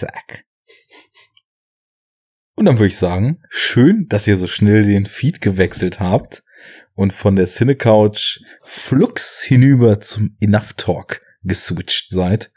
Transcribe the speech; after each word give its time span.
Zack. 0.00 0.46
Und 2.56 2.64
dann 2.64 2.76
würde 2.76 2.86
ich 2.86 2.96
sagen, 2.96 3.42
schön, 3.50 4.06
dass 4.08 4.26
ihr 4.26 4.38
so 4.38 4.46
schnell 4.46 4.82
den 4.82 5.04
Feed 5.04 5.42
gewechselt 5.42 6.00
habt 6.00 6.42
und 6.94 7.12
von 7.12 7.36
der 7.36 7.44
Cinecouch 7.44 8.40
flux 8.62 9.42
hinüber 9.42 10.00
zum 10.00 10.36
Enough 10.40 10.72
Talk 10.78 11.20
geswitcht 11.42 12.08
seid. 12.08 12.50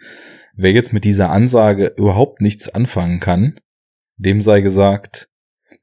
Wer 0.56 0.72
jetzt 0.72 0.94
mit 0.94 1.04
dieser 1.04 1.32
Ansage 1.32 1.94
überhaupt 1.98 2.40
nichts 2.40 2.70
anfangen 2.70 3.20
kann, 3.20 3.60
dem 4.16 4.40
sei 4.40 4.62
gesagt, 4.62 5.30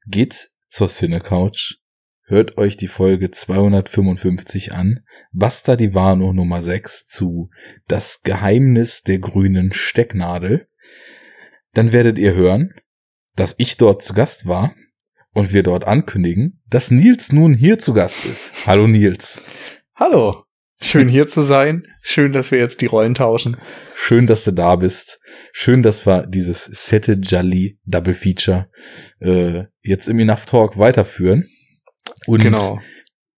geht 0.07 0.49
zur 0.67 0.87
Cinecouch, 0.87 1.77
hört 2.23 2.57
euch 2.57 2.75
die 2.75 2.87
Folge 2.87 3.29
255 3.29 4.73
an, 4.73 5.01
Basta 5.33 5.77
di 5.77 5.93
Vano 5.93 6.33
Nummer 6.33 6.61
6 6.61 7.05
zu 7.05 7.49
Das 7.87 8.21
Geheimnis 8.21 9.01
der 9.03 9.19
grünen 9.19 9.71
Stecknadel. 9.71 10.67
Dann 11.73 11.93
werdet 11.93 12.19
ihr 12.19 12.33
hören, 12.33 12.73
dass 13.35 13.55
ich 13.57 13.77
dort 13.77 14.01
zu 14.01 14.13
Gast 14.13 14.45
war 14.45 14.75
und 15.33 15.53
wir 15.53 15.63
dort 15.63 15.85
ankündigen, 15.85 16.61
dass 16.67 16.91
Nils 16.91 17.31
nun 17.31 17.53
hier 17.53 17.79
zu 17.79 17.93
Gast 17.93 18.25
ist. 18.25 18.65
Hallo 18.67 18.87
Nils. 18.87 19.81
Hallo. 19.95 20.43
Schön 20.83 21.07
hier 21.07 21.27
zu 21.27 21.41
sein. 21.41 21.83
Schön, 22.01 22.31
dass 22.31 22.51
wir 22.51 22.59
jetzt 22.59 22.81
die 22.81 22.87
Rollen 22.87 23.13
tauschen. 23.13 23.57
Schön, 23.95 24.25
dass 24.25 24.43
du 24.43 24.51
da 24.51 24.75
bist. 24.75 25.19
Schön, 25.53 25.83
dass 25.83 26.07
wir 26.07 26.25
dieses 26.25 26.65
Sette 26.65 27.13
Jolly 27.13 27.79
Double 27.85 28.15
Feature 28.15 28.67
äh, 29.19 29.65
jetzt 29.81 30.09
im 30.09 30.17
Enough 30.17 30.47
Talk 30.47 30.79
weiterführen. 30.79 31.45
Und 32.25 32.41
genau. 32.41 32.81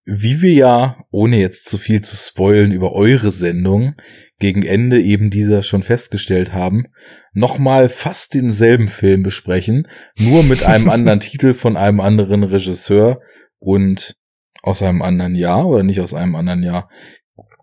wie 0.05 0.41
wir 0.41 0.54
ja, 0.54 1.05
ohne 1.12 1.38
jetzt 1.38 1.70
zu 1.70 1.77
viel 1.77 2.02
zu 2.02 2.16
spoilen 2.16 2.72
über 2.72 2.94
eure 2.94 3.30
Sendung, 3.30 3.96
gegen 4.44 4.64
Ende 4.64 5.02
eben 5.02 5.30
dieser 5.30 5.62
schon 5.64 5.84
festgestellt 5.84 6.52
haben, 6.52 6.88
nochmal 7.32 7.88
fast 7.88 8.34
denselben 8.34 8.90
Film 8.90 9.24
besprechen, 9.24 9.88
nur 10.20 10.44
mit 10.44 10.66
einem 10.66 10.90
anderen 10.90 11.22
Titel 11.22 11.54
von 11.54 11.78
einem 11.78 12.02
anderen 12.02 12.44
Regisseur 12.44 13.22
und 13.60 14.18
aus 14.62 14.82
einem 14.84 15.02
anderen 15.02 15.35
Jahr 15.35 15.66
oder 15.66 15.84
nicht 15.84 16.02
aus 16.02 16.13
einem 16.13 16.35
anderen 16.35 16.62
Jahr. 16.62 16.90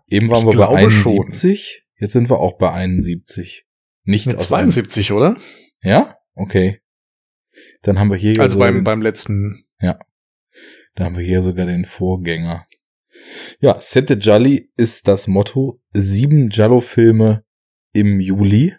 Eben 0.07 0.31
waren 0.31 0.49
ich 0.49 0.55
wir 0.55 0.57
bei 0.57 0.75
71, 0.75 1.69
schon. 1.69 1.83
jetzt 1.99 2.13
sind 2.13 2.31
wir 2.31 2.39
auch 2.39 2.57
bei 2.57 2.71
71. 2.71 3.67
Nicht 4.03 4.25
Mit 4.25 4.37
aus 4.37 4.47
72, 4.47 5.11
einem. 5.11 5.17
oder? 5.17 5.37
Ja? 5.83 6.15
Okay. 6.33 6.81
Dann 7.83 7.99
haben 7.99 8.09
wir 8.09 8.17
hier 8.17 8.39
Also 8.39 8.57
beim, 8.57 8.83
beim 8.83 9.03
letzten. 9.03 9.65
Ja. 9.79 9.99
Da 10.95 11.03
haben 11.03 11.15
wir 11.15 11.23
hier 11.23 11.43
sogar 11.43 11.67
den 11.67 11.85
Vorgänger. 11.85 12.65
Ja, 13.59 13.79
Sette 13.79 14.15
Jolly 14.15 14.71
ist 14.77 15.07
das 15.07 15.27
Motto. 15.27 15.81
Sieben 15.93 16.49
Jallo-Filme 16.49 17.43
im 17.93 18.19
Juli. 18.19 18.75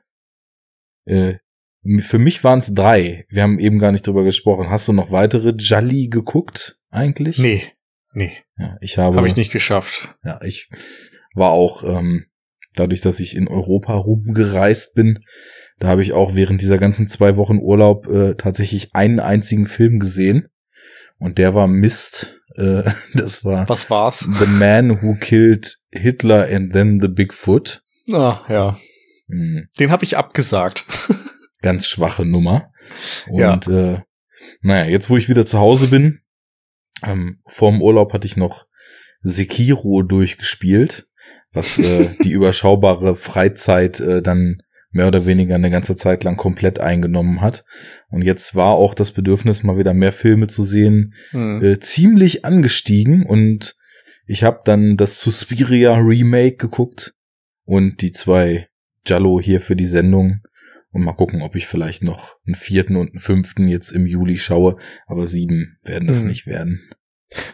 Äh, 1.05 1.35
für 2.01 2.19
mich 2.19 2.45
waren 2.45 2.61
es 2.61 2.73
drei. 2.73 3.27
Wir 3.29 3.43
haben 3.43 3.59
eben 3.59 3.79
gar 3.79 3.93
nicht 3.93 4.07
drüber 4.07 4.25
gesprochen. 4.25 4.71
Hast 4.71 4.89
du 4.89 4.93
noch 4.93 5.11
weitere 5.11 5.51
Jolly 5.51 6.09
geguckt 6.09 6.79
eigentlich? 6.91 7.39
Nee. 7.39 7.63
Nee. 8.13 8.33
Ja, 8.57 8.77
ich 8.81 8.99
habe. 8.99 9.17
Habe 9.17 9.27
ich 9.27 9.37
nicht 9.37 9.53
geschafft. 9.53 10.17
Ja, 10.25 10.41
ich 10.43 10.69
war 11.35 11.51
auch 11.51 11.83
ähm, 11.83 12.27
dadurch, 12.75 13.01
dass 13.01 13.21
ich 13.21 13.37
in 13.37 13.49
Europa 13.49 13.95
rumgereist 13.95 14.95
bin, 14.95 15.25
da 15.79 15.89
habe 15.89 16.03
ich 16.03 16.13
auch 16.13 16.35
während 16.35 16.61
dieser 16.61 16.79
ganzen 16.79 17.07
zwei 17.07 17.37
Wochen 17.37 17.59
Urlaub 17.59 18.07
äh, 18.07 18.35
tatsächlich 18.35 18.95
einen 18.95 19.19
einzigen 19.19 19.67
Film 19.67 19.99
gesehen 19.99 20.49
und 21.23 21.39
der 21.39 21.55
war 21.55 21.67
Mist. 21.67 22.41
Äh, 22.57 22.83
das 23.15 23.45
war 23.45 23.69
Was 23.69 23.91
war's? 23.91 24.21
The 24.21 24.47
Man 24.47 25.03
Who 25.03 25.17
Killed 25.21 25.79
Hitler 25.91 26.49
and 26.51 26.73
Then 26.73 27.01
the 27.01 27.09
Bigfoot. 27.09 27.83
Ah, 28.13 28.41
ja. 28.49 28.77
Hm. 29.29 29.69
Den 29.79 29.91
habe 29.91 30.05
ich 30.05 30.17
abgesagt. 30.17 30.85
Ganz 31.63 31.87
schwache 31.87 32.25
Nummer. 32.25 32.73
Und 33.29 33.67
ja. 33.67 33.95
äh, 33.95 34.01
naja, 34.61 34.91
jetzt 34.91 35.09
wo 35.09 35.17
ich 35.17 35.29
wieder 35.29 35.47
zu 35.47 35.59
Hause 35.59 35.89
bin, 35.89 36.21
ähm, 37.05 37.41
vorm 37.47 37.81
Urlaub 37.81 38.13
hatte 38.13 38.27
ich 38.27 38.37
noch 38.37 38.67
Sekiro 39.23 40.03
durchgespielt 40.03 41.07
was 41.53 41.79
äh, 41.79 42.09
die 42.25 42.33
überschaubare 42.33 43.15
Freizeit 43.15 44.01
äh, 44.01 44.23
dann 44.23 44.63
mehr 44.93 45.09
oder 45.09 45.27
weniger 45.27 45.55
eine 45.55 45.71
ganze 45.71 45.97
Zeit 45.97 46.23
lang 46.23 46.37
komplett 46.37 46.79
eingenommen 46.79 47.41
hat. 47.41 47.65
Und 48.11 48.23
jetzt 48.23 48.55
war 48.55 48.73
auch 48.73 48.95
das 48.95 49.13
Bedürfnis, 49.13 49.63
mal 49.63 49.79
wieder 49.79 49.95
mehr 49.95 50.13
Filme 50.13 50.47
zu 50.47 50.63
sehen, 50.63 51.15
mhm. 51.33 51.63
äh, 51.63 51.81
ziemlich 51.81 52.45
angestiegen. 52.45 53.25
Und 53.25 53.75
ich 54.27 54.45
habe 54.45 54.61
dann 54.65 54.97
das 54.97 55.21
Suspiria 55.21 55.95
Remake 55.97 56.57
geguckt 56.57 57.15
und 57.65 58.03
die 58.03 58.13
zwei 58.13 58.69
Jallo 59.07 59.41
hier 59.41 59.61
für 59.61 59.77
die 59.77 59.87
Sendung. 59.87 60.41
Und 60.91 61.05
mal 61.05 61.15
gucken, 61.15 61.41
ob 61.41 61.57
ich 61.57 61.67
vielleicht 61.67 62.03
noch 62.03 62.37
einen 62.47 62.55
vierten 62.55 62.97
und 62.97 63.13
einen 63.13 63.21
fünften 63.21 63.67
jetzt 63.67 63.93
im 63.93 64.07
Juli 64.07 64.37
schaue. 64.37 64.77
Aber 65.07 65.27
sieben 65.27 65.79
werden 65.83 66.07
das 66.07 66.23
mhm. 66.23 66.29
nicht 66.29 66.47
werden. 66.47 66.91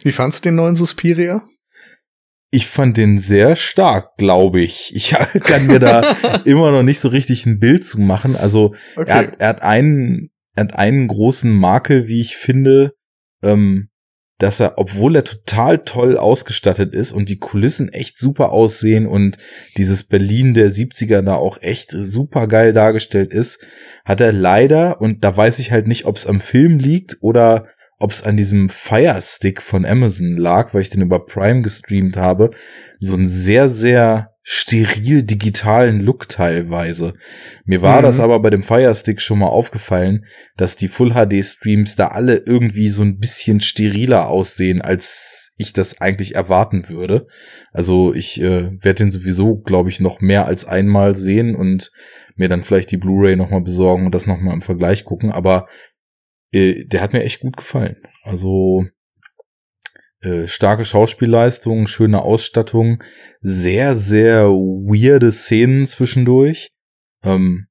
Wie 0.03 0.11
fandst 0.11 0.45
du 0.45 0.49
den 0.49 0.57
neuen 0.57 0.75
Suspiria? 0.75 1.41
Ich 2.51 2.67
fand 2.67 2.97
den 2.97 3.19
sehr 3.19 3.57
stark, 3.57 4.17
glaube 4.17 4.61
ich. 4.61 4.95
Ich 4.95 5.11
kann 5.41 5.67
mir 5.67 5.79
da 5.79 6.17
immer 6.45 6.71
noch 6.71 6.83
nicht 6.83 7.01
so 7.01 7.09
richtig 7.09 7.47
ein 7.47 7.59
Bild 7.59 7.85
zu 7.85 8.01
machen. 8.01 8.37
Also 8.37 8.75
okay. 8.97 9.11
er, 9.11 9.17
hat, 9.17 9.37
er 9.39 9.49
hat 9.49 9.63
einen, 9.63 10.31
er 10.55 10.65
hat 10.65 10.75
einen 10.75 11.09
großen 11.09 11.53
Makel, 11.53 12.09
wie 12.09 12.21
ich 12.21 12.37
finde, 12.37 12.95
ähm, 13.43 13.89
dass 14.39 14.61
er, 14.61 14.79
obwohl 14.79 15.17
er 15.17 15.25
total 15.25 15.79
toll 15.79 16.17
ausgestattet 16.17 16.95
ist 16.95 17.13
und 17.13 17.29
die 17.29 17.39
Kulissen 17.39 17.89
echt 17.93 18.19
super 18.19 18.51
aussehen 18.51 19.07
und 19.07 19.37
dieses 19.77 20.05
Berlin 20.05 20.55
der 20.55 20.71
70er 20.71 21.23
da 21.23 21.35
auch 21.35 21.61
echt 21.61 21.91
super 21.91 22.47
geil 22.47 22.73
dargestellt 22.73 23.33
ist, 23.33 23.67
hat 24.05 24.21
er 24.21 24.33
leider, 24.33 25.01
und 25.01 25.25
da 25.25 25.37
weiß 25.37 25.59
ich 25.59 25.73
halt 25.73 25.89
nicht, 25.89 26.05
ob 26.05 26.17
es 26.17 26.27
am 26.27 26.41
Film 26.41 26.79
liegt 26.79 27.19
oder 27.21 27.67
ob 27.99 28.13
es 28.13 28.23
an 28.23 28.37
diesem 28.37 28.69
Fire 28.69 29.19
Stick 29.21 29.61
von 29.61 29.85
Amazon 29.85 30.37
lag, 30.37 30.73
weil 30.73 30.83
ich 30.83 30.91
den 30.91 31.03
über 31.03 31.27
Prime 31.27 31.63
gestreamt 31.63 32.17
habe, 32.17 32.51
so 33.01 33.15
einen 33.15 33.29
sehr, 33.29 33.69
sehr 33.69 34.35
steril 34.43 35.25
digitalen 35.25 36.01
Look 36.01 36.29
teilweise. 36.29 37.15
Mir 37.65 37.83
war 37.83 37.99
mhm. 37.99 38.05
das 38.05 38.21
aber 38.21 38.41
bei 38.41 38.51
dem 38.51 38.63
Fire 38.63 38.95
Stick 38.95 39.21
schon 39.21 39.41
mal 39.41 39.49
aufgefallen, 39.49 40.25
dass 40.57 40.77
die 40.77 40.89
Full 40.89 41.13
HD 41.13 41.45
Streams 41.45 41.97
da 41.97 42.09
alle 42.09 42.43
irgendwie 42.47 42.89
so 42.89 43.03
ein 43.03 43.19
bisschen 43.19 43.61
steriler 43.61 44.29
aussehen, 44.29 44.81
als 44.81 45.53
ich 45.59 45.73
das 45.73 46.01
eigentlich 46.01 46.37
erwarten 46.37 46.89
würde. 46.89 47.27
Also 47.73 48.15
ich 48.15 48.41
äh, 48.41 48.71
werde 48.83 49.05
den 49.05 49.11
sowieso, 49.11 49.57
glaube 49.57 49.91
ich, 49.91 50.01
noch 50.01 50.21
mehr 50.21 50.47
als 50.47 50.65
einmal 50.65 51.15
sehen 51.15 51.55
und 51.55 51.91
mir 52.37 52.49
dann 52.49 52.63
vielleicht 52.63 52.93
die 52.93 52.97
Blu-ray 52.97 53.37
nochmal 53.37 53.61
besorgen 53.61 54.07
und 54.07 54.15
das 54.15 54.27
nochmal 54.27 54.55
im 54.55 54.63
Vergleich 54.63 55.05
gucken. 55.05 55.31
Aber 55.31 55.67
äh, 56.53 56.85
der 56.85 57.01
hat 57.01 57.13
mir 57.13 57.23
echt 57.23 57.41
gut 57.41 57.57
gefallen. 57.57 57.97
Also 58.23 58.85
äh, 60.21 60.47
starke 60.47 60.85
Schauspielleistung, 60.85 61.87
schöne 61.87 62.23
Ausstattung, 62.23 63.03
sehr, 63.41 63.95
sehr 63.95 64.47
weirde 64.49 65.31
Szenen 65.31 65.87
zwischendurch. 65.87 66.71
Ähm, 67.23 67.67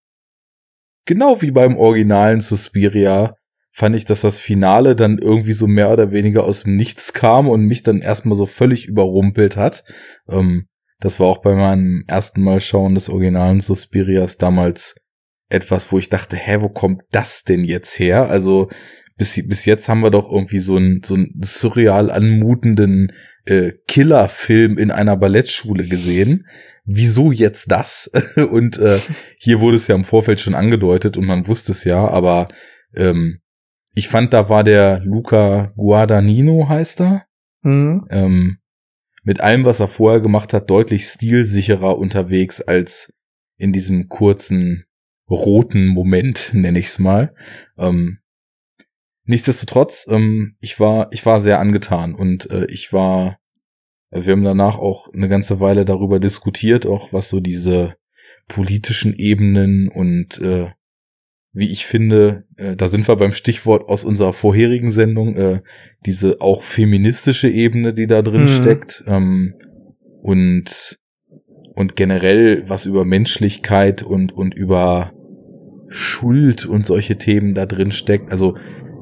genau 1.06 1.42
wie 1.42 1.52
beim 1.52 1.78
originalen 1.78 2.40
Suspiria 2.40 3.36
fand 3.72 3.96
ich, 3.96 4.06
dass 4.06 4.22
das 4.22 4.40
Finale 4.40 4.96
dann 4.96 5.20
irgendwie 5.20 5.54
so 5.54 5.68
mehr 5.68 5.92
oder 5.92 6.12
weniger 6.12 6.46
aus 6.46 6.64
dem 6.64 6.78
Nichts 6.78 7.14
kam 7.14 7.48
und 7.48 7.66
mich 7.66 7.84
dann 7.84 8.00
erstmal 8.00 8.38
so 8.38 8.46
völlig 8.46 8.88
überrumpelt 8.88 9.58
hat. 9.58 9.84
Ähm, 10.28 10.68
das 11.00 11.20
war 11.20 11.28
auch 11.28 11.42
bei 11.42 11.54
meinem 11.54 12.04
ersten 12.08 12.42
Mal 12.42 12.60
schauen 12.60 12.96
des 12.96 13.10
originalen 13.10 13.60
Suspirias 13.60 14.38
damals 14.38 14.96
etwas, 15.50 15.92
wo 15.92 15.98
ich 15.98 16.10
dachte, 16.10 16.36
hä, 16.36 16.58
wo 16.62 16.70
kommt 16.70 17.04
das 17.12 17.44
denn 17.44 17.64
jetzt 17.64 18.00
her? 18.00 18.30
Also 18.30 18.70
bis, 19.18 19.48
bis 19.48 19.66
jetzt 19.66 19.90
haben 19.90 20.02
wir 20.02 20.12
doch 20.12 20.32
irgendwie 20.32 20.60
so 20.60 20.76
einen 20.76 21.02
so 21.04 21.16
einen 21.16 21.34
surreal 21.42 22.12
anmutenden 22.12 23.12
äh, 23.46 23.72
Killerfilm 23.88 24.78
in 24.78 24.92
einer 24.92 25.18
Ballettschule 25.18 25.88
gesehen. 25.88 26.46
Wieso 26.86 27.32
jetzt 27.32 27.72
das? 27.72 28.12
und 28.36 28.78
äh, 28.78 29.00
hier 29.40 29.60
wurde 29.60 29.78
es 29.78 29.88
ja 29.88 29.96
im 29.96 30.04
Vorfeld 30.04 30.40
schon 30.40 30.56
angedeutet 30.56 31.18
und 31.18 31.26
man 31.26 31.48
wusste 31.48 31.72
es 31.72 31.84
ja, 31.84 32.08
aber 32.08 32.48
ähm, 32.96 33.40
ich 33.96 34.10
fand, 34.10 34.34
da 34.34 34.48
war 34.48 34.64
der 34.64 35.00
Luca 35.00 35.74
Guadagnino, 35.76 36.70
heißt 36.70 37.02
er, 37.02 37.26
mhm. 37.64 38.06
ähm, 38.12 38.58
mit 39.24 39.42
allem, 39.42 39.66
was 39.66 39.80
er 39.80 39.88
vorher 39.88 40.22
gemacht 40.22 40.54
hat, 40.54 40.70
deutlich 40.70 41.06
stilsicherer 41.06 41.98
unterwegs 41.98 42.62
als 42.62 43.14
in 43.58 43.74
diesem 43.74 44.08
kurzen 44.08 44.87
roten 45.30 45.88
Moment, 45.88 46.52
nenne 46.54 46.80
ich 46.80 46.88
es 46.88 47.00
mal. 47.00 47.34
Ähm, 47.78 48.20
nichtsdestotrotz, 49.26 50.08
ähm, 50.10 50.56
ich 50.60 50.80
war, 50.80 51.08
ich 51.12 51.26
war 51.26 51.42
sehr 51.42 51.60
angetan 51.60 52.16
und 52.16 52.50
äh, 52.50 52.66
ich 52.66 52.94
war, 52.94 53.40
äh, 54.12 54.26
wir 54.26 54.34
haben 54.34 54.44
danach 54.44 54.78
auch 54.78 55.14
eine 55.14 55.30
ganze 55.30 55.60
Weile 55.60 55.86
darüber 55.86 56.20
diskutiert, 56.20 56.86
auch 56.86 57.14
was 57.14 57.30
so 57.30 57.40
diese 57.40 57.96
politischen 58.48 59.14
Ebenen 59.16 59.90
und 59.90 60.40
äh, 60.40 60.70
wie 61.54 61.72
ich 61.72 61.86
finde, 61.86 62.46
äh, 62.56 62.76
da 62.76 62.88
sind 62.88 63.08
wir 63.08 63.16
beim 63.16 63.32
Stichwort 63.34 63.90
aus 63.90 64.04
unserer 64.04 64.32
vorherigen 64.32 64.92
Sendung, 64.92 65.36
äh, 65.36 65.62
diese 66.06 66.40
auch 66.40 66.62
feministische 66.62 67.50
Ebene, 67.50 67.94
die 67.94 68.06
da 68.06 68.22
drin 68.22 68.44
mhm. 68.44 68.50
steckt. 68.50 69.04
Ähm, 69.08 69.56
und 70.22 71.00
und 71.74 71.96
generell 71.96 72.64
was 72.68 72.86
über 72.86 73.06
Menschlichkeit 73.06 74.04
und 74.04 74.32
und 74.34 74.54
über 74.54 75.14
Schuld 75.90 76.66
und 76.66 76.86
solche 76.86 77.18
Themen 77.18 77.54
da 77.54 77.66
drin 77.66 77.92
steckt. 77.92 78.32
Also 78.32 78.56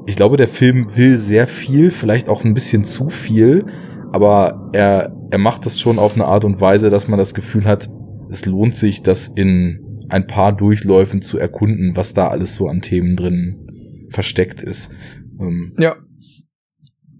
ich 0.06 0.16
glaube, 0.16 0.36
der 0.36 0.48
Film 0.48 0.96
will 0.96 1.16
sehr 1.16 1.46
viel, 1.46 1.90
vielleicht 1.90 2.28
auch 2.28 2.44
ein 2.44 2.54
bisschen 2.54 2.84
zu 2.84 3.08
viel, 3.08 3.66
aber 4.12 4.70
er, 4.72 5.14
er 5.30 5.38
macht 5.38 5.66
das 5.66 5.80
schon 5.80 5.98
auf 5.98 6.14
eine 6.14 6.26
Art 6.26 6.44
und 6.44 6.60
Weise, 6.60 6.90
dass 6.90 7.08
man 7.08 7.18
das 7.18 7.34
Gefühl 7.34 7.64
hat, 7.64 7.90
es 8.30 8.46
lohnt 8.46 8.76
sich, 8.76 9.02
das 9.02 9.28
in 9.28 10.06
ein 10.08 10.26
paar 10.26 10.56
Durchläufen 10.56 11.22
zu 11.22 11.38
erkunden, 11.38 11.96
was 11.96 12.14
da 12.14 12.28
alles 12.28 12.54
so 12.54 12.68
an 12.68 12.80
Themen 12.82 13.16
drin 13.16 14.06
versteckt 14.10 14.62
ist. 14.62 14.92
Ähm 15.40 15.74
ja. 15.78 15.96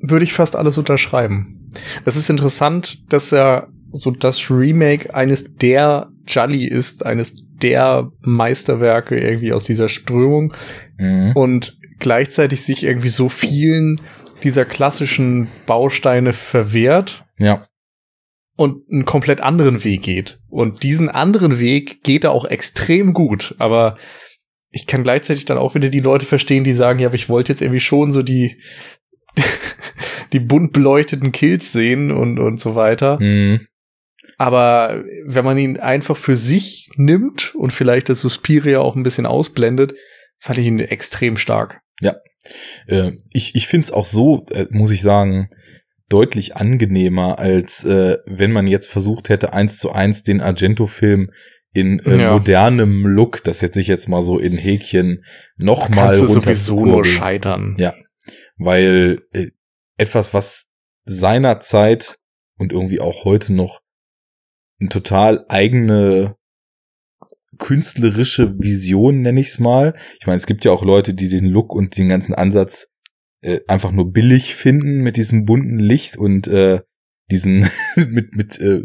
Würde 0.01 0.25
ich 0.25 0.33
fast 0.33 0.55
alles 0.55 0.79
unterschreiben. 0.79 1.71
Es 2.05 2.17
ist 2.17 2.31
interessant, 2.31 3.13
dass 3.13 3.33
er 3.33 3.69
so 3.93 4.11
das 4.11 4.51
Remake 4.51 5.15
eines 5.15 5.57
der 5.57 6.11
Jolly 6.29 6.67
ist, 6.67 7.05
eines 7.05 7.35
der 7.63 8.11
Meisterwerke 8.21 9.19
irgendwie 9.19 9.53
aus 9.53 9.65
dieser 9.65 9.89
Strömung 9.89 10.55
mhm. 10.99 11.33
und 11.35 11.79
gleichzeitig 11.99 12.63
sich 12.63 12.85
irgendwie 12.85 13.09
so 13.09 13.29
vielen 13.29 14.01
dieser 14.43 14.65
klassischen 14.65 15.49
Bausteine 15.67 16.33
verwehrt. 16.33 17.25
Ja. 17.39 17.63
Und 18.57 18.91
einen 18.91 19.05
komplett 19.05 19.43
anderen 19.43 19.85
Weg 19.85 20.03
geht. 20.03 20.39
Und 20.49 20.83
diesen 20.83 21.11
anderen 21.11 21.59
Weg 21.59 22.03
geht 22.03 22.25
er 22.25 22.33
auch 22.33 22.47
extrem 22.47 23.13
gut. 23.13 23.55
Aber 23.59 23.97
ich 24.71 24.87
kann 24.87 25.03
gleichzeitig 25.03 25.45
dann 25.45 25.59
auch 25.59 25.75
wieder 25.75 25.91
die 25.91 26.01
Leute 26.01 26.25
verstehen, 26.25 26.65
die 26.65 26.73
sagen, 26.73 26.99
ja, 26.99 27.09
aber 27.09 27.17
ich 27.17 27.29
wollte 27.29 27.53
jetzt 27.53 27.61
irgendwie 27.61 27.81
schon 27.81 28.13
so 28.13 28.23
die, 28.23 28.61
die 30.33 30.41
bunt 30.41 30.73
beleuchteten 30.73 31.33
Kills 31.33 31.73
sehen 31.73 32.11
und, 32.11 32.39
und 32.39 32.61
so 32.61 32.75
weiter. 32.75 33.19
Mhm. 33.21 33.67
Aber 34.39 35.03
wenn 35.25 35.45
man 35.45 35.59
ihn 35.59 35.79
einfach 35.79 36.17
für 36.17 36.37
sich 36.37 36.91
nimmt 36.97 37.55
und 37.55 37.73
vielleicht 37.73 38.09
das 38.09 38.21
Suspiria 38.21 38.81
auch 38.81 38.95
ein 38.95 39.03
bisschen 39.03 39.27
ausblendet, 39.27 39.95
fand 40.39 40.59
ich 40.59 40.67
ihn 40.67 40.79
extrem 40.79 41.37
stark. 41.37 41.81
Ja. 42.01 42.17
Äh, 42.87 43.13
ich 43.31 43.55
ich 43.55 43.67
finde 43.67 43.87
es 43.87 43.93
auch 43.93 44.07
so, 44.07 44.47
äh, 44.51 44.67
muss 44.71 44.91
ich 44.91 45.03
sagen, 45.03 45.49
deutlich 46.09 46.57
angenehmer, 46.57 47.39
als 47.39 47.85
äh, 47.85 48.19
wenn 48.27 48.53
man 48.53 48.67
jetzt 48.67 48.89
versucht 48.89 49.29
hätte, 49.29 49.53
eins 49.53 49.79
zu 49.79 49.93
eins 49.93 50.23
den 50.23 50.41
Argento-Film 50.41 51.31
in 51.73 51.99
äh, 52.01 52.23
ja. 52.23 52.33
modernem 52.33 53.07
Look, 53.07 53.43
das 53.45 53.61
jetzt 53.61 53.75
sich 53.75 53.87
jetzt 53.87 54.09
mal 54.09 54.23
so 54.23 54.39
in 54.39 54.57
Häkchen 54.57 55.25
nochmal 55.57 56.15
runter 56.15 56.29
sowieso 56.29 56.87
nur 56.87 57.05
scheitern. 57.05 57.75
Ja, 57.79 57.93
weil 58.57 59.23
äh, 59.33 59.49
etwas, 59.99 60.33
was 60.33 60.69
seiner 61.05 61.61
Zeit 61.61 62.19
und 62.57 62.73
irgendwie 62.73 63.01
auch 63.01 63.25
heute 63.25 63.53
noch 63.53 63.81
eine 64.81 64.89
total 64.89 65.45
eigene 65.49 66.37
künstlerische 67.59 68.59
Vision, 68.59 69.23
nenne 69.23 69.41
ich 69.41 69.49
es 69.49 69.59
mal. 69.59 69.95
Ich 70.21 70.27
meine, 70.27 70.37
es 70.37 70.47
gibt 70.47 70.65
ja 70.65 70.73
auch 70.73 70.85
Leute, 70.85 71.15
die 71.15 71.29
den 71.29 71.47
Look 71.47 71.75
und 71.75 71.97
den 71.97 72.09
ganzen 72.09 72.35
Ansatz 72.35 72.89
äh, 73.41 73.61
einfach 73.67 73.93
nur 73.93 74.13
billig 74.13 74.55
finden 74.55 75.03
mit 75.03 75.17
diesem 75.17 75.45
bunten 75.45 75.79
Licht 75.79 76.17
und 76.17 76.49
äh, 76.49 76.81
diesen 77.31 77.69
mit 77.97 78.35
mit 78.35 78.61
äh, 78.61 78.83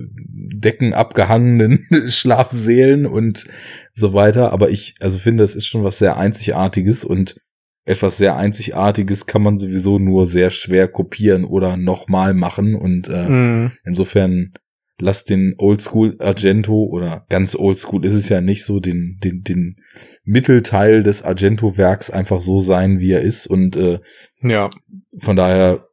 Decken 0.54 0.94
abgehangenen 0.94 1.88
Schlafsälen 2.08 3.06
und 3.06 3.46
so 3.94 4.14
weiter. 4.14 4.52
Aber 4.52 4.70
ich 4.70 4.96
also 5.00 5.20
finde, 5.20 5.44
es 5.44 5.56
ist 5.56 5.66
schon 5.66 5.84
was 5.84 6.00
sehr 6.00 6.18
Einzigartiges 6.18 7.04
und 7.04 7.36
etwas 7.84 8.18
sehr 8.18 8.38
Einzigartiges 8.38 9.26
kann 9.26 9.42
man 9.42 9.58
sowieso 9.58 9.98
nur 9.98 10.26
sehr 10.26 10.52
schwer 10.52 10.88
kopieren 10.88 11.44
oder 11.44 11.78
nochmal 11.78 12.36
machen 12.36 12.76
und 12.76 13.10
äh, 13.10 13.28
mm. 13.28 13.72
insofern 13.84 14.54
lass 15.02 15.26
den 15.26 15.56
Oldschool 15.58 16.16
Argento 16.20 16.86
oder 16.86 17.26
ganz 17.30 17.56
Oldschool 17.56 18.06
ist 18.06 18.14
es 18.14 18.30
ja 18.30 18.40
nicht 18.40 18.64
so, 18.64 18.80
den, 18.80 19.18
den, 19.24 19.42
den 19.42 19.78
Mittelteil 20.24 21.04
des 21.04 21.24
Argento-Werks 21.24 22.12
einfach 22.12 22.40
so 22.40 22.60
sein, 22.60 23.00
wie 23.00 23.12
er 23.12 23.22
ist. 23.22 23.48
Und 23.48 23.76
äh, 23.76 24.00
ja. 24.42 24.70
von 25.18 25.36
daher 25.36 25.88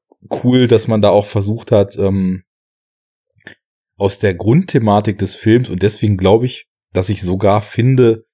cool, 0.45 0.69
dass 0.69 0.87
man 0.89 1.01
da 1.01 1.09
auch 1.09 1.27
versucht 1.27 1.73
hat, 1.73 1.97
ähm, 1.99 2.45
aus 3.97 4.19
der 4.19 4.35
Grundthematik 4.35 5.19
des 5.19 5.35
Films, 5.35 5.71
und 5.71 5.83
deswegen 5.83 6.17
glaube 6.17 6.47
ich, 6.47 6.69
dass 6.93 7.09
ich 7.09 7.23
sogar 7.23 7.63
finde, 7.63 8.25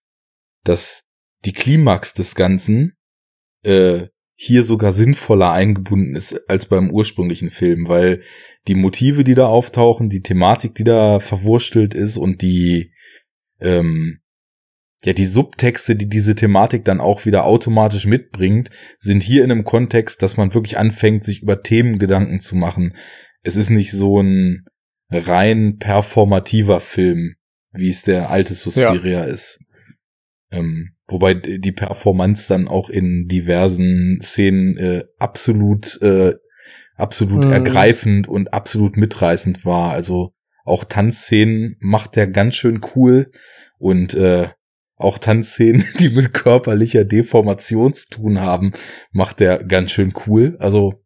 dass 0.65 1.05
die 1.44 1.53
Klimax 1.53 2.15
des 2.15 2.35
Ganzen 2.35 2.97
äh, 3.62 4.09
hier 4.37 4.65
sogar 4.65 4.93
sinnvoller 4.93 5.53
eingebunden 5.53 6.17
ist 6.17 6.49
als 6.49 6.67
beim 6.67 6.91
ursprünglichen 6.91 7.50
Film, 7.50 7.88
weil 7.88 8.23
die 8.69 8.75
Motive, 8.75 9.25
die 9.25 9.34
da 9.34 9.46
auftauchen, 9.46 10.08
die 10.08 10.22
Thematik, 10.22 10.75
die 10.75 10.84
da 10.84 11.19
verwurstelt 11.19 11.94
ist 11.94 12.16
und 12.16 12.43
die, 12.43 12.93
ähm, 13.61 14.20
ja, 15.05 15.12
die 15.12 15.26
Subtexte, 15.26 15.96
die 15.96 16.08
diese 16.08 16.34
Thematik 16.34 16.84
dann 16.84 17.00
auch 17.00 17.26
wieder 17.26 17.44
automatisch 17.44 18.06
mitbringt, 18.06 18.70
sind 18.99 19.22
hier 19.22 19.44
in 19.44 19.52
einem 19.52 19.64
Kontext, 19.64 20.22
dass 20.22 20.38
man 20.38 20.55
wirklich 20.55 20.78
anfängt, 20.78 21.25
sich 21.25 21.43
über 21.43 21.62
Themen 21.62 21.99
Gedanken 21.99 22.40
zu 22.40 22.56
machen. 22.56 22.94
Es 23.43 23.56
ist 23.56 23.69
nicht 23.69 23.93
so 23.93 24.22
ein 24.22 24.64
rein 25.11 25.76
performativer 25.78 26.81
Film, 26.81 27.34
wie 27.72 27.90
es 27.90 28.02
der 28.02 28.31
alte 28.31 28.55
Suspiria 28.55 29.20
ja. 29.20 29.25
ist. 29.25 29.61
Ähm, 30.50 30.94
wobei 31.06 31.34
die 31.34 31.72
Performance 31.72 32.49
dann 32.49 32.66
auch 32.66 32.88
in 32.88 33.26
diversen 33.26 34.20
Szenen 34.22 34.78
äh, 34.78 35.05
absolut 35.19 36.00
äh, 36.00 36.34
absolut 36.96 37.44
mhm. 37.44 37.52
ergreifend 37.52 38.29
und 38.29 38.52
absolut 38.52 38.96
mitreißend 38.96 39.64
war. 39.64 39.93
Also 39.93 40.32
auch 40.64 40.85
Tanzszenen 40.85 41.76
macht 41.81 42.17
er 42.17 42.26
ganz 42.26 42.55
schön 42.55 42.81
cool 42.94 43.31
und 43.79 44.14
äh, 44.14 44.49
auch 44.96 45.19
Tanzszenen, 45.19 45.85
die 46.00 46.11
mit 46.11 46.32
körperlicher 46.32 47.05
Deformation 47.05 47.93
zu 47.93 48.08
tun 48.08 48.41
haben, 48.41 48.73
macht 49.12 49.41
er 49.41 49.62
ganz 49.64 49.91
schön 49.91 50.14
cool. 50.26 50.56
Also 50.61 51.05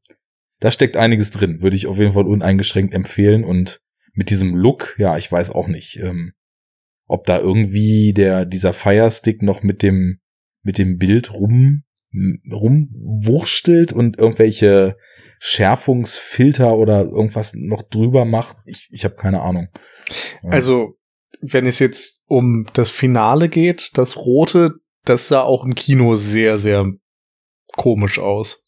da 0.61 0.71
steckt 0.71 0.97
einiges 0.97 1.31
drin, 1.31 1.63
würde 1.63 1.77
ich 1.77 1.87
auf 1.87 1.99
jeden 1.99 2.13
Fall 2.13 2.27
uneingeschränkt 2.27 2.95
empfehlen 2.95 3.45
und 3.45 3.81
mit 4.13 4.31
diesem 4.31 4.57
Look, 4.57 4.97
ja, 4.99 5.17
ich 5.17 5.31
weiß 5.31 5.51
auch 5.51 5.69
nicht, 5.69 6.01
ähm, 6.03 6.33
ob 7.07 7.25
da 7.25 7.39
irgendwie 7.39 8.13
der 8.13 8.45
dieser 8.45 8.73
Firestick 8.73 9.43
noch 9.43 9.63
mit 9.63 9.83
dem 9.83 10.19
mit 10.63 10.77
dem 10.79 10.99
Bild 10.99 11.33
rum 11.33 11.85
rumwurstelt 12.51 13.93
und 13.93 14.19
irgendwelche 14.19 14.97
Schärfungsfilter 15.41 16.77
oder 16.77 17.03
irgendwas 17.03 17.55
noch 17.55 17.83
drüber 17.83 18.25
macht. 18.25 18.57
Ich, 18.65 18.89
ich 18.91 19.05
habe 19.05 19.15
keine 19.15 19.43
Ahnung. 19.43 19.69
Also, 20.43 20.99
wenn 21.41 21.67
es 21.67 21.79
jetzt 21.79 22.25
um 22.27 22.67
das 22.73 22.91
Finale 22.91 23.49
geht, 23.49 23.91
das 23.95 24.17
Rote, 24.17 24.75
das 25.05 25.29
sah 25.29 25.43
auch 25.43 25.65
im 25.65 25.75
Kino 25.75 26.15
sehr, 26.15 26.59
sehr 26.59 26.87
komisch 27.77 28.19
aus. 28.19 28.65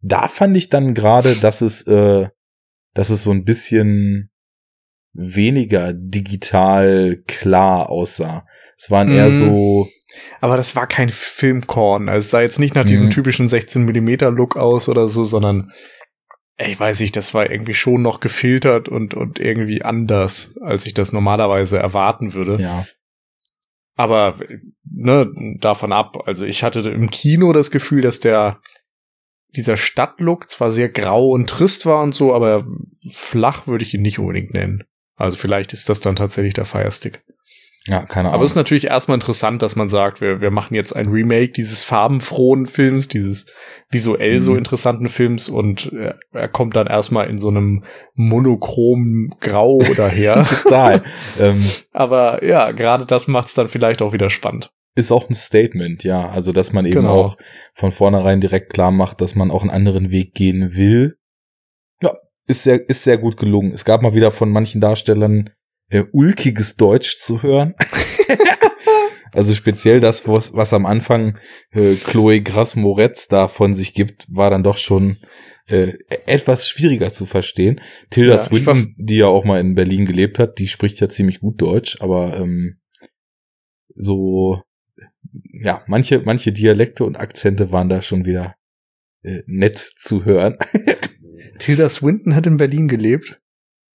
Da 0.00 0.28
fand 0.28 0.56
ich 0.56 0.68
dann 0.68 0.94
gerade, 0.94 1.36
dass 1.36 1.60
es, 1.60 1.86
äh, 1.86 2.28
dass 2.94 3.10
es 3.10 3.22
so 3.22 3.30
ein 3.30 3.44
bisschen 3.44 4.30
weniger 5.12 5.92
digital 5.92 7.22
klar 7.26 7.90
aussah. 7.90 8.46
Es 8.76 8.90
waren 8.90 9.08
eher 9.08 9.28
mm. 9.28 9.38
so. 9.38 9.88
Aber 10.40 10.56
das 10.56 10.76
war 10.76 10.86
kein 10.86 11.08
Filmkorn. 11.08 12.08
Also 12.08 12.24
es 12.24 12.30
sah 12.30 12.40
jetzt 12.40 12.60
nicht 12.60 12.74
nach 12.74 12.84
diesem 12.84 13.06
mm. 13.06 13.10
typischen 13.10 13.48
16 13.48 13.84
Millimeter 13.84 14.30
Look 14.30 14.56
aus 14.56 14.88
oder 14.88 15.08
so, 15.08 15.24
sondern 15.24 15.70
ich 16.58 16.78
weiß 16.78 17.00
nicht, 17.00 17.16
das 17.16 17.34
war 17.34 17.50
irgendwie 17.50 17.74
schon 17.74 18.02
noch 18.02 18.20
gefiltert 18.20 18.88
und, 18.88 19.14
und 19.14 19.38
irgendwie 19.38 19.82
anders, 19.82 20.54
als 20.60 20.86
ich 20.86 20.94
das 20.94 21.12
normalerweise 21.12 21.78
erwarten 21.78 22.34
würde. 22.34 22.60
Ja. 22.60 22.86
Aber, 23.94 24.36
ne, 24.84 25.30
davon 25.58 25.92
ab. 25.92 26.26
Also 26.26 26.44
ich 26.44 26.62
hatte 26.62 26.80
im 26.90 27.10
Kino 27.10 27.52
das 27.52 27.70
Gefühl, 27.70 28.02
dass 28.02 28.20
der, 28.20 28.60
dieser 29.54 29.76
Stadtlook 29.76 30.48
zwar 30.48 30.72
sehr 30.72 30.88
grau 30.88 31.30
und 31.30 31.48
trist 31.48 31.84
war 31.84 32.02
und 32.02 32.14
so, 32.14 32.34
aber 32.34 32.66
flach 33.10 33.66
würde 33.66 33.84
ich 33.84 33.94
ihn 33.94 34.02
nicht 34.02 34.18
unbedingt 34.18 34.54
nennen. 34.54 34.84
Also 35.16 35.36
vielleicht 35.36 35.72
ist 35.72 35.88
das 35.88 36.00
dann 36.00 36.16
tatsächlich 36.16 36.54
der 36.54 36.64
Firestick. 36.64 37.22
Ja, 37.88 38.04
keine 38.04 38.28
Ahnung. 38.28 38.34
Aber 38.34 38.44
es 38.44 38.50
ist 38.50 38.56
natürlich 38.56 38.88
erstmal 38.88 39.16
interessant, 39.16 39.60
dass 39.60 39.74
man 39.74 39.88
sagt, 39.88 40.20
wir, 40.20 40.40
wir 40.40 40.52
machen 40.52 40.74
jetzt 40.74 40.94
ein 40.94 41.08
Remake 41.08 41.50
dieses 41.50 41.82
farbenfrohen 41.82 42.66
Films, 42.66 43.08
dieses 43.08 43.46
visuell 43.90 44.36
mhm. 44.36 44.40
so 44.40 44.54
interessanten 44.54 45.08
Films 45.08 45.48
und 45.48 45.92
er, 45.92 46.16
er 46.32 46.48
kommt 46.48 46.76
dann 46.76 46.86
erstmal 46.86 47.28
in 47.28 47.38
so 47.38 47.48
einem 47.48 47.84
monochrom 48.14 49.30
Grau 49.40 49.82
daher. 49.96 50.44
Total. 50.62 51.02
ähm, 51.40 51.60
Aber 51.92 52.44
ja, 52.44 52.70
gerade 52.70 53.04
das 53.04 53.26
macht 53.26 53.48
es 53.48 53.54
dann 53.54 53.68
vielleicht 53.68 54.00
auch 54.00 54.12
wieder 54.12 54.30
spannend. 54.30 54.70
Ist 54.94 55.10
auch 55.10 55.28
ein 55.28 55.34
Statement, 55.34 56.04
ja. 56.04 56.28
Also, 56.28 56.52
dass 56.52 56.72
man 56.72 56.84
eben 56.84 57.00
genau. 57.00 57.14
auch 57.14 57.38
von 57.72 57.92
vornherein 57.92 58.40
direkt 58.40 58.74
klar 58.74 58.90
macht, 58.90 59.22
dass 59.22 59.34
man 59.34 59.50
auch 59.50 59.62
einen 59.62 59.70
anderen 59.70 60.10
Weg 60.10 60.34
gehen 60.34 60.76
will. 60.76 61.16
Ja, 62.02 62.12
ist 62.46 62.62
sehr, 62.62 62.88
ist 62.88 63.02
sehr 63.02 63.16
gut 63.16 63.38
gelungen. 63.38 63.72
Es 63.72 63.86
gab 63.86 64.02
mal 64.02 64.14
wieder 64.14 64.30
von 64.30 64.50
manchen 64.50 64.82
Darstellern 64.82 65.50
äh, 65.92 66.04
ulkiges 66.12 66.76
Deutsch 66.76 67.18
zu 67.18 67.42
hören. 67.42 67.74
also 69.32 69.52
speziell 69.52 70.00
das, 70.00 70.26
was, 70.26 70.54
was 70.54 70.72
am 70.72 70.86
Anfang 70.86 71.38
äh, 71.70 71.94
Chloe 71.96 72.40
Grass 72.40 72.76
Moretz 72.76 73.28
da 73.28 73.46
von 73.46 73.74
sich 73.74 73.92
gibt, 73.92 74.26
war 74.28 74.48
dann 74.48 74.64
doch 74.64 74.78
schon 74.78 75.18
äh, 75.66 75.92
etwas 76.26 76.66
schwieriger 76.66 77.10
zu 77.10 77.26
verstehen. 77.26 77.80
Tilda 78.10 78.32
ja, 78.32 78.38
Swinton, 78.38 78.94
die 78.98 79.16
ja 79.16 79.26
auch 79.26 79.44
mal 79.44 79.60
in 79.60 79.74
Berlin 79.74 80.06
gelebt 80.06 80.38
hat, 80.38 80.58
die 80.58 80.66
spricht 80.66 80.98
ja 81.00 81.10
ziemlich 81.10 81.40
gut 81.40 81.60
Deutsch, 81.60 82.00
aber 82.00 82.38
ähm, 82.38 82.80
so 83.94 84.62
ja, 85.52 85.84
manche, 85.86 86.20
manche 86.24 86.52
Dialekte 86.52 87.04
und 87.04 87.16
Akzente 87.16 87.70
waren 87.70 87.90
da 87.90 88.00
schon 88.00 88.24
wieder 88.24 88.56
äh, 89.22 89.42
nett 89.46 89.76
zu 89.76 90.24
hören. 90.24 90.56
Tilda 91.58 91.88
Swinton 91.90 92.34
hat 92.34 92.46
in 92.46 92.56
Berlin 92.56 92.88
gelebt. 92.88 93.40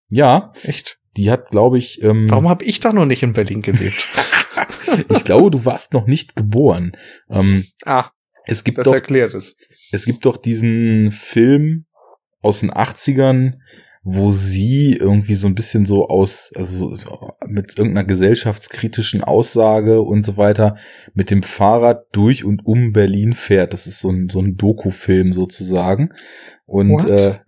Ja. 0.10 0.54
Echt? 0.62 1.00
Die 1.18 1.32
hat, 1.32 1.50
glaube 1.50 1.78
ich. 1.78 2.02
Ähm, 2.04 2.30
Warum 2.30 2.48
habe 2.48 2.64
ich 2.64 2.80
da 2.80 2.94
noch 2.94 3.06
nicht 3.06 3.24
in 3.24 3.34
Berlin 3.34 3.62
gelebt? 3.62 4.08
ich 5.10 5.24
glaube, 5.24 5.52
du 5.52 5.66
warst 5.66 5.94
noch 5.94 6.08
nicht 6.08 6.36
geboren. 6.36 6.94
Ähm, 7.30 7.66
ah, 7.86 8.10
es 8.46 8.64
gibt 8.64 8.78
das 8.78 8.86
doch, 8.86 8.94
erklärt 8.94 9.34
es. 9.34 9.58
Es 9.92 10.06
gibt 10.06 10.26
doch 10.26 10.38
diesen 10.38 11.12
Film 11.12 11.86
aus 12.42 12.62
den 12.62 12.72
80ern, 12.72 13.56
wo 14.04 14.32
sie 14.32 14.94
irgendwie 14.94 15.34
so 15.34 15.48
ein 15.48 15.56
bisschen 15.56 15.86
so 15.86 16.08
aus, 16.08 16.52
also 16.56 16.96
mit 17.46 17.78
irgendeiner 17.78 18.08
gesellschaftskritischen 18.08 19.22
Aussage 19.22 20.02
und 20.02 20.24
so 20.24 20.38
weiter 20.38 20.78
mit 21.14 21.30
dem 21.30 21.44
Fahrrad 21.44 22.06
durch 22.14 22.46
und 22.46 22.66
um 22.66 22.94
Berlin 22.94 23.34
fährt. 23.34 23.74
Das 23.74 23.86
ist 23.86 24.00
so 24.00 24.10
ein, 24.10 24.30
so 24.30 24.40
ein 24.40 24.56
Doku-Film 24.56 25.34
sozusagen. 25.34 26.14
Und 26.66 27.10
äh, 27.10 27.40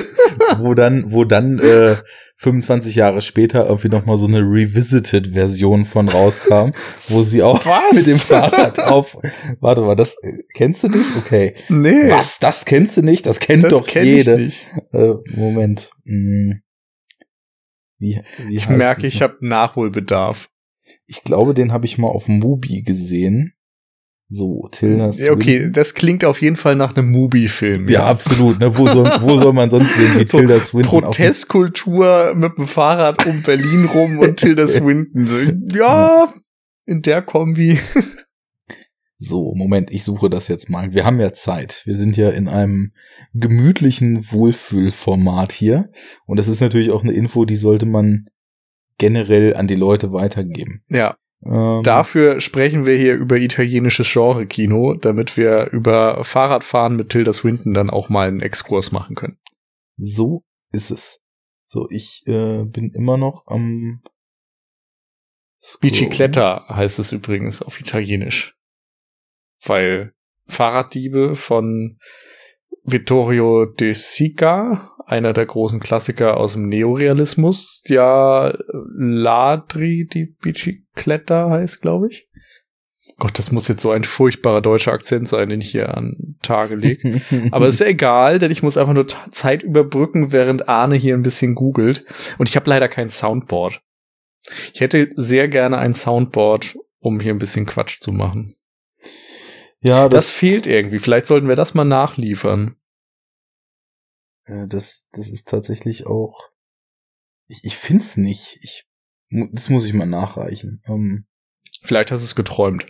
wo 0.58 0.74
dann, 0.74 1.12
wo 1.12 1.24
dann 1.24 1.58
äh, 1.58 1.94
25 2.42 2.96
Jahre 2.96 3.20
später 3.20 3.66
irgendwie 3.66 3.88
noch 3.88 4.04
mal 4.04 4.16
so 4.16 4.26
eine 4.26 4.40
Revisited-Version 4.40 5.84
von 5.84 6.08
rauskam, 6.08 6.72
wo 7.08 7.22
sie 7.22 7.40
auch 7.40 7.64
Was? 7.64 7.94
mit 7.94 8.06
dem 8.08 8.18
Fahrrad 8.18 8.80
auf. 8.80 9.16
Warte 9.60 9.82
mal, 9.82 9.94
das 9.94 10.16
kennst 10.52 10.82
du 10.82 10.88
nicht? 10.88 11.16
Okay. 11.18 11.54
Nee. 11.68 12.10
Was? 12.10 12.40
Das 12.40 12.64
kennst 12.64 12.96
du 12.96 13.02
nicht? 13.02 13.26
Das 13.26 13.38
kennt 13.38 13.62
das 13.62 13.70
doch 13.70 13.86
kenn 13.86 14.06
jede. 14.06 14.32
Ich 14.32 14.38
nicht. 14.38 14.68
Äh, 14.92 15.14
Moment. 15.36 15.90
Hm. 16.04 16.62
Wie, 17.98 18.20
wie 18.48 18.56
ich 18.56 18.68
merke, 18.68 19.06
ich 19.06 19.22
habe 19.22 19.36
Nachholbedarf. 19.40 20.50
Ich 21.06 21.22
glaube, 21.22 21.54
den 21.54 21.72
habe 21.72 21.86
ich 21.86 21.96
mal 21.96 22.08
auf 22.08 22.26
Mubi 22.26 22.82
gesehen. 22.82 23.54
So, 24.34 24.66
Tilda 24.72 25.12
Swinton. 25.12 25.34
Okay, 25.34 25.70
das 25.70 25.92
klingt 25.92 26.24
auf 26.24 26.40
jeden 26.40 26.56
Fall 26.56 26.74
nach 26.74 26.96
einem 26.96 27.10
Mubi-Film. 27.10 27.90
Ja. 27.90 28.00
ja, 28.00 28.06
absolut. 28.06 28.58
Ne? 28.60 28.78
Wo, 28.78 28.86
soll, 28.86 29.04
wo 29.20 29.36
soll 29.36 29.52
man 29.52 29.68
sonst 29.68 29.94
sehen, 29.94 30.14
wie 30.18 30.26
so 30.26 30.38
Tilda 30.38 30.58
Swinton? 30.58 31.02
Protestkultur 31.02 32.32
mit 32.34 32.56
dem 32.56 32.66
Fahrrad 32.66 33.26
um 33.26 33.42
Berlin 33.42 33.84
rum 33.84 34.18
und 34.18 34.38
Tilda 34.38 34.66
Swinton. 34.68 35.26
So, 35.26 35.36
ja, 35.76 36.32
in 36.86 37.02
der 37.02 37.20
Kombi. 37.20 37.78
so, 39.18 39.54
Moment, 39.54 39.90
ich 39.90 40.02
suche 40.02 40.30
das 40.30 40.48
jetzt 40.48 40.70
mal. 40.70 40.94
Wir 40.94 41.04
haben 41.04 41.20
ja 41.20 41.34
Zeit. 41.34 41.82
Wir 41.84 41.94
sind 41.94 42.16
ja 42.16 42.30
in 42.30 42.48
einem 42.48 42.92
gemütlichen 43.34 44.32
Wohlfühlformat 44.32 45.52
hier. 45.52 45.90
Und 46.24 46.38
das 46.38 46.48
ist 46.48 46.62
natürlich 46.62 46.90
auch 46.90 47.02
eine 47.02 47.12
Info, 47.12 47.44
die 47.44 47.56
sollte 47.56 47.84
man 47.84 48.28
generell 48.96 49.54
an 49.56 49.66
die 49.66 49.74
Leute 49.74 50.12
weitergeben. 50.14 50.84
Ja. 50.88 51.18
Ähm, 51.44 51.82
Dafür 51.82 52.40
sprechen 52.40 52.86
wir 52.86 52.96
hier 52.96 53.14
über 53.14 53.36
italienisches 53.36 54.12
Genre-Kino, 54.12 54.94
damit 54.94 55.36
wir 55.36 55.70
über 55.72 56.22
Fahrradfahren 56.24 56.96
mit 56.96 57.10
Tilda 57.10 57.32
Swinton 57.32 57.74
dann 57.74 57.90
auch 57.90 58.08
mal 58.08 58.28
einen 58.28 58.40
Exkurs 58.40 58.92
machen 58.92 59.16
können. 59.16 59.38
So 59.96 60.44
ist 60.72 60.90
es. 60.90 61.20
So, 61.64 61.88
ich 61.90 62.22
äh, 62.26 62.64
bin 62.64 62.92
immer 62.94 63.16
noch 63.16 63.44
am 63.46 64.02
Bicicletta 65.80 66.66
heißt 66.68 66.98
es 66.98 67.12
übrigens 67.12 67.62
auf 67.62 67.80
Italienisch. 67.80 68.56
Weil 69.64 70.12
Fahrraddiebe 70.48 71.36
von 71.36 71.98
Vittorio 72.84 73.66
De 73.66 73.94
Sica, 73.94 74.90
einer 75.06 75.32
der 75.32 75.46
großen 75.46 75.80
Klassiker 75.80 76.36
aus 76.36 76.54
dem 76.54 76.68
Neorealismus, 76.68 77.82
ja 77.86 78.52
Ladri 78.96 80.08
di 80.12 80.34
Bicicletta 80.40 81.50
heißt, 81.50 81.80
glaube 81.80 82.08
ich. 82.08 82.28
Gott, 83.18 83.38
das 83.38 83.52
muss 83.52 83.68
jetzt 83.68 83.82
so 83.82 83.90
ein 83.90 84.04
furchtbarer 84.04 84.60
deutscher 84.60 84.92
Akzent 84.92 85.28
sein, 85.28 85.48
den 85.48 85.60
ich 85.60 85.70
hier 85.70 85.96
an 85.96 86.36
Tage 86.42 86.74
lege. 86.74 87.20
Aber 87.52 87.68
ist 87.68 87.80
ja 87.80 87.86
egal, 87.86 88.38
denn 88.38 88.50
ich 88.50 88.62
muss 88.62 88.76
einfach 88.76 88.94
nur 88.94 89.06
Zeit 89.30 89.62
überbrücken, 89.62 90.32
während 90.32 90.68
Arne 90.68 90.96
hier 90.96 91.14
ein 91.14 91.22
bisschen 91.22 91.54
googelt. 91.54 92.04
Und 92.38 92.48
ich 92.48 92.56
habe 92.56 92.68
leider 92.68 92.88
kein 92.88 93.08
Soundboard. 93.08 93.80
Ich 94.72 94.80
hätte 94.80 95.08
sehr 95.14 95.48
gerne 95.48 95.78
ein 95.78 95.94
Soundboard, 95.94 96.76
um 96.98 97.20
hier 97.20 97.32
ein 97.32 97.38
bisschen 97.38 97.66
Quatsch 97.66 98.00
zu 98.00 98.12
machen. 98.12 98.54
Ja, 99.82 100.08
das, 100.08 100.26
das 100.26 100.30
fehlt 100.30 100.66
irgendwie. 100.66 100.98
Vielleicht 100.98 101.26
sollten 101.26 101.48
wir 101.48 101.56
das 101.56 101.74
mal 101.74 101.84
nachliefern. 101.84 102.76
Äh, 104.44 104.68
das, 104.68 105.06
das 105.12 105.28
ist 105.28 105.48
tatsächlich 105.48 106.06
auch. 106.06 106.50
Ich, 107.48 107.64
ich 107.64 107.76
find's 107.76 108.16
nicht. 108.16 108.58
Ich, 108.62 108.86
das 109.30 109.68
muss 109.68 109.84
ich 109.84 109.92
mal 109.92 110.06
nachreichen. 110.06 110.82
Ähm, 110.86 111.26
Vielleicht 111.82 112.12
hast 112.12 112.20
du 112.20 112.26
es 112.26 112.36
geträumt. 112.36 112.86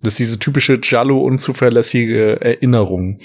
Das 0.00 0.14
ist 0.14 0.18
diese 0.18 0.38
typische 0.38 0.80
Jallo 0.82 1.20
unzuverlässige 1.20 2.40
Erinnerung. 2.40 3.20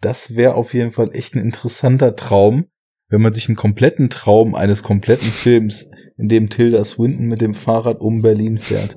Das 0.00 0.34
wäre 0.34 0.54
auf 0.54 0.74
jeden 0.74 0.92
Fall 0.92 1.14
echt 1.14 1.34
ein 1.34 1.40
interessanter 1.40 2.16
Traum, 2.16 2.66
wenn 3.08 3.20
man 3.20 3.34
sich 3.34 3.48
einen 3.48 3.56
kompletten 3.56 4.10
Traum 4.10 4.54
eines 4.54 4.82
kompletten 4.82 5.28
Films, 5.28 5.90
in 6.18 6.28
dem 6.28 6.48
Tilda 6.48 6.84
Swinton 6.84 7.26
mit 7.26 7.40
dem 7.40 7.54
Fahrrad 7.54 8.00
um 8.00 8.22
Berlin 8.22 8.58
fährt. 8.58 8.96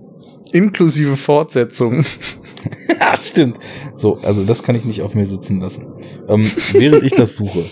Inklusive 0.53 1.15
Fortsetzung. 1.15 2.03
ja, 2.99 3.17
stimmt. 3.17 3.57
So, 3.95 4.15
also 4.17 4.43
das 4.43 4.63
kann 4.63 4.75
ich 4.75 4.85
nicht 4.85 5.01
auf 5.01 5.15
mir 5.15 5.25
sitzen 5.25 5.59
lassen. 5.59 5.87
Ähm, 6.27 6.49
während 6.73 7.03
ich 7.03 7.13
das 7.13 7.35
suche, 7.35 7.63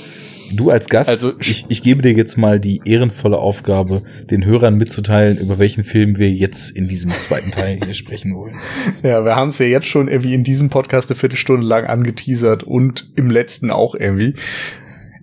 du 0.56 0.70
als 0.70 0.88
Gast, 0.90 1.10
also, 1.10 1.34
ich, 1.40 1.66
ich 1.70 1.84
gebe 1.84 2.02
dir 2.02 2.14
jetzt 2.14 2.38
mal 2.38 2.60
die 2.60 2.82
ehrenvolle 2.86 3.38
Aufgabe, 3.38 4.02
den 4.30 4.46
Hörern 4.46 4.76
mitzuteilen, 4.78 5.38
über 5.38 5.60
welchen 5.60 5.84
Film 5.84 6.18
wir 6.18 6.32
jetzt 6.32 6.72
in 6.72 6.88
diesem 6.88 7.12
zweiten 7.12 7.52
Teil 7.52 7.80
hier 7.84 7.94
sprechen 7.94 8.36
wollen. 8.36 8.56
Ja, 9.04 9.24
wir 9.26 9.36
haben 9.36 9.50
es 9.50 9.60
ja 9.60 9.66
jetzt 9.66 9.88
schon 9.88 10.08
irgendwie 10.08 10.34
in 10.34 10.44
diesem 10.44 10.70
Podcast 10.70 11.10
eine 11.10 11.18
Viertelstunde 11.18 11.66
lang 11.66 11.86
angeteasert 11.86 12.64
und 12.64 13.12
im 13.16 13.30
letzten 13.30 13.72
auch 13.72 13.96
irgendwie. 13.96 14.34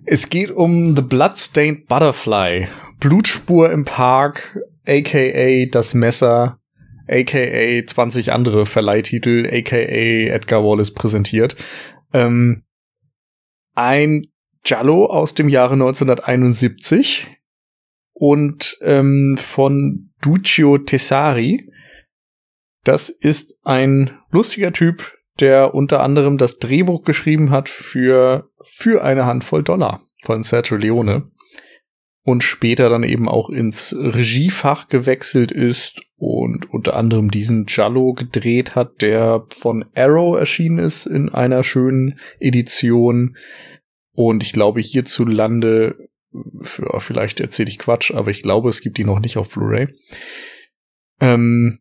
Es 0.05 0.29
geht 0.29 0.51
um 0.51 0.95
The 0.95 1.01
Bloodstained 1.01 1.87
Butterfly. 1.87 2.67
Blutspur 2.99 3.71
im 3.71 3.85
Park, 3.85 4.59
aka 4.87 5.65
das 5.71 5.93
Messer, 5.93 6.59
aka 7.07 7.85
20 7.85 8.31
andere 8.31 8.65
Verleihtitel, 8.65 9.47
aka 9.51 9.77
Edgar 9.77 10.63
Wallace 10.63 10.93
präsentiert. 10.93 11.55
Ähm, 12.13 12.63
ein 13.73 14.27
Giallo 14.63 15.05
aus 15.05 15.33
dem 15.35 15.49
Jahre 15.49 15.73
1971 15.73 17.27
und 18.13 18.77
ähm, 18.81 19.37
von 19.37 20.11
Duccio 20.21 20.77
Tessari. 20.79 21.69
Das 22.83 23.09
ist 23.09 23.59
ein 23.63 24.17
lustiger 24.31 24.71
Typ, 24.71 25.13
der 25.39 25.73
unter 25.75 26.01
anderem 26.01 26.37
das 26.37 26.59
Drehbuch 26.59 27.03
geschrieben 27.03 27.51
hat 27.51 27.69
für 27.69 28.49
für 28.61 29.03
eine 29.03 29.25
Handvoll 29.25 29.63
Dollar 29.63 30.01
von 30.23 30.43
Sergio 30.43 30.77
Leone 30.77 31.25
und 32.25 32.43
später 32.43 32.89
dann 32.89 33.03
eben 33.03 33.29
auch 33.29 33.51
ins 33.51 33.95
Regiefach 33.95 34.89
gewechselt 34.89 35.51
ist 35.51 36.01
und 36.17 36.73
unter 36.73 36.95
anderem 36.95 37.29
diesen 37.29 37.67
Jallo 37.67 38.13
gedreht 38.13 38.73
hat, 38.73 39.03
der 39.03 39.45
von 39.55 39.85
Arrow 39.93 40.35
erschienen 40.35 40.79
ist 40.79 41.05
in 41.05 41.29
einer 41.29 41.63
schönen 41.63 42.19
Edition. 42.39 43.37
Und 44.11 44.41
ich 44.41 44.53
glaube 44.53 44.81
hierzulande, 44.81 46.09
für, 46.63 46.99
vielleicht 46.99 47.41
erzähle 47.41 47.69
ich 47.69 47.77
Quatsch, 47.77 48.11
aber 48.11 48.31
ich 48.31 48.41
glaube, 48.41 48.69
es 48.69 48.81
gibt 48.81 48.97
die 48.97 49.03
noch 49.03 49.19
nicht 49.19 49.37
auf 49.37 49.51
Blu-ray. 49.51 49.89
Ähm, 51.21 51.77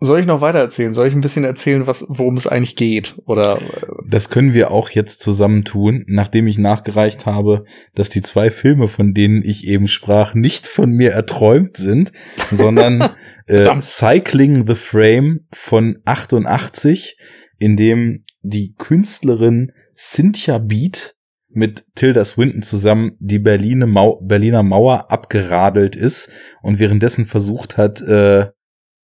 soll 0.00 0.20
ich 0.20 0.26
noch 0.26 0.40
weiter 0.40 0.58
erzählen? 0.58 0.94
Soll 0.94 1.08
ich 1.08 1.14
ein 1.14 1.20
bisschen 1.20 1.44
erzählen, 1.44 1.86
was, 1.86 2.06
worum 2.08 2.36
es 2.36 2.46
eigentlich 2.46 2.74
geht? 2.74 3.16
Oder? 3.26 3.58
Äh, 3.58 3.86
das 4.08 4.30
können 4.30 4.54
wir 4.54 4.70
auch 4.70 4.90
jetzt 4.90 5.20
zusammen 5.20 5.64
tun, 5.64 6.04
nachdem 6.08 6.46
ich 6.46 6.58
nachgereicht 6.58 7.26
habe, 7.26 7.64
dass 7.94 8.08
die 8.08 8.22
zwei 8.22 8.50
Filme, 8.50 8.88
von 8.88 9.12
denen 9.12 9.44
ich 9.44 9.66
eben 9.66 9.86
sprach, 9.86 10.34
nicht 10.34 10.66
von 10.66 10.90
mir 10.90 11.12
erträumt 11.12 11.76
sind, 11.76 12.12
sondern 12.36 13.10
äh, 13.46 13.80
Cycling 13.80 14.66
the 14.66 14.74
Frame 14.74 15.46
von 15.52 15.98
88, 16.06 17.16
in 17.58 17.76
dem 17.76 18.24
die 18.42 18.74
Künstlerin 18.78 19.72
Cynthia 19.94 20.56
Beat 20.58 21.14
mit 21.52 21.84
Tilda 21.94 22.24
Swinton 22.24 22.62
zusammen 22.62 23.16
die 23.18 23.38
Berliner, 23.38 23.86
Mau 23.86 24.20
Berliner 24.22 24.62
Mauer 24.62 25.10
abgeradelt 25.10 25.96
ist 25.96 26.30
und 26.62 26.78
währenddessen 26.78 27.26
versucht 27.26 27.76
hat, 27.76 28.00
äh, 28.00 28.46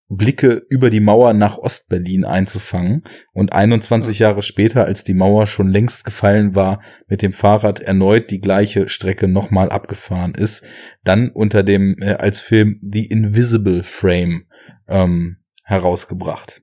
Blicke 0.08 0.62
über 0.68 0.88
die 0.88 1.00
Mauer 1.00 1.32
nach 1.32 1.58
Ostberlin 1.58 2.24
einzufangen 2.24 3.02
und 3.32 3.52
21 3.52 4.20
Jahre 4.20 4.42
später, 4.42 4.84
als 4.84 5.02
die 5.02 5.14
Mauer 5.14 5.46
schon 5.46 5.68
längst 5.68 6.04
gefallen 6.04 6.54
war, 6.54 6.80
mit 7.08 7.22
dem 7.22 7.32
Fahrrad 7.32 7.80
erneut 7.80 8.30
die 8.30 8.40
gleiche 8.40 8.88
Strecke 8.88 9.26
nochmal 9.26 9.70
abgefahren 9.70 10.34
ist, 10.34 10.64
dann 11.02 11.30
unter 11.30 11.62
dem 11.62 11.96
äh, 12.00 12.14
als 12.14 12.40
Film 12.40 12.80
The 12.82 13.06
Invisible 13.06 13.82
Frame 13.82 14.46
ähm, 14.86 15.38
herausgebracht. 15.64 16.62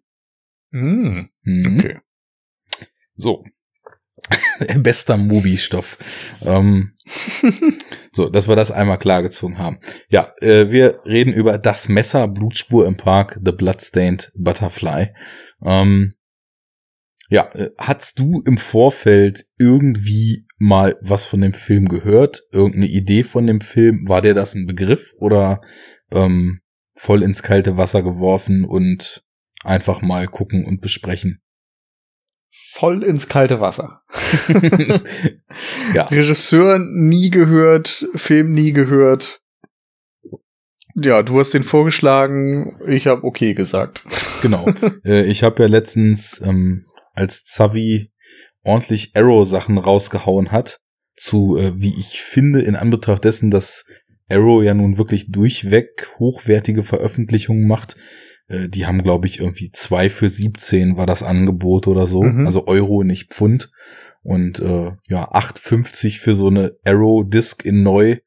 Mm, 0.72 1.26
okay. 1.46 2.00
So. 3.16 3.44
Bester 4.78 5.18
Movie-Stoff. 5.18 5.98
Ähm, 6.44 6.93
so, 8.14 8.30
dass 8.30 8.48
wir 8.48 8.56
das 8.56 8.72
einmal 8.72 8.98
klargezogen 8.98 9.58
haben. 9.58 9.80
Ja, 10.10 10.34
äh, 10.42 10.72
wir 10.72 11.02
reden 11.06 11.34
über 11.34 11.58
das 11.58 11.90
Messer, 11.90 12.28
Blutspur 12.28 12.88
im 12.88 12.98
Park, 12.98 13.40
The 13.44 13.52
Bloodstained 13.52 14.32
Butterfly. 14.36 15.14
Ähm, 15.64 16.14
ja, 17.30 17.52
äh, 17.54 17.72
hast 17.78 18.20
du 18.20 18.42
im 18.46 18.58
Vorfeld 18.58 19.46
irgendwie 19.58 20.46
mal 20.58 20.96
was 21.02 21.26
von 21.26 21.42
dem 21.42 21.54
Film 21.54 21.90
gehört? 21.90 22.44
Irgendeine 22.52 22.88
Idee 22.88 23.24
von 23.24 23.48
dem 23.48 23.60
Film? 23.60 24.08
War 24.08 24.22
dir 24.22 24.34
das 24.34 24.56
ein 24.56 24.66
Begriff 24.66 25.14
oder 25.18 25.60
ähm, 26.12 26.62
voll 26.96 27.24
ins 27.24 27.44
kalte 27.44 27.76
Wasser 27.76 28.02
geworfen 28.04 28.64
und 28.64 29.24
einfach 29.64 30.02
mal 30.02 30.28
gucken 30.28 30.66
und 30.66 30.80
besprechen? 30.80 31.43
Voll 32.54 33.04
ins 33.04 33.28
kalte 33.28 33.60
Wasser. 33.60 34.02
ja. 35.94 36.06
Regisseur 36.06 36.80
nie 36.80 37.30
gehört, 37.30 38.08
Film 38.16 38.54
nie 38.54 38.72
gehört. 38.72 39.42
Ja, 41.02 41.24
du 41.24 41.40
hast 41.40 41.54
den 41.54 41.64
vorgeschlagen, 41.64 42.78
ich 42.88 43.08
habe 43.08 43.24
okay 43.24 43.54
gesagt. 43.54 44.04
Genau. 44.44 44.68
äh, 45.06 45.24
ich 45.24 45.42
habe 45.42 45.64
ja 45.64 45.70
letztens, 45.70 46.42
ähm, 46.44 46.86
als 47.14 47.46
Zavi 47.46 48.12
ordentlich 48.62 49.12
Arrow-Sachen 49.16 49.78
rausgehauen 49.78 50.52
hat, 50.52 50.82
zu, 51.16 51.56
äh, 51.56 51.72
wie 51.78 51.98
ich 51.98 52.22
finde, 52.22 52.62
in 52.62 52.76
Anbetracht 52.76 53.24
dessen, 53.24 53.52
dass 53.52 53.86
Arrow 54.30 54.62
ja 54.62 54.74
nun 54.74 54.98
wirklich 54.98 55.32
durchweg 55.32 56.12
hochwertige 56.20 56.84
Veröffentlichungen 56.84 57.66
macht, 57.70 57.96
äh, 58.48 58.70
die 58.70 58.86
haben, 58.86 59.04
glaube 59.04 59.28
ich, 59.28 59.40
irgendwie 59.40 59.72
zwei 59.72 60.10
für 60.10 60.30
17 60.30 60.98
war 60.98 61.06
das 61.06 61.24
Angebot 61.24 61.88
oder 61.88 62.08
so. 62.08 62.24
Mhm. 62.24 62.46
Also 62.46 62.68
Euro, 62.68 63.04
nicht 63.04 63.34
Pfund. 63.34 63.72
Und 64.24 64.60
äh, 64.60 64.92
ja, 65.10 65.32
8,50 65.32 66.20
für 66.20 66.34
so 66.34 66.48
eine 66.48 66.78
Arrow-Disc 66.86 67.66
in 67.66 67.84
neu 67.84 68.18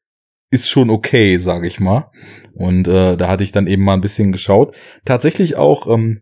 ist 0.49 0.69
schon 0.69 0.89
okay, 0.89 1.37
sage 1.37 1.67
ich 1.67 1.79
mal. 1.79 2.11
Und 2.53 2.87
äh, 2.87 3.17
da 3.17 3.27
hatte 3.27 3.43
ich 3.43 3.51
dann 3.51 3.67
eben 3.67 3.83
mal 3.83 3.93
ein 3.93 4.01
bisschen 4.01 4.31
geschaut. 4.31 4.75
Tatsächlich 5.05 5.55
auch, 5.55 5.87
ähm, 5.87 6.21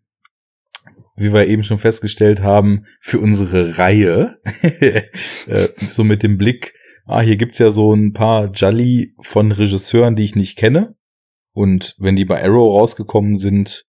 wie 1.15 1.31
wir 1.31 1.47
eben 1.47 1.63
schon 1.63 1.77
festgestellt 1.77 2.41
haben, 2.41 2.85
für 3.01 3.19
unsere 3.19 3.77
Reihe, 3.77 4.37
äh, 4.61 5.01
so 5.77 6.03
mit 6.03 6.23
dem 6.23 6.37
Blick, 6.37 6.73
ah, 7.05 7.21
hier 7.21 7.37
gibt's 7.37 7.59
ja 7.59 7.71
so 7.71 7.93
ein 7.93 8.13
paar 8.13 8.51
Jolly 8.51 9.13
von 9.19 9.51
Regisseuren, 9.51 10.15
die 10.15 10.23
ich 10.23 10.35
nicht 10.35 10.57
kenne. 10.57 10.95
Und 11.55 11.95
wenn 11.97 12.17
die 12.17 12.25
bei 12.25 12.43
Arrow 12.43 12.79
rausgekommen 12.79 13.37
sind, 13.37 13.85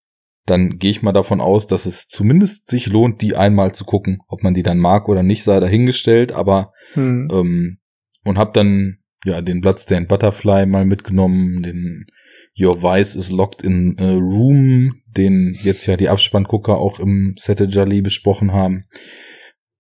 dann 0.47 0.79
gehe 0.79 0.93
ich 0.93 1.03
mal 1.03 1.13
davon 1.13 1.41
aus, 1.41 1.67
dass 1.67 1.85
es 1.85 2.07
zumindest 2.07 2.69
sich 2.69 2.87
lohnt, 2.87 3.21
die 3.21 3.35
einmal 3.35 3.75
zu 3.75 3.85
gucken. 3.85 4.21
Ob 4.29 4.45
man 4.45 4.55
die 4.55 4.63
dann 4.63 4.79
mag 4.79 5.09
oder 5.09 5.25
nicht, 5.25 5.43
sei 5.43 5.59
dahingestellt, 5.59 6.31
aber 6.31 6.73
hm. 6.95 7.29
ähm, 7.33 7.79
und 8.25 8.39
hab 8.39 8.55
dann 8.55 8.99
ja 9.25 9.43
den 9.43 9.61
Bloodstained 9.61 10.07
Butterfly 10.07 10.67
mal 10.67 10.85
mitgenommen, 10.85 11.65
den 11.65 12.07
Your 12.59 12.83
Vice 12.83 13.17
is 13.17 13.31
Locked 13.31 13.63
in 13.63 13.99
a 13.99 14.13
Room, 14.13 14.91
den 15.07 15.53
jetzt 15.63 15.87
ja 15.87 15.97
die 15.97 16.09
Abspanngucker 16.09 16.79
auch 16.79 17.01
im 17.01 17.35
Sette 17.37 17.65
Jolly 17.65 18.01
besprochen 18.01 18.53
haben. 18.53 18.85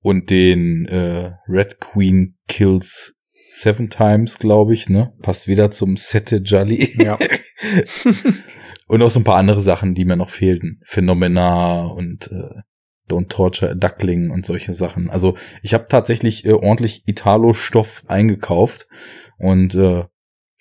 Und 0.00 0.30
den 0.30 0.86
äh, 0.86 1.32
Red 1.48 1.80
Queen 1.80 2.36
Kills 2.48 3.15
Seven 3.58 3.88
Times, 3.88 4.38
glaube 4.38 4.74
ich, 4.74 4.90
ne? 4.90 5.14
Passt 5.22 5.48
wieder 5.48 5.70
zum 5.70 5.96
Sette 5.96 6.36
Jolly. 6.36 7.02
Ja. 7.02 7.18
und 8.88 9.02
auch 9.02 9.08
so 9.08 9.20
ein 9.20 9.24
paar 9.24 9.38
andere 9.38 9.62
Sachen, 9.62 9.94
die 9.94 10.04
mir 10.04 10.16
noch 10.16 10.28
fehlten. 10.28 10.78
Phenomena 10.84 11.86
und 11.86 12.30
äh, 12.30 12.60
Don't 13.08 13.28
Torture 13.28 13.70
a 13.70 13.74
Duckling 13.74 14.30
und 14.30 14.44
solche 14.44 14.74
Sachen. 14.74 15.08
Also 15.08 15.38
ich 15.62 15.72
habe 15.72 15.86
tatsächlich 15.88 16.44
äh, 16.44 16.52
ordentlich 16.52 17.04
Italo-Stoff 17.06 18.04
eingekauft 18.08 18.88
und 19.38 19.74
äh, 19.74 20.04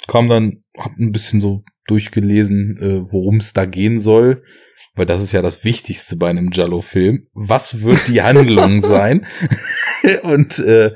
kam 0.07 0.29
dann, 0.29 0.63
hab 0.77 0.97
ein 0.97 1.11
bisschen 1.11 1.41
so 1.41 1.63
durchgelesen, 1.87 2.77
äh, 2.77 3.11
worum 3.11 3.37
es 3.37 3.51
da 3.51 3.65
gehen 3.65 3.99
soll. 3.99 4.41
Weil 4.95 5.05
das 5.05 5.21
ist 5.21 5.33
ja 5.33 5.41
das 5.41 5.65
Wichtigste 5.65 6.15
bei 6.15 6.29
einem 6.29 6.49
Jallo-Film. 6.53 7.27
Was 7.33 7.81
wird 7.81 8.07
die 8.07 8.21
Handlung 8.21 8.79
sein? 8.79 9.25
und 10.23 10.59
äh, 10.59 10.93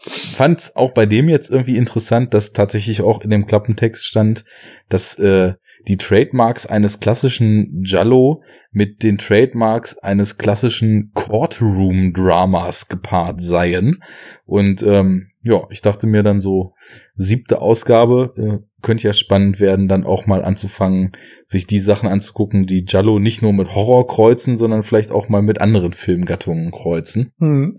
fand 0.00 0.72
auch 0.74 0.92
bei 0.92 1.06
dem 1.06 1.28
jetzt 1.28 1.50
irgendwie 1.50 1.76
interessant, 1.76 2.34
dass 2.34 2.52
tatsächlich 2.52 3.02
auch 3.02 3.20
in 3.22 3.30
dem 3.30 3.46
Klappentext 3.46 4.04
stand, 4.04 4.44
dass 4.88 5.18
äh, 5.18 5.54
die 5.88 5.96
Trademarks 5.96 6.66
eines 6.66 7.00
klassischen 7.00 7.82
Jallo 7.84 8.42
mit 8.70 9.02
den 9.02 9.18
Trademarks 9.18 9.98
eines 9.98 10.38
klassischen 10.38 11.10
Courtroom-Dramas 11.14 12.88
gepaart 12.88 13.40
seien. 13.40 13.98
Und 14.44 14.82
ähm, 14.82 15.30
ja, 15.42 15.62
ich 15.70 15.82
dachte 15.82 16.06
mir 16.06 16.22
dann 16.22 16.38
so, 16.38 16.74
siebte 17.16 17.60
Ausgabe, 17.60 18.32
äh, 18.36 18.64
könnte 18.80 19.08
ja 19.08 19.12
spannend 19.12 19.58
werden, 19.58 19.88
dann 19.88 20.04
auch 20.04 20.26
mal 20.26 20.44
anzufangen, 20.44 21.12
sich 21.46 21.66
die 21.66 21.78
Sachen 21.78 22.08
anzugucken, 22.08 22.62
die 22.62 22.84
Jallo 22.86 23.18
nicht 23.18 23.42
nur 23.42 23.52
mit 23.52 23.74
Horror 23.74 24.06
kreuzen, 24.06 24.56
sondern 24.56 24.84
vielleicht 24.84 25.10
auch 25.10 25.28
mal 25.28 25.42
mit 25.42 25.60
anderen 25.60 25.92
Filmgattungen 25.92 26.70
kreuzen. 26.70 27.32
Mhm. 27.38 27.78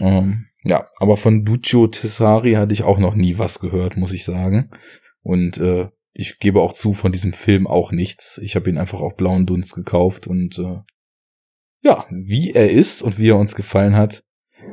Ähm, 0.00 0.47
ja, 0.68 0.88
aber 0.98 1.16
von 1.16 1.44
Duccio 1.44 1.86
Tessari 1.86 2.52
hatte 2.52 2.72
ich 2.72 2.82
auch 2.82 2.98
noch 2.98 3.14
nie 3.14 3.38
was 3.38 3.58
gehört, 3.58 3.96
muss 3.96 4.12
ich 4.12 4.24
sagen. 4.24 4.70
Und 5.22 5.58
äh, 5.58 5.88
ich 6.12 6.38
gebe 6.38 6.60
auch 6.60 6.72
zu, 6.72 6.94
von 6.94 7.12
diesem 7.12 7.32
Film 7.32 7.66
auch 7.66 7.90
nichts. 7.90 8.38
Ich 8.42 8.54
habe 8.54 8.68
ihn 8.68 8.78
einfach 8.78 9.00
auf 9.00 9.16
blauen 9.16 9.46
Dunst 9.46 9.74
gekauft 9.74 10.26
und 10.26 10.58
äh, 10.58 10.78
ja, 11.80 12.06
wie 12.10 12.52
er 12.52 12.70
ist 12.70 13.02
und 13.02 13.18
wie 13.18 13.30
er 13.30 13.38
uns 13.38 13.54
gefallen 13.54 13.94
hat, 13.94 14.24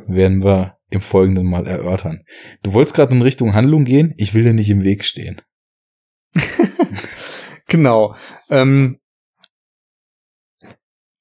werden 0.07 0.43
wir 0.43 0.77
im 0.89 1.01
Folgenden 1.01 1.45
mal 1.45 1.67
erörtern. 1.67 2.23
Du 2.63 2.73
wolltest 2.73 2.95
gerade 2.95 3.13
in 3.13 3.21
Richtung 3.21 3.53
Handlung 3.53 3.85
gehen, 3.85 4.13
ich 4.17 4.33
will 4.33 4.43
dir 4.43 4.53
nicht 4.53 4.69
im 4.69 4.83
Weg 4.83 5.05
stehen. 5.05 5.41
genau. 7.67 8.15
Ähm, 8.49 8.99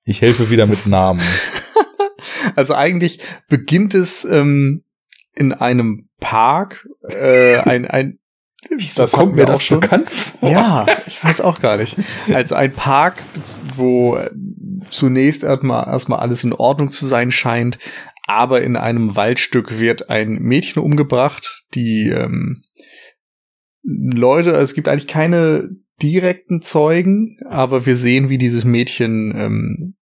ich 0.04 0.20
helfe 0.20 0.50
wieder 0.50 0.66
mit 0.66 0.86
Namen. 0.86 1.20
also 2.56 2.74
eigentlich 2.74 3.20
beginnt 3.48 3.94
es 3.94 4.24
ähm, 4.24 4.84
in 5.34 5.52
einem 5.52 6.08
Park, 6.20 6.88
äh, 7.08 7.58
ein, 7.58 7.86
ein 7.86 8.18
Wieso 8.70 9.02
das 9.02 9.12
kommt 9.12 9.36
mir 9.36 9.44
das 9.44 9.62
schon 9.62 9.80
bekannt 9.80 10.10
vor? 10.10 10.50
Ja, 10.50 10.86
ich 11.06 11.22
weiß 11.22 11.42
auch 11.42 11.60
gar 11.60 11.76
nicht. 11.76 11.96
Also 12.32 12.54
ein 12.54 12.72
Park, 12.72 13.22
wo 13.76 14.18
zunächst 14.90 15.44
erstmal 15.44 15.86
erstmal 15.86 16.20
alles 16.20 16.44
in 16.44 16.54
Ordnung 16.54 16.90
zu 16.90 17.06
sein 17.06 17.30
scheint, 17.30 17.78
aber 18.26 18.62
in 18.62 18.76
einem 18.76 19.16
Waldstück 19.16 19.80
wird 19.80 20.08
ein 20.08 20.38
Mädchen 20.38 20.82
umgebracht, 20.82 21.64
die 21.74 22.08
ähm, 22.08 22.62
Leute, 23.82 24.52
es 24.52 24.74
gibt 24.74 24.88
eigentlich 24.88 25.08
keine 25.08 25.68
direkten 26.02 26.62
Zeugen, 26.62 27.38
aber 27.48 27.86
wir 27.86 27.96
sehen, 27.96 28.30
wie 28.30 28.38
dieses 28.38 28.64
Mädchen 28.64 29.34
ähm, 29.36 29.94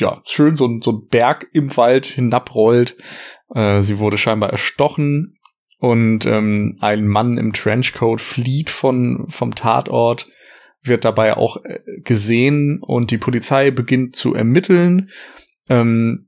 ja 0.00 0.20
schön 0.24 0.56
so, 0.56 0.80
so 0.80 0.92
ein 0.92 1.08
Berg 1.08 1.48
im 1.52 1.76
Wald 1.76 2.06
hinabrollt. 2.06 2.96
Äh, 3.54 3.82
sie 3.82 3.98
wurde 3.98 4.18
scheinbar 4.18 4.50
erstochen 4.50 5.38
und 5.78 6.26
ähm, 6.26 6.76
ein 6.80 7.06
Mann 7.06 7.38
im 7.38 7.52
Trenchcoat 7.52 8.20
flieht 8.20 8.70
von 8.70 9.26
vom 9.28 9.54
Tatort, 9.54 10.28
wird 10.82 11.04
dabei 11.04 11.36
auch 11.36 11.58
äh, 11.64 11.80
gesehen 12.02 12.80
und 12.80 13.10
die 13.10 13.18
Polizei 13.18 13.70
beginnt 13.70 14.14
zu 14.14 14.34
ermitteln. 14.34 15.10
Ähm, 15.68 16.26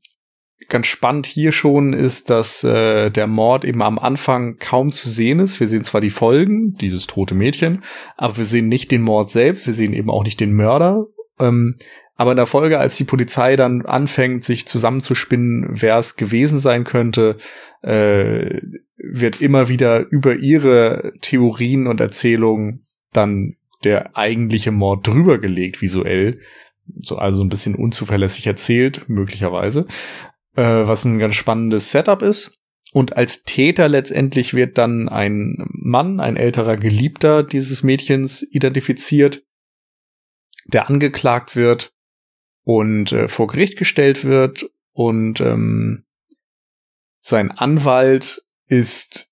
ganz 0.68 0.86
spannend 0.86 1.26
hier 1.26 1.52
schon 1.52 1.92
ist, 1.92 2.30
dass 2.30 2.64
äh, 2.64 3.10
der 3.10 3.26
Mord 3.26 3.64
eben 3.64 3.82
am 3.82 3.98
Anfang 3.98 4.58
kaum 4.58 4.92
zu 4.92 5.08
sehen 5.08 5.38
ist. 5.38 5.60
Wir 5.60 5.68
sehen 5.68 5.84
zwar 5.84 6.00
die 6.00 6.10
Folgen, 6.10 6.74
dieses 6.74 7.06
tote 7.06 7.34
Mädchen, 7.34 7.82
aber 8.16 8.38
wir 8.38 8.44
sehen 8.44 8.68
nicht 8.68 8.90
den 8.90 9.02
Mord 9.02 9.30
selbst, 9.30 9.66
wir 9.66 9.74
sehen 9.74 9.92
eben 9.92 10.10
auch 10.10 10.24
nicht 10.24 10.40
den 10.40 10.54
Mörder. 10.54 11.06
Ähm, 11.38 11.76
aber 12.16 12.32
in 12.32 12.36
der 12.36 12.46
Folge, 12.46 12.78
als 12.78 12.96
die 12.96 13.04
Polizei 13.04 13.56
dann 13.56 13.84
anfängt, 13.84 14.42
sich 14.42 14.66
zusammenzuspinnen, 14.66 15.68
wer 15.68 15.98
es 15.98 16.16
gewesen 16.16 16.58
sein 16.60 16.84
könnte, 16.84 17.36
äh, 17.82 18.60
wird 18.96 19.42
immer 19.42 19.68
wieder 19.68 20.06
über 20.10 20.34
ihre 20.36 21.12
Theorien 21.20 21.86
und 21.86 22.00
Erzählungen 22.00 22.86
dann 23.12 23.54
der 23.84 24.16
eigentliche 24.16 24.72
Mord 24.72 25.06
drüber 25.06 25.38
gelegt, 25.38 25.82
visuell. 25.82 26.40
So, 27.00 27.16
also 27.16 27.42
ein 27.42 27.50
bisschen 27.50 27.74
unzuverlässig 27.74 28.46
erzählt, 28.46 29.08
möglicherweise. 29.08 29.86
Äh, 30.56 30.86
was 30.86 31.04
ein 31.04 31.18
ganz 31.18 31.34
spannendes 31.34 31.92
Setup 31.92 32.22
ist. 32.22 32.54
Und 32.92 33.14
als 33.14 33.44
Täter 33.44 33.88
letztendlich 33.88 34.54
wird 34.54 34.78
dann 34.78 35.10
ein 35.10 35.66
Mann, 35.68 36.18
ein 36.18 36.36
älterer 36.36 36.78
Geliebter 36.78 37.42
dieses 37.42 37.82
Mädchens 37.82 38.42
identifiziert, 38.42 39.42
der 40.66 40.88
angeklagt 40.88 41.56
wird 41.56 41.92
und 42.66 43.12
äh, 43.12 43.28
vor 43.28 43.46
Gericht 43.46 43.78
gestellt 43.78 44.24
wird 44.24 44.68
und 44.92 45.40
ähm, 45.40 46.04
sein 47.20 47.52
Anwalt 47.52 48.42
ist 48.66 49.30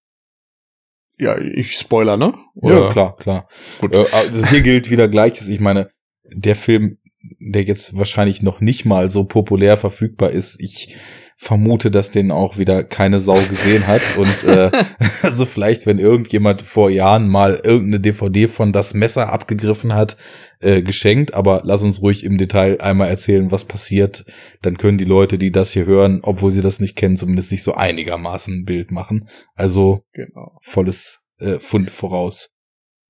ja, 1.18 1.36
ich 1.38 1.72
spoiler, 1.72 2.16
ne? 2.16 2.34
Oder? 2.56 2.82
Ja, 2.82 2.88
klar, 2.90 3.16
klar. 3.16 3.48
Gut. 3.80 3.94
Äh, 3.94 4.04
also 4.12 4.46
hier 4.46 4.62
gilt 4.62 4.90
wieder 4.90 5.08
Gleiches. 5.08 5.48
Ich 5.48 5.60
meine, 5.60 5.90
der 6.24 6.56
Film, 6.56 6.98
der 7.40 7.62
jetzt 7.62 7.96
wahrscheinlich 7.96 8.42
noch 8.42 8.60
nicht 8.60 8.84
mal 8.84 9.10
so 9.10 9.24
populär 9.24 9.76
verfügbar 9.76 10.30
ist, 10.30 10.60
ich 10.60 10.96
vermute, 11.44 11.90
dass 11.90 12.10
den 12.10 12.30
auch 12.30 12.56
wieder 12.56 12.84
keine 12.84 13.20
Sau 13.20 13.34
gesehen 13.34 13.86
hat. 13.86 14.00
Und 14.16 14.44
äh, 14.48 14.70
also 15.22 15.44
vielleicht, 15.44 15.86
wenn 15.86 15.98
irgendjemand 15.98 16.62
vor 16.62 16.90
Jahren 16.90 17.28
mal 17.28 17.60
irgendeine 17.62 18.00
DVD 18.00 18.48
von 18.48 18.72
das 18.72 18.94
Messer 18.94 19.30
abgegriffen 19.30 19.92
hat, 19.92 20.16
äh, 20.60 20.82
geschenkt, 20.82 21.34
aber 21.34 21.60
lass 21.64 21.82
uns 21.82 22.00
ruhig 22.00 22.24
im 22.24 22.38
Detail 22.38 22.80
einmal 22.80 23.08
erzählen, 23.08 23.50
was 23.50 23.66
passiert. 23.66 24.24
Dann 24.62 24.78
können 24.78 24.96
die 24.96 25.04
Leute, 25.04 25.36
die 25.36 25.52
das 25.52 25.72
hier 25.72 25.84
hören, 25.84 26.20
obwohl 26.22 26.50
sie 26.50 26.62
das 26.62 26.80
nicht 26.80 26.96
kennen, 26.96 27.16
zumindest 27.16 27.50
sich 27.50 27.62
so 27.62 27.74
einigermaßen 27.74 28.60
ein 28.60 28.64
Bild 28.64 28.90
machen. 28.90 29.28
Also 29.54 30.04
genau. 30.12 30.58
volles 30.62 31.20
äh, 31.38 31.58
Fund 31.58 31.90
voraus. 31.90 32.53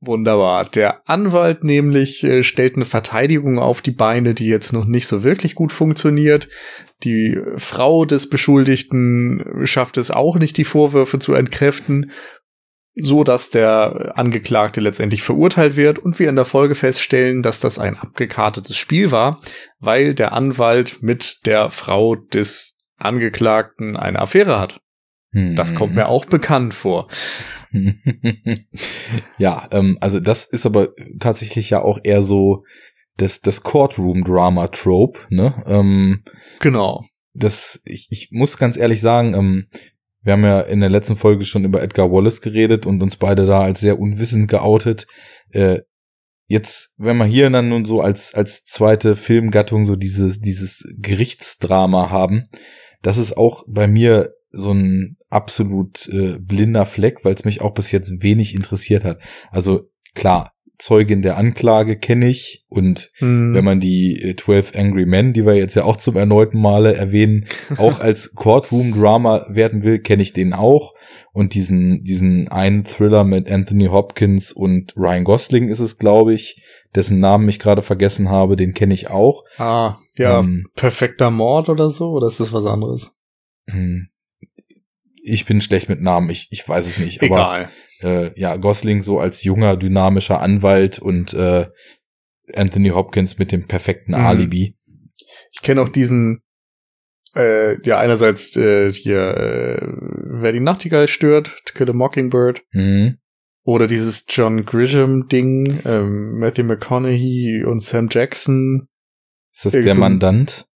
Wunderbar. 0.06 0.66
Der 0.66 1.08
Anwalt 1.08 1.64
nämlich 1.64 2.24
äh, 2.24 2.42
stellt 2.42 2.76
eine 2.76 2.84
Verteidigung 2.84 3.58
auf 3.58 3.80
die 3.80 3.90
Beine, 3.90 4.34
die 4.34 4.46
jetzt 4.46 4.72
noch 4.72 4.84
nicht 4.84 5.06
so 5.06 5.24
wirklich 5.24 5.54
gut 5.54 5.72
funktioniert. 5.72 6.48
Die 7.04 7.38
Frau 7.56 8.04
des 8.04 8.28
Beschuldigten 8.28 9.44
schafft 9.64 9.96
es 9.96 10.10
auch 10.10 10.36
nicht, 10.36 10.56
die 10.58 10.64
Vorwürfe 10.64 11.18
zu 11.18 11.34
entkräften, 11.34 12.10
so 12.94 13.24
dass 13.24 13.50
der 13.50 14.12
Angeklagte 14.16 14.80
letztendlich 14.80 15.22
verurteilt 15.22 15.76
wird 15.76 15.98
und 15.98 16.18
wir 16.18 16.28
in 16.28 16.36
der 16.36 16.44
Folge 16.44 16.74
feststellen, 16.74 17.42
dass 17.42 17.60
das 17.60 17.78
ein 17.78 17.96
abgekartetes 17.96 18.76
Spiel 18.76 19.10
war, 19.10 19.40
weil 19.80 20.14
der 20.14 20.32
Anwalt 20.32 21.02
mit 21.02 21.40
der 21.46 21.70
Frau 21.70 22.14
des 22.14 22.76
Angeklagten 22.96 23.96
eine 23.96 24.20
Affäre 24.20 24.60
hat. 24.60 24.80
Das 25.34 25.74
kommt 25.74 25.94
mir 25.94 26.08
auch 26.08 26.24
bekannt 26.24 26.74
vor. 26.74 27.08
ja, 29.38 29.68
ähm, 29.72 29.98
also 30.00 30.20
das 30.20 30.44
ist 30.44 30.64
aber 30.64 30.90
tatsächlich 31.18 31.70
ja 31.70 31.82
auch 31.82 31.98
eher 32.02 32.22
so 32.22 32.64
das, 33.16 33.40
das 33.40 33.62
Courtroom-Drama-Trope, 33.62 35.18
ne? 35.30 35.62
Ähm, 35.66 36.22
genau. 36.60 37.04
Das, 37.32 37.82
ich, 37.84 38.08
ich 38.10 38.28
muss 38.30 38.58
ganz 38.58 38.76
ehrlich 38.76 39.00
sagen, 39.00 39.34
ähm, 39.34 39.66
wir 40.22 40.34
haben 40.34 40.44
ja 40.44 40.60
in 40.60 40.80
der 40.80 40.88
letzten 40.88 41.16
Folge 41.16 41.44
schon 41.44 41.64
über 41.64 41.82
Edgar 41.82 42.10
Wallace 42.10 42.40
geredet 42.40 42.86
und 42.86 43.02
uns 43.02 43.16
beide 43.16 43.44
da 43.44 43.60
als 43.60 43.80
sehr 43.80 43.98
unwissend 43.98 44.48
geoutet. 44.48 45.06
Äh, 45.50 45.80
jetzt, 46.46 46.94
wenn 46.96 47.16
wir 47.16 47.26
hier 47.26 47.50
dann 47.50 47.68
nun 47.68 47.84
so 47.84 48.00
als, 48.00 48.34
als 48.34 48.64
zweite 48.64 49.16
Filmgattung 49.16 49.84
so 49.84 49.96
dieses, 49.96 50.40
dieses 50.40 50.86
Gerichtsdrama 50.98 52.10
haben, 52.10 52.48
das 53.02 53.18
ist 53.18 53.36
auch 53.36 53.64
bei 53.68 53.86
mir 53.86 54.32
so 54.50 54.72
ein 54.72 55.18
absolut 55.34 56.08
äh, 56.08 56.38
blinder 56.38 56.86
Fleck, 56.86 57.24
weil 57.24 57.34
es 57.34 57.44
mich 57.44 57.60
auch 57.60 57.74
bis 57.74 57.90
jetzt 57.90 58.22
wenig 58.22 58.54
interessiert 58.54 59.04
hat. 59.04 59.18
Also 59.50 59.90
klar, 60.14 60.54
Zeugin 60.78 61.22
der 61.22 61.36
Anklage 61.36 61.96
kenne 61.96 62.28
ich 62.28 62.64
und 62.68 63.10
hm. 63.16 63.54
wenn 63.54 63.64
man 63.64 63.80
die 63.80 64.20
äh, 64.20 64.36
12 64.36 64.74
Angry 64.74 65.06
Men, 65.06 65.32
die 65.32 65.46
wir 65.46 65.54
jetzt 65.54 65.76
ja 65.76 65.84
auch 65.84 65.96
zum 65.96 66.16
erneuten 66.16 66.60
Male 66.60 66.94
erwähnen, 66.94 67.46
auch 67.78 68.00
als 68.00 68.34
Courtroom 68.34 68.92
Drama 68.92 69.46
werden 69.48 69.82
will, 69.82 70.00
kenne 70.00 70.22
ich 70.22 70.32
den 70.32 70.52
auch 70.52 70.94
und 71.32 71.54
diesen 71.54 72.02
diesen 72.02 72.48
einen 72.48 72.84
Thriller 72.84 73.24
mit 73.24 73.50
Anthony 73.50 73.86
Hopkins 73.86 74.52
und 74.52 74.94
Ryan 74.96 75.24
Gosling 75.24 75.68
ist 75.68 75.80
es, 75.80 75.98
glaube 75.98 76.34
ich, 76.34 76.60
dessen 76.94 77.20
Namen 77.20 77.48
ich 77.48 77.60
gerade 77.60 77.82
vergessen 77.82 78.28
habe, 78.28 78.56
den 78.56 78.74
kenne 78.74 78.94
ich 78.94 79.10
auch. 79.10 79.44
Ah, 79.58 79.96
ja, 80.16 80.40
ähm, 80.40 80.66
perfekter 80.74 81.30
Mord 81.30 81.68
oder 81.68 81.90
so 81.90 82.10
oder 82.10 82.26
ist 82.26 82.40
das 82.40 82.52
was 82.52 82.66
anderes? 82.66 83.16
Hm 83.70 84.08
ich 85.24 85.46
bin 85.46 85.60
schlecht 85.60 85.88
mit 85.88 86.02
Namen, 86.02 86.28
ich, 86.28 86.48
ich 86.50 86.68
weiß 86.68 86.86
es 86.86 86.98
nicht. 86.98 87.22
Egal. 87.22 87.70
Aber 88.02 88.10
äh, 88.10 88.38
ja, 88.38 88.56
Gosling 88.56 89.00
so 89.00 89.18
als 89.18 89.42
junger, 89.42 89.76
dynamischer 89.76 90.40
Anwalt 90.40 90.98
und 90.98 91.32
äh, 91.32 91.66
Anthony 92.52 92.90
Hopkins 92.90 93.38
mit 93.38 93.50
dem 93.50 93.66
perfekten 93.66 94.12
mhm. 94.12 94.18
Alibi. 94.18 94.76
Ich 95.50 95.62
kenne 95.62 95.80
auch 95.80 95.88
diesen, 95.88 96.42
äh, 97.34 97.80
ja, 97.86 97.98
einerseits 97.98 98.54
äh, 98.56 98.90
hier, 98.92 99.18
äh, 99.18 99.78
wer 99.80 100.52
die 100.52 100.60
Nachtigall 100.60 101.08
stört, 101.08 101.56
To 101.64 101.74
Kill 101.74 101.90
a 101.90 101.94
Mockingbird. 101.94 102.62
Mhm. 102.72 103.18
Oder 103.66 103.86
dieses 103.86 104.26
John 104.28 104.66
Grisham-Ding, 104.66 105.80
ähm, 105.86 106.38
Matthew 106.38 106.64
McConaughey 106.64 107.64
und 107.64 107.82
Sam 107.82 108.08
Jackson. 108.10 108.88
Ist 109.54 109.64
das 109.64 109.72
Irgend 109.72 109.88
der 109.88 109.98
Mandant? 109.98 110.66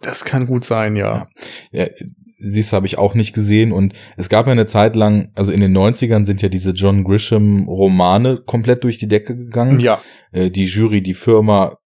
Das 0.00 0.24
kann 0.24 0.46
gut 0.46 0.64
sein, 0.64 0.96
ja. 0.96 1.28
ja. 1.72 1.88
Siehst 2.38 2.72
habe 2.72 2.86
ich 2.86 2.98
auch 2.98 3.14
nicht 3.14 3.32
gesehen 3.32 3.72
und 3.72 3.94
es 4.16 4.28
gab 4.28 4.46
ja 4.46 4.52
eine 4.52 4.66
Zeit 4.66 4.96
lang, 4.96 5.30
also 5.34 5.52
in 5.52 5.60
den 5.60 5.76
90ern 5.76 6.24
sind 6.24 6.42
ja 6.42 6.48
diese 6.48 6.72
John 6.72 7.04
Grisham 7.04 7.66
Romane 7.68 8.42
komplett 8.44 8.84
durch 8.84 8.98
die 8.98 9.08
Decke 9.08 9.36
gegangen. 9.36 9.80
Ja. 9.80 10.02
Äh, 10.32 10.50
die 10.50 10.64
Jury, 10.64 11.02
die 11.02 11.14
Firma, 11.14 11.78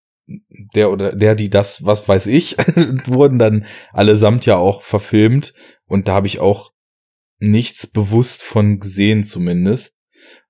der 0.74 0.90
oder 0.90 1.14
der, 1.14 1.34
die 1.34 1.50
das, 1.50 1.84
was 1.84 2.08
weiß 2.08 2.26
ich, 2.26 2.56
wurden 3.06 3.38
dann 3.38 3.66
allesamt 3.92 4.46
ja 4.46 4.56
auch 4.56 4.82
verfilmt 4.82 5.54
und 5.86 6.08
da 6.08 6.14
habe 6.14 6.26
ich 6.26 6.40
auch 6.40 6.72
nichts 7.38 7.86
bewusst 7.86 8.42
von 8.42 8.78
gesehen 8.78 9.24
zumindest 9.24 9.94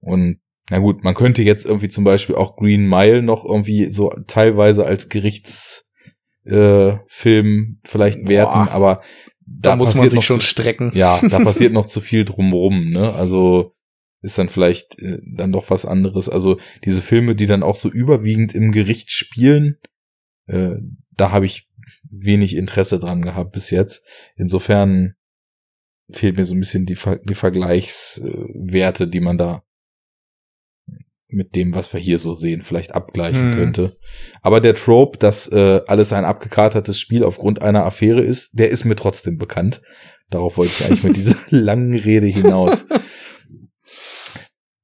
und 0.01 0.41
na 0.71 0.79
gut, 0.79 1.03
man 1.03 1.15
könnte 1.15 1.43
jetzt 1.43 1.67
irgendwie 1.67 1.89
zum 1.89 2.05
Beispiel 2.05 2.37
auch 2.37 2.57
Green 2.57 2.89
Mile 2.89 3.23
noch 3.23 3.45
irgendwie 3.45 3.91
so 3.91 4.11
teilweise 4.29 4.87
als 4.87 5.09
Gerichtsfilm 5.09 5.85
äh, 6.45 7.89
vielleicht 7.89 8.21
Boah. 8.21 8.29
werten, 8.29 8.69
aber 8.69 9.01
da, 9.53 9.71
da 9.71 9.77
muss 9.77 9.95
man 9.95 10.09
sich 10.09 10.25
schon 10.25 10.41
zu, 10.41 10.47
strecken. 10.47 10.93
Ja, 10.95 11.21
da 11.29 11.39
passiert 11.45 11.73
noch 11.73 11.87
zu 11.87 12.01
viel 12.01 12.25
drumrum, 12.25 12.89
ne? 12.89 13.13
Also 13.15 13.75
ist 14.23 14.39
dann 14.39 14.49
vielleicht 14.49 14.99
äh, 15.01 15.19
dann 15.25 15.53
doch 15.53 15.71
was 15.71 15.85
anderes. 15.85 16.29
Also 16.29 16.59
diese 16.85 17.03
Filme, 17.03 17.35
die 17.35 17.47
dann 17.47 17.63
auch 17.63 17.77
so 17.77 17.89
überwiegend 17.91 18.55
im 18.55 18.71
Gericht 18.71 19.11
spielen, 19.11 19.79
äh, 20.47 20.77
da 21.11 21.33
habe 21.33 21.47
ich 21.47 21.69
wenig 22.09 22.55
Interesse 22.55 22.99
dran 22.99 23.23
gehabt 23.23 23.53
bis 23.53 23.71
jetzt. 23.71 24.05
Insofern 24.37 25.15
fehlt 26.13 26.37
mir 26.37 26.45
so 26.45 26.55
ein 26.55 26.61
bisschen 26.61 26.87
die, 26.87 26.99
die 27.25 27.35
Vergleichswerte, 27.35 29.09
die 29.09 29.21
man 29.21 29.39
da 29.39 29.65
mit 31.33 31.55
dem, 31.55 31.75
was 31.75 31.93
wir 31.93 32.01
hier 32.01 32.19
so 32.19 32.35
sehen, 32.35 32.63
vielleicht 32.63 32.95
abgleichen 32.95 33.53
hm. 33.53 33.59
könnte. 33.59 33.93
Aber 34.43 34.61
der 34.61 34.75
Trope, 34.75 35.19
dass 35.19 35.49
äh, 35.49 35.81
alles 35.87 36.13
ein 36.13 36.25
abgekartetes 36.25 36.99
Spiel 36.99 37.25
aufgrund 37.25 37.63
einer 37.63 37.85
Affäre 37.85 38.23
ist, 38.23 38.51
der 38.53 38.71
ist 38.71 38.85
mir 38.85 38.97
trotzdem 38.97 39.39
bekannt. 39.39 39.83
Darauf 40.31 40.57
wollte 40.57 40.73
ich 40.73 40.87
eigentlich 40.87 41.05
mit 41.05 41.17
dieser 41.17 41.37
langen 41.51 41.95
Rede 41.95 42.27
hinaus. 42.27 42.87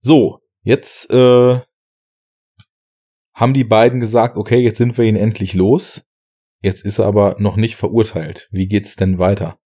So, 0.00 0.38
jetzt 0.62 1.10
äh, 1.10 1.60
haben 3.34 3.54
die 3.54 3.64
beiden 3.64 3.98
gesagt, 3.98 4.36
okay, 4.36 4.58
jetzt 4.58 4.78
sind 4.78 4.96
wir 4.96 5.04
ihn 5.04 5.16
endlich 5.16 5.54
los. 5.54 6.06
Jetzt 6.62 6.84
ist 6.84 7.00
er 7.00 7.06
aber 7.06 7.34
noch 7.40 7.56
nicht 7.56 7.74
verurteilt. 7.74 8.48
Wie 8.52 8.68
geht's 8.68 8.94
denn 8.94 9.18
weiter? 9.18 9.58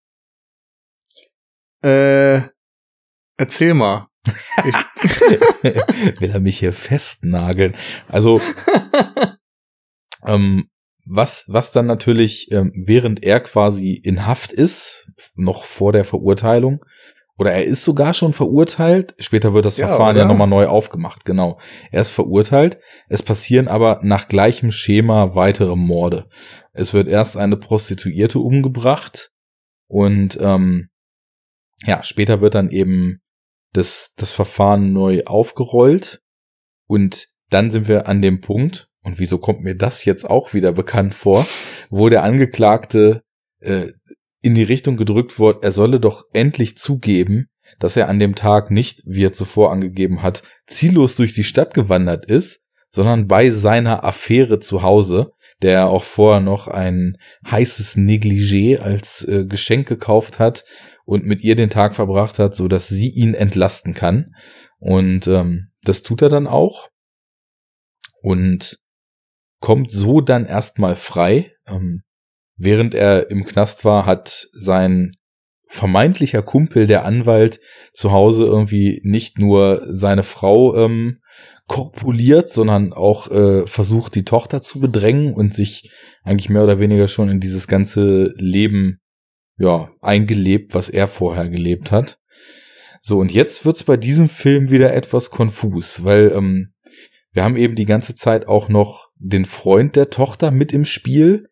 Äh, 1.82 2.40
erzähl 3.36 3.74
mal. 3.74 4.09
Will 6.20 6.30
er 6.30 6.40
mich 6.40 6.58
hier 6.58 6.72
festnageln? 6.72 7.76
Also, 8.08 8.40
ähm, 10.26 10.68
was, 11.06 11.46
was 11.48 11.72
dann 11.72 11.86
natürlich, 11.86 12.50
ähm, 12.52 12.72
während 12.74 13.22
er 13.22 13.40
quasi 13.40 13.94
in 13.94 14.26
Haft 14.26 14.52
ist, 14.52 15.10
noch 15.34 15.64
vor 15.64 15.92
der 15.92 16.04
Verurteilung, 16.04 16.84
oder 17.40 17.52
er 17.52 17.64
ist 17.64 17.84
sogar 17.84 18.12
schon 18.12 18.34
verurteilt, 18.34 19.14
später 19.18 19.54
wird 19.54 19.64
das 19.64 19.78
ja, 19.78 19.88
Verfahren 19.88 20.16
oder? 20.16 20.24
ja 20.24 20.28
nochmal 20.28 20.46
neu 20.46 20.66
aufgemacht, 20.66 21.24
genau. 21.24 21.58
Er 21.90 22.02
ist 22.02 22.10
verurteilt, 22.10 22.78
es 23.08 23.22
passieren 23.22 23.66
aber 23.66 24.00
nach 24.02 24.28
gleichem 24.28 24.70
Schema 24.70 25.34
weitere 25.34 25.74
Morde. 25.74 26.28
Es 26.74 26.92
wird 26.92 27.08
erst 27.08 27.38
eine 27.38 27.56
Prostituierte 27.56 28.38
umgebracht 28.40 29.30
und 29.86 30.38
ähm, 30.38 30.90
ja, 31.86 32.02
später 32.02 32.42
wird 32.42 32.54
dann 32.54 32.70
eben 32.70 33.22
das, 33.72 34.14
das 34.16 34.32
Verfahren 34.32 34.92
neu 34.92 35.22
aufgerollt. 35.24 36.20
Und 36.86 37.26
dann 37.50 37.70
sind 37.70 37.88
wir 37.88 38.08
an 38.08 38.22
dem 38.22 38.40
Punkt, 38.40 38.88
und 39.02 39.18
wieso 39.18 39.38
kommt 39.38 39.62
mir 39.62 39.74
das 39.74 40.04
jetzt 40.04 40.28
auch 40.28 40.52
wieder 40.52 40.72
bekannt 40.72 41.14
vor, 41.14 41.46
wo 41.88 42.08
der 42.08 42.22
Angeklagte 42.22 43.22
äh, 43.60 43.88
in 44.42 44.54
die 44.54 44.62
Richtung 44.62 44.96
gedrückt 44.96 45.38
wird, 45.38 45.62
er 45.62 45.72
solle 45.72 46.00
doch 46.00 46.24
endlich 46.32 46.76
zugeben, 46.78 47.48
dass 47.78 47.96
er 47.96 48.08
an 48.08 48.18
dem 48.18 48.34
Tag 48.34 48.70
nicht, 48.70 49.02
wie 49.06 49.24
er 49.24 49.32
zuvor 49.32 49.72
angegeben 49.72 50.22
hat, 50.22 50.42
ziellos 50.66 51.16
durch 51.16 51.32
die 51.32 51.44
Stadt 51.44 51.74
gewandert 51.74 52.26
ist, 52.26 52.62
sondern 52.88 53.26
bei 53.26 53.50
seiner 53.50 54.04
Affäre 54.04 54.58
zu 54.58 54.82
Hause, 54.82 55.32
der 55.62 55.72
er 55.72 55.90
auch 55.90 56.04
vorher 56.04 56.40
noch 56.40 56.68
ein 56.68 57.16
heißes 57.48 57.96
Negligé 57.96 58.78
als 58.78 59.26
äh, 59.28 59.44
Geschenk 59.44 59.86
gekauft 59.86 60.38
hat 60.38 60.64
und 61.10 61.26
mit 61.26 61.42
ihr 61.42 61.56
den 61.56 61.70
Tag 61.70 61.96
verbracht 61.96 62.38
hat, 62.38 62.54
so 62.54 62.68
dass 62.68 62.86
sie 62.86 63.10
ihn 63.10 63.34
entlasten 63.34 63.94
kann. 63.94 64.32
Und 64.78 65.26
ähm, 65.26 65.72
das 65.82 66.04
tut 66.04 66.22
er 66.22 66.28
dann 66.28 66.46
auch 66.46 66.88
und 68.22 68.78
kommt 69.58 69.90
so 69.90 70.20
dann 70.20 70.46
erstmal 70.46 70.94
frei. 70.94 71.50
Ähm, 71.66 72.04
während 72.56 72.94
er 72.94 73.28
im 73.28 73.44
Knast 73.44 73.84
war, 73.84 74.06
hat 74.06 74.46
sein 74.52 75.16
vermeintlicher 75.66 76.42
Kumpel, 76.42 76.86
der 76.86 77.04
Anwalt, 77.04 77.58
zu 77.92 78.12
Hause 78.12 78.44
irgendwie 78.44 79.00
nicht 79.02 79.36
nur 79.40 79.82
seine 79.88 80.22
Frau 80.22 80.76
ähm, 80.76 81.22
korpuliert, 81.66 82.50
sondern 82.50 82.92
auch 82.92 83.28
äh, 83.32 83.66
versucht, 83.66 84.14
die 84.14 84.24
Tochter 84.24 84.62
zu 84.62 84.78
bedrängen 84.78 85.34
und 85.34 85.54
sich 85.54 85.90
eigentlich 86.22 86.50
mehr 86.50 86.62
oder 86.62 86.78
weniger 86.78 87.08
schon 87.08 87.28
in 87.28 87.40
dieses 87.40 87.66
ganze 87.66 88.32
Leben 88.36 89.00
ja, 89.60 89.90
eingelebt, 90.00 90.74
was 90.74 90.88
er 90.88 91.06
vorher 91.06 91.50
gelebt 91.50 91.92
hat. 91.92 92.18
So, 93.02 93.18
und 93.18 93.30
jetzt 93.30 93.64
wird's 93.66 93.84
bei 93.84 93.98
diesem 93.98 94.30
Film 94.30 94.70
wieder 94.70 94.94
etwas 94.94 95.30
konfus, 95.30 96.02
weil 96.02 96.32
ähm, 96.34 96.72
wir 97.32 97.44
haben 97.44 97.56
eben 97.56 97.76
die 97.76 97.84
ganze 97.84 98.14
Zeit 98.16 98.48
auch 98.48 98.70
noch 98.70 99.10
den 99.16 99.44
Freund 99.44 99.96
der 99.96 100.08
Tochter 100.08 100.50
mit 100.50 100.72
im 100.72 100.86
Spiel, 100.86 101.46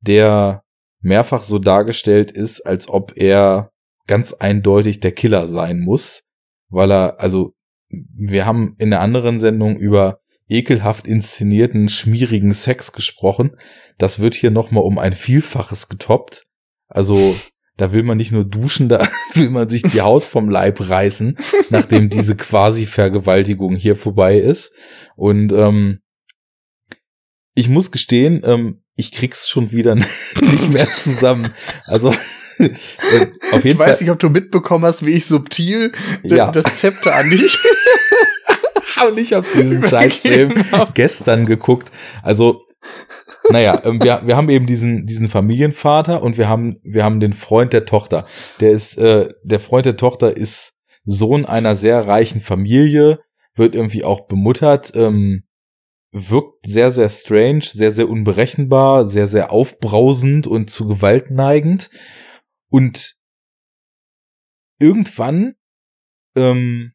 der 0.00 0.62
mehrfach 1.00 1.42
so 1.42 1.58
dargestellt 1.58 2.30
ist, 2.30 2.60
als 2.60 2.88
ob 2.88 3.12
er 3.16 3.72
ganz 4.06 4.32
eindeutig 4.34 5.00
der 5.00 5.12
Killer 5.12 5.48
sein 5.48 5.80
muss, 5.80 6.24
weil 6.68 6.92
er, 6.92 7.20
also 7.20 7.54
wir 7.90 8.46
haben 8.46 8.76
in 8.78 8.90
der 8.90 9.00
anderen 9.00 9.40
Sendung 9.40 9.76
über 9.76 10.20
ekelhaft 10.48 11.08
inszenierten, 11.08 11.88
schmierigen 11.88 12.52
Sex 12.52 12.92
gesprochen. 12.92 13.56
Das 13.98 14.20
wird 14.20 14.34
hier 14.34 14.52
nochmal 14.52 14.84
um 14.84 14.98
ein 14.98 15.12
Vielfaches 15.12 15.88
getoppt. 15.88 16.47
Also 16.88 17.36
da 17.76 17.92
will 17.92 18.02
man 18.02 18.18
nicht 18.18 18.32
nur 18.32 18.44
duschen, 18.44 18.88
da 18.88 19.06
will 19.34 19.50
man 19.50 19.68
sich 19.68 19.82
die 19.82 20.00
Haut 20.00 20.24
vom 20.24 20.50
Leib 20.50 20.88
reißen, 20.88 21.38
nachdem 21.70 22.10
diese 22.10 22.36
quasi 22.36 22.86
Vergewaltigung 22.86 23.76
hier 23.76 23.96
vorbei 23.96 24.38
ist. 24.38 24.74
Und 25.16 25.52
ähm, 25.52 26.00
ich 27.54 27.68
muss 27.68 27.90
gestehen, 27.90 28.42
ähm, 28.44 28.82
ich 28.96 29.12
krieg's 29.12 29.48
schon 29.48 29.72
wieder 29.72 29.94
nicht 30.40 30.72
mehr 30.72 30.86
zusammen. 30.86 31.48
Also 31.86 32.08
äh, 32.58 32.70
auf 33.52 33.64
jeden 33.64 33.68
ich 33.68 33.78
weiß 33.78 33.98
Fall. 33.98 34.04
nicht, 34.04 34.12
ob 34.12 34.18
du 34.18 34.28
mitbekommen 34.28 34.84
hast, 34.84 35.06
wie 35.06 35.12
ich 35.12 35.26
subtil 35.26 35.92
ja. 36.24 36.50
das 36.50 36.78
Zepter 36.78 37.14
an 37.14 37.30
dich. 37.30 37.58
Und 39.06 39.18
ich 39.18 39.32
habe 39.32 39.46
diesen 39.54 39.86
Scheißfilm 39.86 40.54
genau. 40.54 40.88
gestern 40.92 41.46
geguckt. 41.46 41.92
Also, 42.22 42.64
naja, 43.50 43.80
ähm, 43.84 44.02
wir, 44.02 44.22
wir 44.24 44.36
haben 44.36 44.48
eben 44.48 44.66
diesen, 44.66 45.06
diesen 45.06 45.28
Familienvater 45.28 46.22
und 46.22 46.38
wir 46.38 46.48
haben, 46.48 46.80
wir 46.82 47.04
haben 47.04 47.20
den 47.20 47.32
Freund 47.32 47.72
der 47.72 47.84
Tochter. 47.84 48.26
Der 48.60 48.70
ist, 48.70 48.98
äh, 48.98 49.32
der 49.42 49.60
Freund 49.60 49.86
der 49.86 49.96
Tochter 49.96 50.36
ist 50.36 50.76
Sohn 51.04 51.46
einer 51.46 51.74
sehr 51.76 52.06
reichen 52.06 52.40
Familie, 52.40 53.20
wird 53.54 53.74
irgendwie 53.74 54.04
auch 54.04 54.26
bemuttert, 54.26 54.92
ähm, 54.94 55.44
wirkt 56.12 56.66
sehr, 56.66 56.90
sehr 56.90 57.08
strange, 57.08 57.62
sehr, 57.62 57.90
sehr 57.90 58.08
unberechenbar, 58.08 59.04
sehr, 59.04 59.26
sehr 59.26 59.52
aufbrausend 59.52 60.46
und 60.46 60.70
zu 60.70 60.86
Gewalt 60.86 61.30
neigend. 61.30 61.90
Und 62.70 63.16
irgendwann, 64.78 65.54
ähm, 66.36 66.92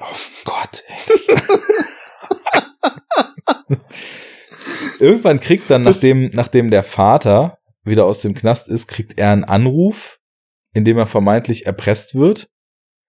oh 0.00 0.16
Gott, 0.44 0.82
irgendwann 5.00 5.40
kriegt 5.40 5.70
dann, 5.70 5.82
nachdem, 5.82 6.30
nachdem 6.32 6.70
der 6.70 6.82
Vater 6.82 7.58
wieder 7.84 8.06
aus 8.06 8.20
dem 8.20 8.34
Knast 8.34 8.68
ist, 8.68 8.86
kriegt 8.88 9.18
er 9.18 9.32
einen 9.32 9.44
Anruf, 9.44 10.18
in 10.74 10.84
dem 10.84 10.98
er 10.98 11.06
vermeintlich 11.06 11.66
erpresst 11.66 12.14
wird. 12.14 12.48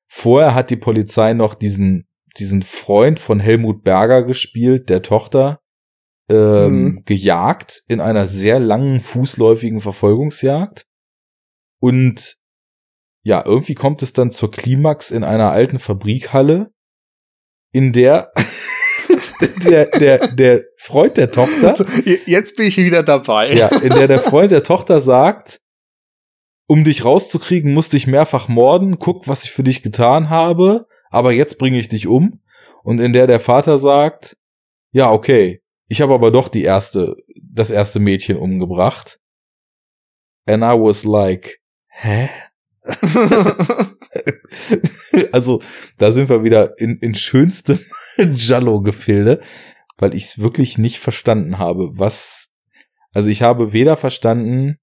Vorher 0.07 0.55
hat 0.55 0.69
die 0.69 0.77
Polizei 0.77 1.33
noch 1.33 1.53
diesen, 1.53 2.07
diesen 2.37 2.63
Freund 2.63 3.19
von 3.19 3.39
Helmut 3.39 3.83
Berger 3.83 4.23
gespielt, 4.23 4.89
der 4.89 5.01
Tochter, 5.01 5.59
ähm, 6.29 6.83
mhm. 6.83 7.03
gejagt 7.05 7.83
in 7.87 8.01
einer 8.01 8.25
sehr 8.25 8.59
langen 8.59 9.01
fußläufigen 9.01 9.81
Verfolgungsjagd. 9.81 10.85
Und 11.81 12.37
ja, 13.23 13.43
irgendwie 13.45 13.75
kommt 13.75 14.01
es 14.01 14.13
dann 14.13 14.31
zur 14.31 14.51
Klimax 14.51 15.11
in 15.11 15.23
einer 15.23 15.51
alten 15.51 15.79
Fabrikhalle, 15.79 16.71
in 17.71 17.93
der 17.93 18.31
der, 19.39 19.85
der, 19.85 20.27
der 20.27 20.63
Freund 20.77 21.17
der 21.17 21.31
Tochter. 21.31 21.75
Jetzt 22.25 22.57
bin 22.57 22.67
ich 22.67 22.77
wieder 22.77 23.03
dabei. 23.03 23.53
Ja, 23.53 23.67
in 23.81 23.89
der 23.89 24.07
der 24.07 24.19
Freund 24.19 24.51
der 24.51 24.63
Tochter 24.63 25.01
sagt, 25.01 25.59
um 26.67 26.83
dich 26.83 27.05
rauszukriegen, 27.05 27.73
musste 27.73 27.97
ich 27.97 28.07
mehrfach 28.07 28.47
morden, 28.47 28.99
guck, 28.99 29.27
was 29.27 29.43
ich 29.43 29.51
für 29.51 29.63
dich 29.63 29.81
getan 29.81 30.29
habe, 30.29 30.85
aber 31.09 31.31
jetzt 31.31 31.57
bringe 31.57 31.79
ich 31.79 31.89
dich 31.89 32.07
um. 32.07 32.41
Und 32.83 32.99
in 32.99 33.13
der 33.13 33.27
der 33.27 33.39
Vater 33.39 33.79
sagt, 33.79 34.37
ja, 34.91 35.11
okay, 35.11 35.61
ich 35.87 36.01
habe 36.01 36.13
aber 36.13 36.31
doch 36.31 36.49
die 36.49 36.63
erste, 36.63 37.15
das 37.41 37.71
erste 37.71 37.99
Mädchen 37.99 38.37
umgebracht. 38.37 39.19
And 40.45 40.63
I 40.63 40.77
was 40.79 41.03
like, 41.03 41.59
hä? 41.87 42.29
also, 45.31 45.61
da 45.97 46.11
sind 46.11 46.29
wir 46.29 46.43
wieder 46.43 46.77
in, 46.79 46.97
in 46.99 47.15
schönstem 47.15 47.79
Jallo-Gefilde, 48.31 49.41
weil 49.97 50.13
ich 50.13 50.25
es 50.25 50.39
wirklich 50.39 50.77
nicht 50.77 50.99
verstanden 50.99 51.57
habe, 51.57 51.97
was, 51.97 52.51
also 53.11 53.29
ich 53.29 53.41
habe 53.41 53.73
weder 53.73 53.97
verstanden, 53.97 54.77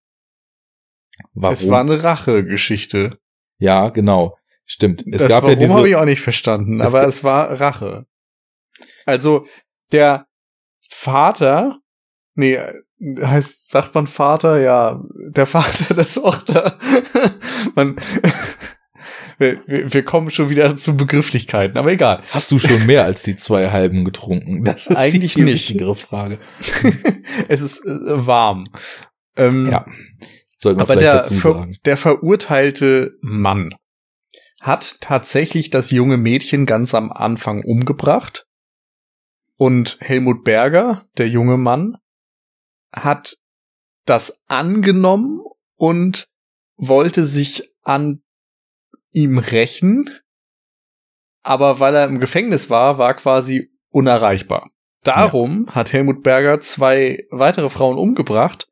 warum. 1.35 1.55
Es 1.55 1.69
war 1.69 1.81
eine 1.81 2.03
Rache-Geschichte. 2.03 3.19
Ja, 3.59 3.89
genau. 3.91 4.37
Stimmt. 4.65 5.05
Es 5.13 5.23
das 5.23 5.31
gab 5.31 5.45
warum 5.45 5.55
ja 5.55 5.61
diese, 5.61 5.75
habe 5.75 5.89
ich 5.89 5.97
auch 5.97 6.05
nicht 6.05 6.21
verstanden, 6.21 6.81
aber 6.81 7.07
es 7.07 7.23
war 7.23 7.61
Rache. 7.61 8.07
Also, 9.05 9.47
der, 9.93 10.27
Vater, 10.89 11.79
nee, 12.35 12.59
heißt, 13.01 13.71
sagt 13.71 13.95
man 13.95 14.07
Vater? 14.07 14.61
Ja, 14.61 15.03
der 15.15 15.47
Vater 15.47 15.95
der 15.95 16.07
Tochter. 16.07 16.79
man, 17.75 17.97
wir, 19.39 19.61
wir 19.67 20.05
kommen 20.05 20.31
schon 20.31 20.51
wieder 20.51 20.77
zu 20.77 20.97
Begrifflichkeiten, 20.97 21.79
aber 21.79 21.93
egal. 21.93 22.21
Hast 22.31 22.51
du 22.51 22.59
schon 22.59 22.87
mehr 22.87 23.05
als 23.05 23.23
die 23.23 23.37
zwei 23.37 23.71
halben 23.71 24.05
getrunken? 24.05 24.65
Das 24.77 24.89
ist 24.89 24.97
eigentlich 24.97 25.35
die 25.35 25.43
nicht. 25.43 25.55
wichtigere 25.55 25.95
Frage. 25.95 26.39
es 27.49 27.61
ist 27.61 27.85
äh, 27.87 28.27
warm. 28.27 28.69
Ähm, 29.37 29.71
ja. 29.71 29.87
Soll 30.57 30.75
man 30.75 30.83
aber 30.83 30.97
der, 30.97 31.23
ver 31.23 31.69
der 31.85 31.97
verurteilte 31.97 33.17
Mann 33.21 33.71
hat 34.61 35.01
tatsächlich 35.01 35.71
das 35.71 35.91
junge 35.91 36.17
Mädchen 36.17 36.67
ganz 36.67 36.95
am 36.95 37.13
Anfang 37.13 37.63
umgebracht 37.63 38.47
und 39.57 39.99
Helmut 40.01 40.45
Berger, 40.45 41.05
der 41.19 41.29
junge 41.29 41.57
Mann, 41.57 41.97
hat 42.93 43.37
das 44.07 44.43
angenommen 44.47 45.43
und 45.77 46.29
wollte 46.77 47.25
sich 47.25 47.63
an 47.83 48.23
ihm 49.11 49.39
rächen, 49.39 50.11
aber 51.43 51.81
weil 51.81 51.95
er 51.95 52.07
im 52.07 52.21
Gefängnis 52.21 52.71
war, 52.71 52.99
war 52.99 53.15
quasi 53.15 53.71
unerreichbar. 53.91 54.71
Darum 55.03 55.65
ja. 55.69 55.75
hat 55.77 55.93
Helmut 55.93 56.23
Berger 56.23 56.59
zwei 56.61 57.27
weitere 57.31 57.71
Frauen 57.71 57.99
umgebracht, 57.99 58.69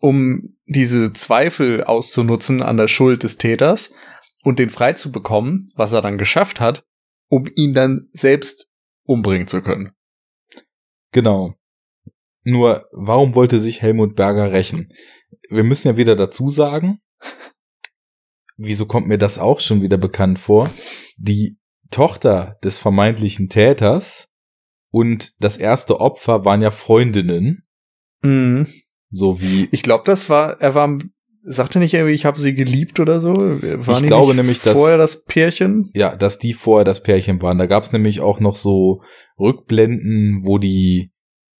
um 0.00 0.56
diese 0.66 1.12
Zweifel 1.12 1.82
auszunutzen 1.82 2.62
an 2.62 2.76
der 2.76 2.88
Schuld 2.88 3.24
des 3.24 3.36
Täters 3.36 3.92
und 4.44 4.58
den 4.58 4.70
frei 4.70 4.92
zu 4.92 5.10
bekommen, 5.10 5.68
was 5.74 5.92
er 5.92 6.00
dann 6.00 6.18
geschafft 6.18 6.60
hat, 6.60 6.84
um 7.28 7.46
ihn 7.56 7.74
dann 7.74 8.08
selbst 8.12 8.68
umbringen 9.04 9.48
zu 9.48 9.62
können. 9.62 9.92
Genau. 11.10 11.54
Nur, 12.44 12.86
warum 12.92 13.34
wollte 13.34 13.58
sich 13.58 13.82
Helmut 13.82 14.14
Berger 14.14 14.52
rächen? 14.52 14.92
Wir 15.48 15.64
müssen 15.64 15.88
ja 15.88 15.96
wieder 15.96 16.14
dazu 16.14 16.48
sagen, 16.48 17.00
wieso 18.56 18.86
kommt 18.86 19.06
mir 19.06 19.18
das 19.18 19.38
auch 19.38 19.60
schon 19.60 19.82
wieder 19.82 19.96
bekannt 19.96 20.38
vor? 20.38 20.70
Die 21.16 21.58
Tochter 21.90 22.58
des 22.64 22.78
vermeintlichen 22.78 23.48
Täters 23.48 24.28
und 24.90 25.32
das 25.42 25.56
erste 25.56 26.00
Opfer 26.00 26.44
waren 26.44 26.62
ja 26.62 26.70
Freundinnen. 26.70 27.64
Mhm. 28.22 28.66
So 29.10 29.40
wie. 29.40 29.68
Ich 29.70 29.82
glaube, 29.82 30.04
das 30.06 30.28
war, 30.28 30.60
er 30.60 30.74
war 30.74 30.98
Sagt 31.46 31.76
er 31.76 31.80
nicht 31.80 31.92
irgendwie, 31.92 32.14
ich 32.14 32.24
habe 32.24 32.40
sie 32.40 32.54
geliebt 32.54 33.00
oder 33.00 33.20
so? 33.20 33.34
War 33.36 34.00
ich 34.00 34.06
glaube 34.06 34.34
nämlich, 34.34 34.62
dass 34.62 34.72
vorher 34.72 34.96
das 34.96 35.24
Pärchen. 35.24 35.90
Ja, 35.92 36.16
dass 36.16 36.38
die 36.38 36.54
vorher 36.54 36.86
das 36.86 37.02
Pärchen 37.02 37.42
waren. 37.42 37.58
Da 37.58 37.66
gab 37.66 37.84
es 37.84 37.92
nämlich 37.92 38.20
auch 38.20 38.40
noch 38.40 38.56
so 38.56 39.02
Rückblenden, 39.38 40.40
wo 40.44 40.56
die 40.56 41.12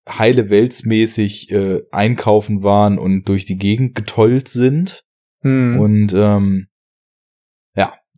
heile 0.09 0.49
Weltsmäßig 0.49 1.51
äh, 1.51 1.83
einkaufen 1.93 2.63
waren 2.63 2.99
und 2.99 3.29
durch 3.29 3.45
die 3.45 3.59
Gegend 3.59 3.95
getollt 3.95 4.49
sind. 4.49 5.05
Hm. 5.43 5.79
Und 5.79 6.15
ähm, 6.15 6.69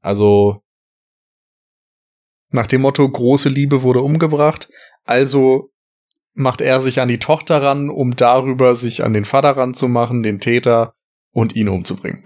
also 0.06 0.62
nach 2.52 2.66
dem 2.66 2.82
Motto 2.82 3.08
große 3.08 3.48
Liebe 3.48 3.82
wurde 3.82 4.00
umgebracht, 4.00 4.70
also 5.04 5.72
macht 6.32 6.60
er 6.60 6.80
sich 6.80 7.00
an 7.00 7.08
die 7.08 7.18
Tochter 7.18 7.62
ran, 7.62 7.90
um 7.90 8.14
darüber 8.14 8.74
sich 8.74 9.02
an 9.02 9.12
den 9.12 9.24
Vater 9.24 9.56
ranzumachen, 9.56 10.22
den 10.22 10.38
Täter 10.38 10.94
und 11.32 11.56
ihn 11.56 11.68
umzubringen. 11.68 12.24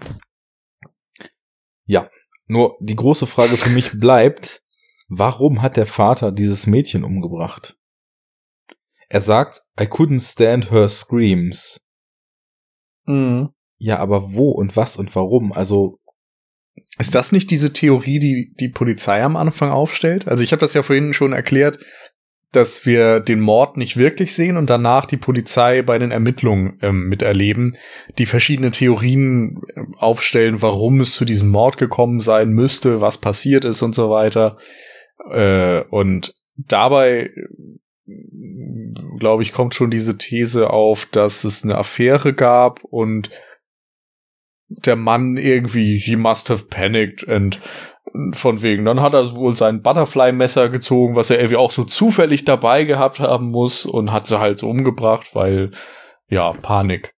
Ja, 1.85 2.09
nur 2.45 2.77
die 2.81 2.95
große 2.95 3.25
Frage 3.25 3.57
für 3.57 3.69
mich 3.71 3.99
bleibt, 3.99 4.61
warum 5.07 5.61
hat 5.61 5.77
der 5.77 5.87
Vater 5.87 6.31
dieses 6.31 6.67
Mädchen 6.67 7.03
umgebracht? 7.03 7.77
Er 9.09 9.21
sagt, 9.21 9.63
I 9.79 9.85
couldn't 9.85 10.31
stand 10.31 10.71
her 10.71 10.87
screams. 10.87 11.81
Mhm. 13.05 13.49
Ja, 13.77 13.97
aber 13.97 14.33
wo 14.33 14.51
und 14.51 14.75
was 14.75 14.97
und 14.97 15.15
warum? 15.15 15.51
Also 15.51 16.00
ist 16.97 17.15
das 17.15 17.31
nicht 17.31 17.51
diese 17.51 17.73
Theorie, 17.73 18.19
die 18.19 18.53
die 18.59 18.69
Polizei 18.69 19.23
am 19.23 19.35
Anfang 19.35 19.71
aufstellt? 19.71 20.27
Also 20.27 20.43
ich 20.43 20.51
habe 20.51 20.61
das 20.61 20.73
ja 20.73 20.83
vorhin 20.83 21.13
schon 21.13 21.33
erklärt. 21.33 21.79
dass 22.51 22.85
wir 22.85 23.21
den 23.21 23.39
Mord 23.39 23.77
nicht 23.77 23.95
wirklich 23.95 24.33
sehen 24.33 24.57
und 24.57 24.69
danach 24.69 25.05
die 25.05 25.17
Polizei 25.17 25.81
bei 25.83 25.97
den 25.97 26.11
Ermittlungen 26.11 26.77
ähm, 26.81 27.07
miterleben, 27.07 27.77
die 28.17 28.25
verschiedene 28.25 28.71
Theorien 28.71 29.61
äh, 29.73 29.83
aufstellen, 29.97 30.61
warum 30.61 30.99
es 30.99 31.15
zu 31.15 31.23
diesem 31.23 31.49
Mord 31.49 31.77
gekommen 31.77 32.19
sein 32.19 32.49
müsste, 32.49 32.99
was 32.99 33.19
passiert 33.19 33.63
ist 33.63 33.81
und 33.81 33.95
so 33.95 34.09
weiter. 34.09 34.57
Äh, 35.31 35.83
und 35.91 36.35
dabei, 36.57 37.31
glaube 39.19 39.43
ich, 39.43 39.53
kommt 39.53 39.73
schon 39.73 39.89
diese 39.89 40.17
These 40.17 40.71
auf, 40.71 41.05
dass 41.05 41.45
es 41.45 41.63
eine 41.63 41.77
Affäre 41.77 42.33
gab 42.33 42.83
und 42.83 43.29
der 44.85 44.95
Mann 44.95 45.37
irgendwie, 45.37 45.97
he 45.97 46.15
must 46.15 46.49
have 46.49 46.65
panicked 46.65 47.27
and 47.27 47.59
von 48.33 48.61
wegen. 48.61 48.85
Dann 48.85 49.01
hat 49.01 49.13
er 49.13 49.35
wohl 49.35 49.55
sein 49.55 49.81
Butterfly-Messer 49.81 50.69
gezogen, 50.69 51.15
was 51.15 51.29
er 51.29 51.37
irgendwie 51.37 51.57
auch 51.57 51.71
so 51.71 51.83
zufällig 51.83 52.45
dabei 52.45 52.83
gehabt 52.83 53.19
haben 53.19 53.49
muss 53.49 53.85
und 53.85 54.11
hat 54.11 54.27
sie 54.27 54.39
halt 54.39 54.57
so 54.57 54.69
umgebracht, 54.69 55.33
weil, 55.33 55.71
ja, 56.27 56.53
Panik. 56.53 57.13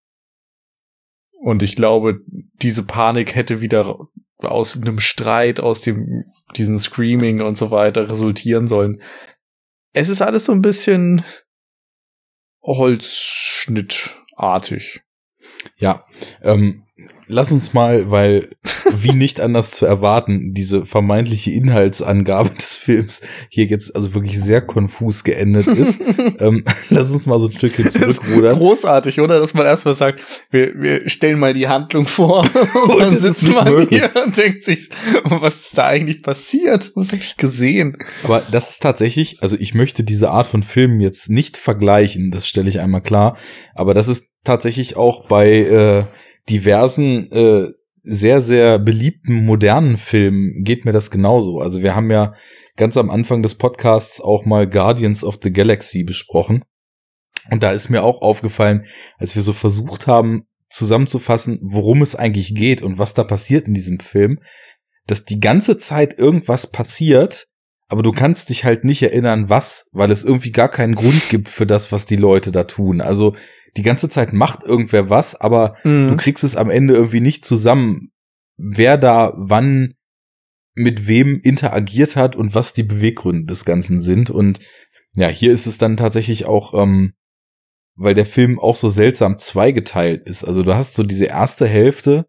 Und 1.42 1.64
ich 1.64 1.76
glaube, 1.76 2.20
diese 2.62 2.86
Panik 2.86 3.36
hätte 3.36 3.62
wieder 3.62 3.98
aus 4.40 4.80
einem 4.80 5.00
Streit, 5.00 5.60
aus 5.60 5.82
dem, 5.82 6.24
diesen 6.56 6.80
Screaming 6.80 7.42
und 7.42 7.58
so 7.58 7.72
weiter 7.72 8.10
resultieren 8.10 8.68
sollen. 8.68 9.02
Es 9.94 10.10
ist 10.10 10.22
alles 10.22 10.46
so 10.46 10.52
ein 10.52 10.62
bisschen 10.62 11.24
Holzschnittartig. 12.62 15.02
Ja, 15.78 16.04
ähm, 16.42 16.83
lass 17.28 17.52
uns 17.52 17.74
mal, 17.74 18.10
weil 18.12 18.50
wie 18.96 19.14
nicht 19.14 19.40
anders 19.40 19.72
zu 19.72 19.86
erwarten, 19.86 20.54
diese 20.54 20.86
vermeintliche 20.86 21.52
Inhaltsangabe 21.52 22.50
des 22.52 22.76
Films 22.76 23.22
hier 23.50 23.66
jetzt 23.66 23.96
also 23.96 24.14
wirklich 24.14 24.40
sehr 24.40 24.62
konfus 24.62 25.24
geendet 25.24 25.68
ist. 25.68 26.02
ähm, 26.40 26.64
lass 26.90 27.12
uns 27.12 27.26
mal 27.26 27.40
so 27.40 27.48
ein 27.48 27.54
Stückchen 27.54 27.90
zurückrudern. 27.90 28.58
Großartig, 28.58 29.20
oder? 29.20 29.40
Dass 29.40 29.54
man 29.54 29.66
erstmal 29.66 29.94
sagt, 29.94 30.48
wir, 30.52 30.74
wir 30.76 31.10
stellen 31.10 31.40
mal 31.40 31.54
die 31.54 31.68
Handlung 31.68 32.06
vor 32.06 32.42
und 32.88 33.00
dann 33.00 33.18
sitzt 33.18 33.54
man 33.54 33.74
möglich. 33.74 34.02
hier 34.02 34.24
und 34.24 34.38
denkt 34.38 34.64
sich, 34.64 34.90
was 35.24 35.66
ist 35.66 35.78
da 35.78 35.88
eigentlich 35.88 36.22
passiert? 36.22 36.92
Was 36.96 37.12
habe 37.12 37.22
ich 37.22 37.38
gesehen? 37.38 37.98
Aber 38.24 38.42
das 38.52 38.72
ist 38.72 38.84
tatsächlich, 38.84 39.42
also 39.42 39.58
ich 39.58 39.74
möchte 39.74 40.04
diese 40.04 40.30
Art 40.30 40.48
von 40.48 40.64
Filmen 40.64 41.00
jetzt 41.00 41.30
nicht 41.30 41.58
vergleichen, 41.58 42.32
das 42.32 42.48
stelle 42.48 42.70
ich 42.70 42.80
einmal 42.80 43.02
klar. 43.02 43.38
Aber 43.74 43.94
das 43.94 44.08
ist 44.08 44.34
tatsächlich 44.44 44.98
auch 44.98 45.28
bei 45.28 45.50
äh, 45.50 46.04
diversen 46.50 47.32
äh, 47.32 47.72
sehr, 48.04 48.42
sehr 48.42 48.80
beliebten 48.80 49.46
modernen 49.46 49.98
Filmen 49.98 50.64
geht 50.64 50.86
mir 50.86 50.92
das 50.92 51.10
genauso. 51.10 51.60
Also 51.60 51.82
wir 51.82 51.96
haben 51.96 52.12
ja 52.12 52.34
ganz 52.76 52.98
am 52.98 53.10
Anfang 53.10 53.42
des 53.42 53.56
Podcasts 53.56 54.20
auch 54.20 54.46
mal 54.46 54.70
Guardians 54.70 55.24
of 55.24 55.40
the 55.42 55.52
Galaxy 55.52 56.04
besprochen. 56.04 56.64
Und 57.50 57.64
da 57.64 57.72
ist 57.72 57.90
mir 57.90 58.04
auch 58.04 58.22
aufgefallen, 58.22 58.86
als 59.18 59.36
wir 59.36 59.42
so 59.42 59.54
versucht 59.54 60.08
haben 60.08 60.46
zusammenzufassen, 60.70 61.60
worum 61.62 62.02
es 62.02 62.16
eigentlich 62.16 62.56
geht 62.56 62.82
und 62.82 62.98
was 62.98 63.14
da 63.14 63.24
passiert 63.24 63.68
in 63.68 63.74
diesem 63.74 64.00
Film, 64.00 64.40
dass 65.06 65.26
die 65.26 65.40
ganze 65.40 65.78
Zeit 65.78 66.18
irgendwas 66.18 66.72
passiert, 66.72 67.48
aber 67.88 68.02
du 68.02 68.12
kannst 68.12 68.50
dich 68.50 68.66
halt 68.66 68.86
nicht 68.86 69.04
erinnern, 69.04 69.50
was, 69.50 69.90
weil 69.94 70.10
es 70.10 70.24
irgendwie 70.24 70.52
gar 70.52 70.70
keinen 70.70 70.96
Grund 70.96 71.30
gibt 71.30 71.50
für 71.50 71.68
das, 71.68 71.92
was 71.92 72.06
die 72.06 72.16
Leute 72.16 72.52
da 72.52 72.64
tun. 72.64 73.02
Also 73.02 73.36
die 73.78 73.84
ganze 73.84 74.10
Zeit 74.10 74.34
macht 74.34 74.64
irgendwer 74.64 75.10
was, 75.10 75.40
aber 75.40 75.78
mhm. 75.84 76.10
du 76.10 76.18
kriegst 76.18 76.44
es 76.44 76.56
am 76.56 76.70
Ende 76.70 76.94
irgendwie 76.94 77.22
nicht 77.22 77.46
zusammen, 77.46 78.12
wer 78.58 78.98
da 78.98 79.34
wann 79.36 79.96
mit 80.76 81.08
wem 81.08 81.40
interagiert 81.42 82.16
hat 82.16 82.36
und 82.36 82.56
was 82.56 82.74
die 82.74 82.84
Beweggründe 82.84 83.46
des 83.46 83.66
Ganzen 83.66 84.00
sind. 84.00 84.30
Und 84.30 84.60
ja, 85.16 85.28
hier 85.28 85.54
ist 85.54 85.66
es 85.68 85.78
dann 85.78 85.98
tatsächlich 85.98 86.46
auch, 86.46 86.74
ähm, 86.74 87.14
weil 87.96 88.16
der 88.16 88.26
Film 88.26 88.60
auch 88.60 88.76
so 88.76 88.90
seltsam 88.90 89.38
zweigeteilt 89.38 90.28
ist. 90.28 90.44
Also 90.44 90.64
du 90.64 90.76
hast 90.76 90.96
so 90.96 91.04
diese 91.04 91.26
erste 91.26 91.68
Hälfte, 91.68 92.28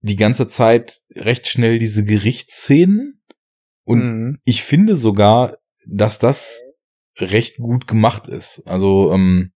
die 0.00 0.16
ganze 0.16 0.48
Zeit 0.48 1.02
recht 1.14 1.48
schnell 1.48 1.78
diese 1.78 2.04
Gerichtsszenen. 2.04 3.22
Und 3.84 4.00
mhm. 4.00 4.38
ich 4.44 4.64
finde 4.64 4.96
sogar, 4.96 5.58
dass 5.86 6.18
das 6.18 6.62
recht 7.18 7.58
gut 7.58 7.86
gemacht 7.86 8.26
ist. 8.26 8.64
Also 8.66 9.12
ähm, 9.12 9.51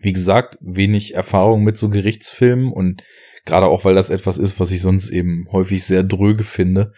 wie 0.00 0.12
gesagt, 0.12 0.56
wenig 0.60 1.14
Erfahrung 1.14 1.62
mit 1.62 1.76
so 1.76 1.90
Gerichtsfilmen 1.90 2.72
und 2.72 3.02
gerade 3.44 3.66
auch, 3.66 3.84
weil 3.84 3.94
das 3.94 4.10
etwas 4.10 4.38
ist, 4.38 4.58
was 4.60 4.70
ich 4.70 4.80
sonst 4.80 5.10
eben 5.10 5.46
häufig 5.52 5.84
sehr 5.84 6.02
dröge 6.02 6.44
finde. 6.44 6.92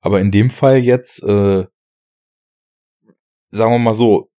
Aber 0.00 0.20
in 0.20 0.30
dem 0.30 0.50
Fall 0.50 0.78
jetzt, 0.78 1.22
äh, 1.22 1.64
sagen 3.50 3.72
wir 3.72 3.78
mal 3.78 3.94
so, 3.94 4.30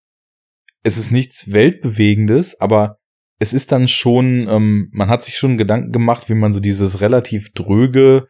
es 0.82 0.96
ist 0.96 1.10
nichts 1.10 1.52
Weltbewegendes, 1.52 2.60
aber 2.60 2.96
es 3.38 3.52
ist 3.52 3.72
dann 3.72 3.88
schon, 3.88 4.48
ähm, 4.48 4.90
man 4.92 5.08
hat 5.08 5.22
sich 5.22 5.36
schon 5.36 5.58
Gedanken 5.58 5.92
gemacht, 5.92 6.28
wie 6.28 6.34
man 6.34 6.52
so 6.52 6.60
dieses 6.60 7.00
relativ 7.00 7.52
dröge 7.52 8.28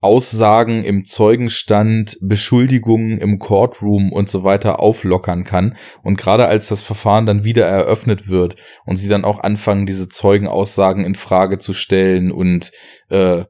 Aussagen 0.00 0.84
im 0.84 1.04
Zeugenstand, 1.04 2.18
Beschuldigungen 2.20 3.18
im 3.18 3.38
Courtroom 3.38 4.12
und 4.12 4.28
so 4.28 4.44
weiter 4.44 4.80
auflockern 4.80 5.44
kann. 5.44 5.76
Und 6.02 6.16
gerade 6.16 6.46
als 6.46 6.68
das 6.68 6.82
Verfahren 6.82 7.26
dann 7.26 7.44
wieder 7.44 7.66
eröffnet 7.66 8.28
wird 8.28 8.56
und 8.86 8.96
sie 8.96 9.08
dann 9.08 9.24
auch 9.24 9.40
anfangen, 9.40 9.86
diese 9.86 10.08
Zeugenaussagen 10.08 11.04
in 11.04 11.16
Frage 11.16 11.58
zu 11.58 11.72
stellen 11.72 12.30
und 12.30 12.70
äh, 13.08 13.44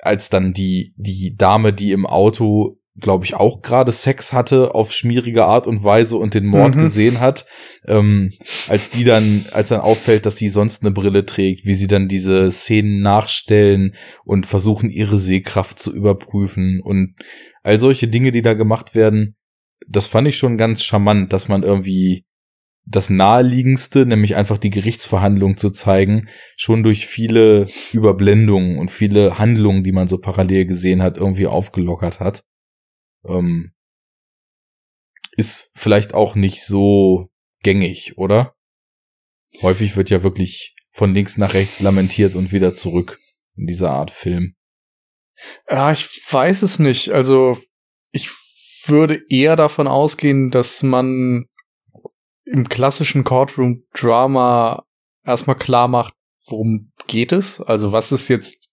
als 0.00 0.28
dann 0.28 0.52
die, 0.52 0.94
die 0.96 1.34
Dame, 1.36 1.72
die 1.72 1.92
im 1.92 2.06
Auto 2.06 2.77
glaube 3.00 3.24
ich, 3.24 3.34
auch 3.34 3.62
gerade 3.62 3.92
Sex 3.92 4.32
hatte 4.32 4.74
auf 4.74 4.92
schmierige 4.92 5.44
Art 5.44 5.66
und 5.66 5.84
Weise 5.84 6.16
und 6.16 6.34
den 6.34 6.46
Mord 6.46 6.74
mhm. 6.74 6.82
gesehen 6.82 7.20
hat, 7.20 7.46
ähm, 7.86 8.30
als 8.68 8.90
die 8.90 9.04
dann, 9.04 9.44
als 9.52 9.68
dann 9.68 9.80
auffällt, 9.80 10.26
dass 10.26 10.36
sie 10.36 10.48
sonst 10.48 10.82
eine 10.82 10.90
Brille 10.90 11.24
trägt, 11.24 11.64
wie 11.64 11.74
sie 11.74 11.86
dann 11.86 12.08
diese 12.08 12.50
Szenen 12.50 13.00
nachstellen 13.00 13.94
und 14.24 14.46
versuchen, 14.46 14.90
ihre 14.90 15.18
Sehkraft 15.18 15.78
zu 15.78 15.94
überprüfen 15.94 16.80
und 16.82 17.14
all 17.62 17.78
solche 17.78 18.08
Dinge, 18.08 18.30
die 18.30 18.42
da 18.42 18.54
gemacht 18.54 18.94
werden, 18.94 19.36
das 19.86 20.06
fand 20.06 20.28
ich 20.28 20.36
schon 20.36 20.56
ganz 20.56 20.82
charmant, 20.82 21.32
dass 21.32 21.48
man 21.48 21.62
irgendwie 21.62 22.24
das 22.90 23.10
naheliegendste, 23.10 24.06
nämlich 24.06 24.34
einfach 24.34 24.56
die 24.56 24.70
Gerichtsverhandlung 24.70 25.58
zu 25.58 25.70
zeigen, 25.70 26.28
schon 26.56 26.82
durch 26.82 27.06
viele 27.06 27.66
Überblendungen 27.92 28.78
und 28.78 28.90
viele 28.90 29.38
Handlungen, 29.38 29.84
die 29.84 29.92
man 29.92 30.08
so 30.08 30.16
parallel 30.16 30.64
gesehen 30.64 31.02
hat, 31.02 31.18
irgendwie 31.18 31.46
aufgelockert 31.46 32.18
hat 32.18 32.44
ähm, 33.24 33.72
ist 35.32 35.70
vielleicht 35.74 36.14
auch 36.14 36.34
nicht 36.34 36.64
so 36.64 37.28
gängig, 37.62 38.18
oder? 38.18 38.54
Häufig 39.62 39.96
wird 39.96 40.10
ja 40.10 40.22
wirklich 40.22 40.74
von 40.90 41.14
links 41.14 41.36
nach 41.36 41.54
rechts 41.54 41.80
lamentiert 41.80 42.34
und 42.34 42.52
wieder 42.52 42.74
zurück 42.74 43.18
in 43.56 43.66
dieser 43.66 43.90
Art 43.90 44.10
Film. 44.10 44.56
Ja, 45.68 45.92
ich 45.92 46.06
weiß 46.06 46.62
es 46.62 46.78
nicht. 46.78 47.10
Also 47.10 47.56
ich 48.10 48.30
würde 48.86 49.20
eher 49.28 49.56
davon 49.56 49.86
ausgehen, 49.86 50.50
dass 50.50 50.82
man 50.82 51.46
im 52.44 52.68
klassischen 52.68 53.24
Courtroom-Drama 53.24 54.84
erstmal 55.24 55.58
klar 55.58 55.88
macht, 55.88 56.14
worum 56.46 56.92
geht 57.06 57.32
es. 57.32 57.60
Also 57.60 57.92
was 57.92 58.10
ist 58.10 58.28
jetzt, 58.28 58.70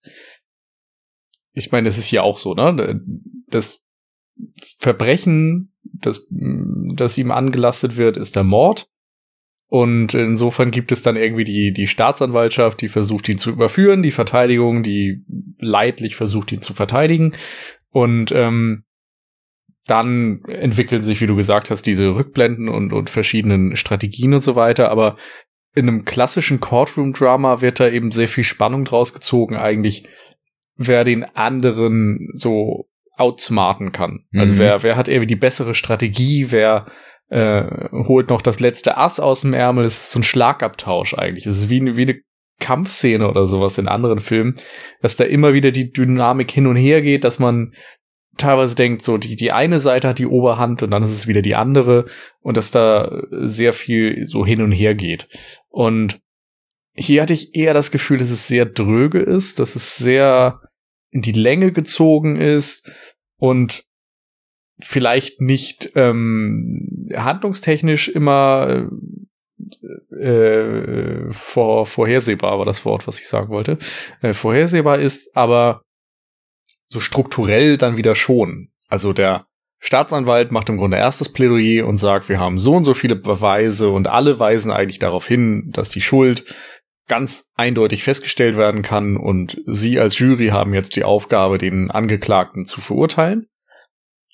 ich 1.52 1.70
meine, 1.72 1.88
es 1.88 1.98
ist 1.98 2.10
ja 2.10 2.22
auch 2.22 2.38
so, 2.38 2.54
ne? 2.54 3.00
Das 3.48 3.80
Verbrechen, 4.78 5.72
das, 5.82 6.26
das 6.30 7.18
ihm 7.18 7.30
angelastet 7.30 7.96
wird, 7.96 8.16
ist 8.16 8.36
der 8.36 8.44
Mord. 8.44 8.88
Und 9.68 10.14
insofern 10.14 10.70
gibt 10.70 10.92
es 10.92 11.02
dann 11.02 11.16
irgendwie 11.16 11.44
die, 11.44 11.72
die 11.72 11.88
Staatsanwaltschaft, 11.88 12.80
die 12.80 12.88
versucht, 12.88 13.28
ihn 13.28 13.38
zu 13.38 13.50
überführen, 13.50 14.02
die 14.02 14.12
Verteidigung, 14.12 14.82
die 14.82 15.24
leidlich 15.58 16.14
versucht, 16.14 16.52
ihn 16.52 16.62
zu 16.62 16.72
verteidigen. 16.72 17.32
Und 17.90 18.30
ähm, 18.30 18.84
dann 19.86 20.42
entwickeln 20.44 21.02
sich, 21.02 21.20
wie 21.20 21.26
du 21.26 21.36
gesagt 21.36 21.70
hast, 21.70 21.82
diese 21.82 22.14
Rückblenden 22.14 22.68
und, 22.68 22.92
und 22.92 23.10
verschiedenen 23.10 23.76
Strategien 23.76 24.34
und 24.34 24.40
so 24.40 24.54
weiter. 24.54 24.90
Aber 24.90 25.16
in 25.74 25.88
einem 25.88 26.04
klassischen 26.04 26.60
Courtroom-Drama 26.60 27.60
wird 27.60 27.80
da 27.80 27.88
eben 27.88 28.10
sehr 28.10 28.28
viel 28.28 28.44
Spannung 28.44 28.84
draus 28.84 29.12
gezogen, 29.14 29.56
eigentlich, 29.56 30.04
wer 30.76 31.04
den 31.04 31.24
anderen 31.24 32.30
so 32.32 32.88
outsmarten 33.16 33.92
kann. 33.92 34.24
Also 34.32 34.34
mhm. 34.34 34.40
Also 34.40 34.58
wer, 34.58 34.82
wer 34.82 34.96
hat 34.96 35.08
irgendwie 35.08 35.26
die 35.26 35.36
bessere 35.36 35.74
Strategie, 35.74 36.50
wer 36.50 36.86
äh, 37.28 37.64
holt 37.92 38.30
noch 38.30 38.42
das 38.42 38.60
letzte 38.60 38.96
Ass 38.96 39.18
aus 39.18 39.40
dem 39.40 39.52
Ärmel, 39.52 39.84
das 39.84 39.94
ist 39.94 40.12
so 40.12 40.20
ein 40.20 40.24
Schlagabtausch 40.24 41.14
eigentlich. 41.14 41.44
Das 41.44 41.56
ist 41.56 41.70
wie, 41.70 41.80
eine, 41.80 41.96
wie 41.96 42.02
eine 42.02 42.20
Kampfszene 42.60 43.28
oder 43.28 43.46
sowas 43.46 43.78
in 43.78 43.88
anderen 43.88 44.20
Filmen, 44.20 44.54
dass 45.00 45.16
da 45.16 45.24
immer 45.24 45.52
wieder 45.52 45.72
die 45.72 45.92
Dynamik 45.92 46.50
hin 46.50 46.66
und 46.66 46.76
her 46.76 47.02
geht, 47.02 47.24
dass 47.24 47.38
man 47.38 47.72
teilweise 48.36 48.74
denkt, 48.74 49.02
so 49.02 49.18
die, 49.18 49.36
die 49.36 49.52
eine 49.52 49.80
Seite 49.80 50.08
hat 50.08 50.18
die 50.18 50.26
Oberhand 50.26 50.82
und 50.82 50.90
dann 50.90 51.02
ist 51.02 51.12
es 51.12 51.26
wieder 51.26 51.42
die 51.42 51.54
andere 51.54 52.04
und 52.40 52.56
dass 52.56 52.70
da 52.70 53.22
sehr 53.30 53.72
viel 53.72 54.26
so 54.26 54.44
hin 54.44 54.62
und 54.62 54.72
her 54.72 54.94
geht. 54.94 55.28
Und 55.68 56.20
hier 56.94 57.22
hatte 57.22 57.34
ich 57.34 57.54
eher 57.54 57.74
das 57.74 57.90
Gefühl, 57.90 58.18
dass 58.18 58.30
es 58.30 58.48
sehr 58.48 58.66
dröge 58.66 59.18
ist, 59.18 59.58
dass 59.58 59.76
es 59.76 59.96
sehr 59.96 60.60
in 61.10 61.22
die 61.22 61.32
Länge 61.32 61.72
gezogen 61.72 62.36
ist 62.36 62.90
und 63.38 63.84
vielleicht 64.80 65.40
nicht 65.40 65.92
ähm, 65.94 67.06
handlungstechnisch 67.14 68.08
immer 68.08 68.88
äh, 70.18 71.30
vor, 71.30 71.86
vorhersehbar 71.86 72.58
war 72.58 72.66
das 72.66 72.84
Wort, 72.84 73.06
was 73.06 73.18
ich 73.18 73.28
sagen 73.28 73.48
wollte, 73.48 73.78
äh, 74.20 74.34
vorhersehbar 74.34 74.98
ist, 74.98 75.34
aber 75.36 75.82
so 76.88 77.00
strukturell 77.00 77.76
dann 77.76 77.96
wieder 77.96 78.14
schon. 78.14 78.68
Also 78.88 79.12
der 79.12 79.46
Staatsanwalt 79.78 80.52
macht 80.52 80.68
im 80.68 80.78
Grunde 80.78 80.96
erstes 80.96 81.28
Plädoyer 81.30 81.86
und 81.86 81.98
sagt, 81.98 82.28
wir 82.28 82.40
haben 82.40 82.58
so 82.58 82.74
und 82.74 82.84
so 82.84 82.94
viele 82.94 83.16
Beweise 83.16 83.90
und 83.90 84.06
alle 84.06 84.38
weisen 84.38 84.72
eigentlich 84.72 84.98
darauf 84.98 85.26
hin, 85.26 85.70
dass 85.72 85.90
die 85.90 86.00
Schuld 86.00 86.54
ganz 87.06 87.52
eindeutig 87.54 88.02
festgestellt 88.02 88.56
werden 88.56 88.82
kann 88.82 89.16
und 89.16 89.60
Sie 89.66 89.98
als 89.98 90.18
Jury 90.18 90.48
haben 90.48 90.74
jetzt 90.74 90.96
die 90.96 91.04
Aufgabe, 91.04 91.58
den 91.58 91.90
Angeklagten 91.90 92.64
zu 92.64 92.80
verurteilen. 92.80 93.46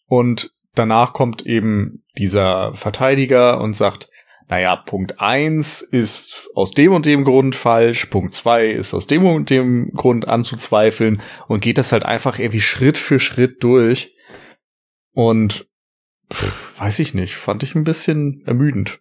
Und 0.07 0.53
danach 0.75 1.13
kommt 1.13 1.47
eben 1.47 2.05
dieser 2.17 2.75
Verteidiger 2.75 3.61
und 3.61 3.75
sagt, 3.75 4.09
naja, 4.49 4.77
Punkt 4.77 5.21
eins 5.21 5.81
ist 5.81 6.51
aus 6.55 6.73
dem 6.73 6.93
und 6.93 7.07
dem 7.07 7.25
Grund 7.25 7.55
falsch, 7.55 8.07
Punkt 8.07 8.35
zwei 8.35 8.69
ist 8.69 8.93
aus 8.93 9.07
dem 9.07 9.25
und 9.25 9.51
dem 9.51 9.87
Grund 9.95 10.29
anzuzweifeln 10.29 11.23
und 11.49 11.63
geht 11.63 11.79
das 11.79 11.93
halt 11.93 12.05
einfach 12.05 12.39
irgendwie 12.39 12.61
Schritt 12.61 12.99
für 12.99 13.21
Schritt 13.21 13.63
durch. 13.63 14.15
Und 15.15 15.67
pff, 16.33 16.79
weiß 16.79 16.99
ich 16.99 17.15
nicht, 17.15 17.37
fand 17.37 17.63
ich 17.63 17.75
ein 17.75 17.85
bisschen 17.85 18.43
ermüdend. 18.45 19.01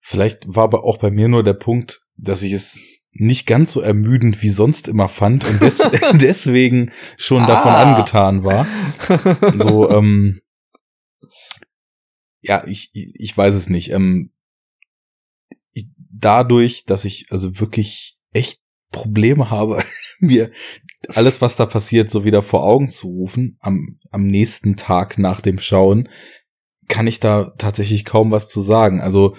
Vielleicht 0.00 0.44
war 0.46 0.64
aber 0.64 0.84
auch 0.84 0.98
bei 0.98 1.10
mir 1.10 1.28
nur 1.28 1.42
der 1.42 1.54
Punkt, 1.54 2.01
dass 2.16 2.42
ich 2.42 2.52
es 2.52 2.80
nicht 3.12 3.46
ganz 3.46 3.72
so 3.72 3.80
ermüdend 3.80 4.42
wie 4.42 4.48
sonst 4.48 4.88
immer 4.88 5.08
fand 5.08 5.46
und 5.48 5.60
des 5.60 5.78
deswegen 6.14 6.92
schon 7.16 7.42
ah. 7.42 7.46
davon 7.46 7.72
angetan 7.72 8.44
war. 8.44 8.66
So, 9.54 9.90
ähm, 9.96 10.40
ja, 12.40 12.64
ich, 12.66 12.90
ich 12.92 13.36
weiß 13.36 13.54
es 13.54 13.68
nicht. 13.68 13.90
Ähm, 13.92 14.32
ich, 15.72 15.86
dadurch, 16.10 16.84
dass 16.86 17.04
ich 17.04 17.26
also 17.30 17.60
wirklich 17.60 18.18
echt 18.32 18.60
Probleme 18.90 19.50
habe, 19.50 19.82
mir 20.20 20.50
alles, 21.08 21.40
was 21.40 21.56
da 21.56 21.66
passiert, 21.66 22.10
so 22.10 22.24
wieder 22.24 22.42
vor 22.42 22.64
Augen 22.64 22.88
zu 22.88 23.08
rufen, 23.08 23.58
am, 23.60 23.98
am 24.10 24.26
nächsten 24.26 24.76
Tag 24.76 25.18
nach 25.18 25.40
dem 25.40 25.58
Schauen, 25.58 26.08
kann 26.88 27.06
ich 27.06 27.20
da 27.20 27.52
tatsächlich 27.58 28.04
kaum 28.04 28.30
was 28.30 28.48
zu 28.48 28.60
sagen. 28.60 29.00
Also, 29.00 29.36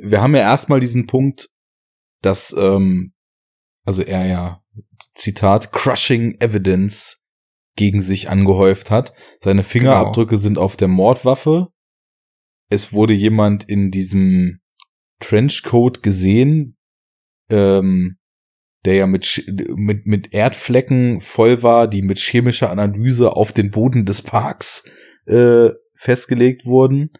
wir 0.00 0.20
haben 0.20 0.34
ja 0.34 0.42
erstmal 0.42 0.80
diesen 0.80 1.06
Punkt, 1.06 1.50
dass, 2.26 2.54
ähm, 2.58 3.14
also 3.84 4.02
er 4.02 4.26
ja, 4.26 4.62
Zitat, 5.14 5.72
crushing 5.72 6.38
evidence 6.40 7.22
gegen 7.76 8.02
sich 8.02 8.28
angehäuft 8.28 8.90
hat. 8.90 9.14
Seine 9.40 9.62
Fingerabdrücke 9.62 10.30
genau. 10.30 10.40
sind 10.42 10.58
auf 10.58 10.76
der 10.76 10.88
Mordwaffe 10.88 11.68
es 12.68 12.92
wurde 12.92 13.14
jemand 13.14 13.64
in 13.64 13.90
diesem 13.90 14.60
Trenchcoat 15.20 16.02
gesehen, 16.02 16.76
ähm, 17.48 18.18
der 18.84 18.94
ja 18.94 19.06
mit, 19.06 19.44
mit, 19.74 20.06
mit 20.06 20.32
Erdflecken 20.32 21.20
voll 21.20 21.62
war, 21.62 21.88
die 21.88 22.02
mit 22.02 22.18
chemischer 22.18 22.70
Analyse 22.70 23.32
auf 23.32 23.52
den 23.52 23.70
Boden 23.70 24.04
des 24.04 24.22
Parks 24.22 24.90
äh, 25.26 25.70
festgelegt 25.94 26.66
wurden. 26.66 27.10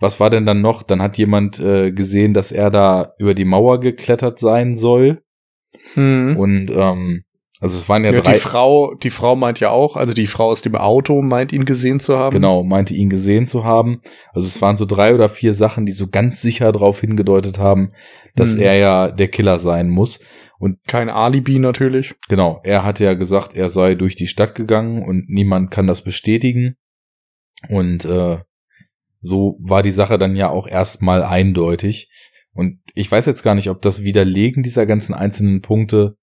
Was 0.00 0.20
war 0.20 0.30
denn 0.30 0.46
dann 0.46 0.60
noch? 0.60 0.82
Dann 0.82 1.02
hat 1.02 1.18
jemand 1.18 1.58
äh, 1.58 1.90
gesehen, 1.90 2.34
dass 2.34 2.52
er 2.52 2.70
da 2.70 3.14
über 3.18 3.34
die 3.34 3.44
Mauer 3.44 3.80
geklettert 3.80 4.38
sein 4.38 4.74
soll. 4.74 5.22
Hm. 5.94 6.36
Und 6.36 6.70
ähm, 6.70 7.24
also 7.60 7.76
es 7.76 7.88
waren 7.88 8.04
ja, 8.04 8.12
ja 8.12 8.20
drei. 8.20 8.34
Die 8.34 8.38
Frau, 8.38 8.94
die 8.94 9.10
Frau 9.10 9.34
meint 9.34 9.58
ja 9.58 9.70
auch, 9.70 9.96
also 9.96 10.12
die 10.12 10.26
Frau 10.26 10.46
aus 10.46 10.62
dem 10.62 10.76
Auto 10.76 11.20
meint 11.22 11.52
ihn 11.52 11.64
gesehen 11.64 11.98
zu 11.98 12.16
haben. 12.16 12.32
Genau, 12.32 12.62
meinte 12.62 12.94
ihn 12.94 13.10
gesehen 13.10 13.46
zu 13.46 13.64
haben. 13.64 14.00
Also 14.32 14.46
es 14.46 14.62
waren 14.62 14.76
so 14.76 14.86
drei 14.86 15.14
oder 15.14 15.28
vier 15.28 15.54
Sachen, 15.54 15.84
die 15.84 15.92
so 15.92 16.08
ganz 16.08 16.40
sicher 16.40 16.70
darauf 16.70 17.00
hingedeutet 17.00 17.58
haben, 17.58 17.88
dass 18.36 18.52
hm. 18.52 18.60
er 18.60 18.76
ja 18.76 19.10
der 19.10 19.28
Killer 19.28 19.58
sein 19.58 19.88
muss. 19.88 20.20
Und 20.60 20.78
kein 20.86 21.08
Alibi 21.08 21.58
natürlich. 21.58 22.14
Genau, 22.28 22.60
er 22.64 22.84
hatte 22.84 23.04
ja 23.04 23.14
gesagt, 23.14 23.54
er 23.54 23.68
sei 23.68 23.94
durch 23.94 24.16
die 24.16 24.26
Stadt 24.26 24.54
gegangen 24.54 25.02
und 25.02 25.28
niemand 25.28 25.70
kann 25.70 25.86
das 25.86 26.02
bestätigen. 26.02 26.76
Und 27.68 28.04
äh, 28.04 28.38
so 29.20 29.58
war 29.60 29.82
die 29.82 29.90
Sache 29.90 30.18
dann 30.18 30.36
ja 30.36 30.50
auch 30.50 30.66
erstmal 30.66 31.22
eindeutig. 31.22 32.10
Und 32.52 32.80
ich 32.94 33.10
weiß 33.10 33.26
jetzt 33.26 33.42
gar 33.42 33.54
nicht, 33.54 33.70
ob 33.70 33.82
das 33.82 34.02
Widerlegen 34.02 34.62
dieser 34.62 34.86
ganzen 34.86 35.14
einzelnen 35.14 35.60
Punkte 35.60 36.16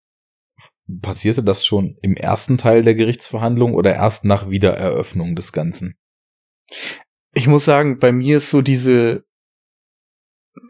passierte 1.01 1.43
das 1.43 1.65
schon 1.65 1.97
im 2.01 2.15
ersten 2.15 2.57
Teil 2.57 2.83
der 2.83 2.95
Gerichtsverhandlung 2.95 3.73
oder 3.73 3.93
erst 3.95 4.25
nach 4.25 4.49
Wiedereröffnung 4.49 5.35
des 5.35 5.51
Ganzen? 5.51 5.95
Ich 7.33 7.47
muss 7.47 7.65
sagen, 7.65 7.99
bei 7.99 8.11
mir 8.11 8.37
ist 8.37 8.49
so 8.49 8.61
diese, 8.61 9.23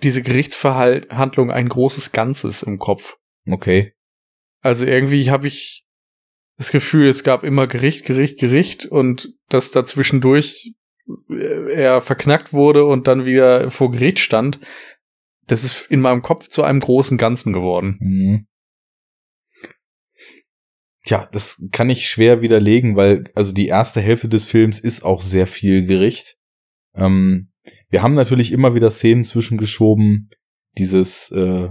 diese 0.04 0.22
Gerichtsverhandlung 0.22 1.52
ein 1.52 1.70
großes 1.70 2.12
Ganzes 2.12 2.64
im 2.64 2.80
Kopf. 2.80 3.18
Okay. 3.48 3.94
Also 4.62 4.86
irgendwie 4.86 5.30
habe 5.30 5.48
ich 5.48 5.86
das 6.58 6.72
Gefühl, 6.72 7.08
es 7.08 7.24
gab 7.24 7.44
immer 7.44 7.68
Gericht, 7.68 8.06
Gericht, 8.06 8.40
Gericht 8.40 8.86
und 8.86 9.34
dass 9.50 9.72
dazwischendurch 9.72 10.74
er 11.30 12.02
verknackt 12.02 12.54
wurde 12.54 12.86
und 12.86 13.08
dann 13.08 13.26
wieder 13.26 13.70
vor 13.70 13.92
Gericht 13.92 14.20
stand. 14.20 14.60
Das 15.48 15.64
ist 15.64 15.90
in 15.92 16.02
meinem 16.02 16.22
Kopf 16.22 16.48
zu 16.48 16.64
einem 16.64 16.80
großen 16.80 17.18
Ganzen 17.18 17.54
geworden. 17.54 17.98
Mhm. 18.00 18.48
Tja, 21.04 21.30
das 21.32 21.64
kann 21.72 21.92
ich 21.92 22.08
schwer 22.08 22.42
widerlegen, 22.42 22.96
weil 22.96 23.26
also 23.36 23.54
die 23.54 23.68
erste 23.68 24.02
Hälfte 24.02 24.28
des 24.28 24.46
Films 24.46 24.80
ist 24.80 25.06
auch 25.06 25.22
sehr 25.22 25.46
viel 25.46 25.86
Gericht. 25.86 26.38
Ähm, 26.96 27.52
wir 27.90 28.02
haben 28.02 28.16
natürlich 28.16 28.52
immer 28.52 28.74
wieder 28.74 28.90
Szenen 28.90 29.24
zwischengeschoben, 29.24 30.32
dieses 30.78 31.32
äh, 31.32 31.70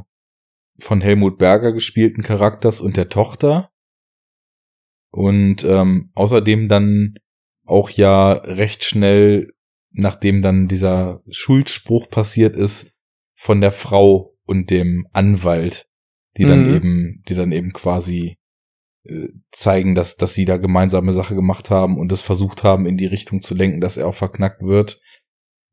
von 0.78 1.00
Helmut 1.00 1.38
Berger 1.38 1.72
gespielten 1.72 2.22
Charakters 2.22 2.80
und 2.80 2.96
der 2.96 3.08
Tochter. 3.08 3.70
Und 5.10 5.64
ähm, 5.64 6.10
außerdem 6.14 6.68
dann 6.68 7.14
auch 7.64 7.90
ja 7.90 8.32
recht 8.32 8.84
schnell, 8.84 9.52
nachdem 9.90 10.42
dann 10.42 10.68
dieser 10.68 11.22
Schuldspruch 11.30 12.08
passiert 12.08 12.56
ist, 12.56 12.92
von 13.34 13.60
der 13.60 13.72
Frau 13.72 14.34
und 14.46 14.70
dem 14.70 15.06
Anwalt, 15.12 15.86
die 16.36 16.44
dann 16.44 16.68
mhm. 16.68 16.76
eben, 16.76 17.22
die 17.28 17.34
dann 17.34 17.52
eben 17.52 17.72
quasi 17.72 18.38
äh, 19.04 19.28
zeigen, 19.50 19.94
dass, 19.94 20.16
dass 20.16 20.34
sie 20.34 20.44
da 20.44 20.56
gemeinsame 20.56 21.12
Sache 21.12 21.34
gemacht 21.34 21.70
haben 21.70 21.98
und 21.98 22.10
das 22.10 22.22
versucht 22.22 22.64
haben, 22.64 22.86
in 22.86 22.96
die 22.96 23.06
Richtung 23.06 23.42
zu 23.42 23.54
lenken, 23.54 23.80
dass 23.80 23.96
er 23.96 24.06
auch 24.06 24.14
verknackt 24.14 24.62
wird. 24.62 25.00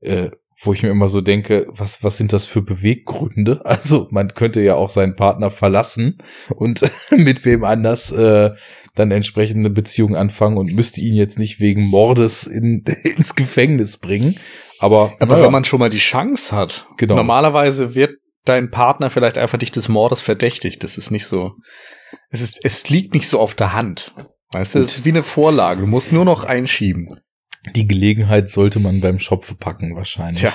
Äh, 0.01 0.31
wo 0.63 0.73
ich 0.73 0.83
mir 0.83 0.89
immer 0.89 1.07
so 1.07 1.21
denke, 1.21 1.65
was, 1.69 2.03
was 2.03 2.17
sind 2.17 2.33
das 2.33 2.45
für 2.45 2.61
Beweggründe? 2.61 3.61
Also 3.65 4.07
man 4.11 4.33
könnte 4.33 4.61
ja 4.61 4.75
auch 4.75 4.89
seinen 4.89 5.15
Partner 5.15 5.49
verlassen 5.49 6.19
und 6.55 6.81
mit 7.11 7.45
wem 7.45 7.63
anders 7.63 8.11
äh, 8.11 8.51
dann 8.95 9.11
entsprechende 9.11 9.69
Beziehung 9.69 10.15
anfangen 10.15 10.57
und 10.57 10.73
müsste 10.73 11.01
ihn 11.01 11.15
jetzt 11.15 11.39
nicht 11.39 11.59
wegen 11.59 11.83
Mordes 11.83 12.45
in, 12.45 12.83
ins 13.15 13.35
Gefängnis 13.35 13.97
bringen. 13.97 14.35
Aber, 14.79 15.13
Aber 15.19 15.35
naja. 15.35 15.45
wenn 15.45 15.51
man 15.51 15.65
schon 15.65 15.79
mal 15.79 15.89
die 15.89 15.97
Chance 15.97 16.55
hat, 16.55 16.87
genau. 16.97 17.15
normalerweise 17.15 17.95
wird 17.95 18.15
dein 18.45 18.71
Partner 18.71 19.09
vielleicht 19.09 19.37
einfach 19.37 19.59
dich 19.59 19.71
des 19.71 19.87
Mordes 19.87 20.21
verdächtigt. 20.21 20.83
Das 20.83 20.97
ist 20.97 21.11
nicht 21.11 21.25
so 21.25 21.51
es 22.29 22.41
ist, 22.41 22.63
es 22.63 22.89
liegt 22.89 23.13
nicht 23.13 23.27
so 23.27 23.39
auf 23.39 23.55
der 23.55 23.73
Hand. 23.73 24.13
Weißt 24.51 24.75
du, 24.75 24.79
es 24.79 24.97
ist 24.97 25.05
wie 25.05 25.09
eine 25.09 25.23
Vorlage. 25.23 25.81
Du 25.81 25.87
musst 25.87 26.11
nur 26.11 26.25
noch 26.25 26.43
einschieben. 26.43 27.07
Die 27.75 27.87
Gelegenheit 27.87 28.49
sollte 28.49 28.79
man 28.79 29.01
beim 29.01 29.19
Schopfe 29.19 29.55
packen, 29.55 29.95
wahrscheinlich. 29.95 30.41
Tja. 30.41 30.53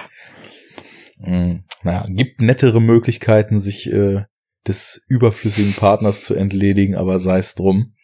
Mhm. 1.18 1.64
Naja, 1.82 2.07
gibt 2.09 2.41
nettere 2.41 2.80
Möglichkeiten, 2.80 3.59
sich 3.59 3.91
äh, 3.91 4.24
des 4.66 5.05
überflüssigen 5.09 5.72
Partners 5.74 6.24
zu 6.24 6.34
entledigen, 6.34 6.97
aber 6.97 7.18
sei 7.18 7.39
es 7.39 7.55
drum. 7.55 7.95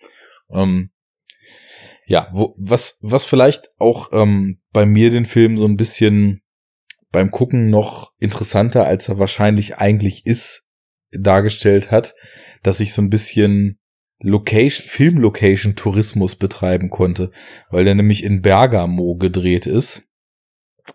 Ähm, 0.53 0.91
ja, 2.07 2.29
wo, 2.33 2.55
was, 2.59 2.99
was 3.03 3.25
vielleicht 3.25 3.71
auch 3.79 4.11
ähm, 4.13 4.61
bei 4.73 4.87
mir 4.87 5.11
den 5.11 5.25
Film 5.25 5.57
so 5.57 5.67
ein 5.67 5.77
bisschen 5.77 6.43
beim 7.11 7.31
Gucken 7.31 7.71
noch 7.71 8.13
interessanter, 8.19 8.87
als 8.87 9.09
er 9.09 9.19
wahrscheinlich 9.19 9.77
eigentlich 9.77 10.27
ist, 10.27 10.67
dargestellt 11.11 11.91
hat, 11.91 12.15
dass 12.63 12.81
ich 12.81 12.93
so 12.95 13.03
ein 13.03 13.11
bisschen 13.11 13.79
Location, 14.19 14.87
Film-Location-Tourismus 14.89 16.37
betreiben 16.37 16.91
konnte, 16.91 17.33
weil 17.71 17.85
der 17.85 17.95
nämlich 17.95 18.25
in 18.25 18.41
Bergamo 18.41 19.17
gedreht 19.17 19.67
ist, 19.67 20.09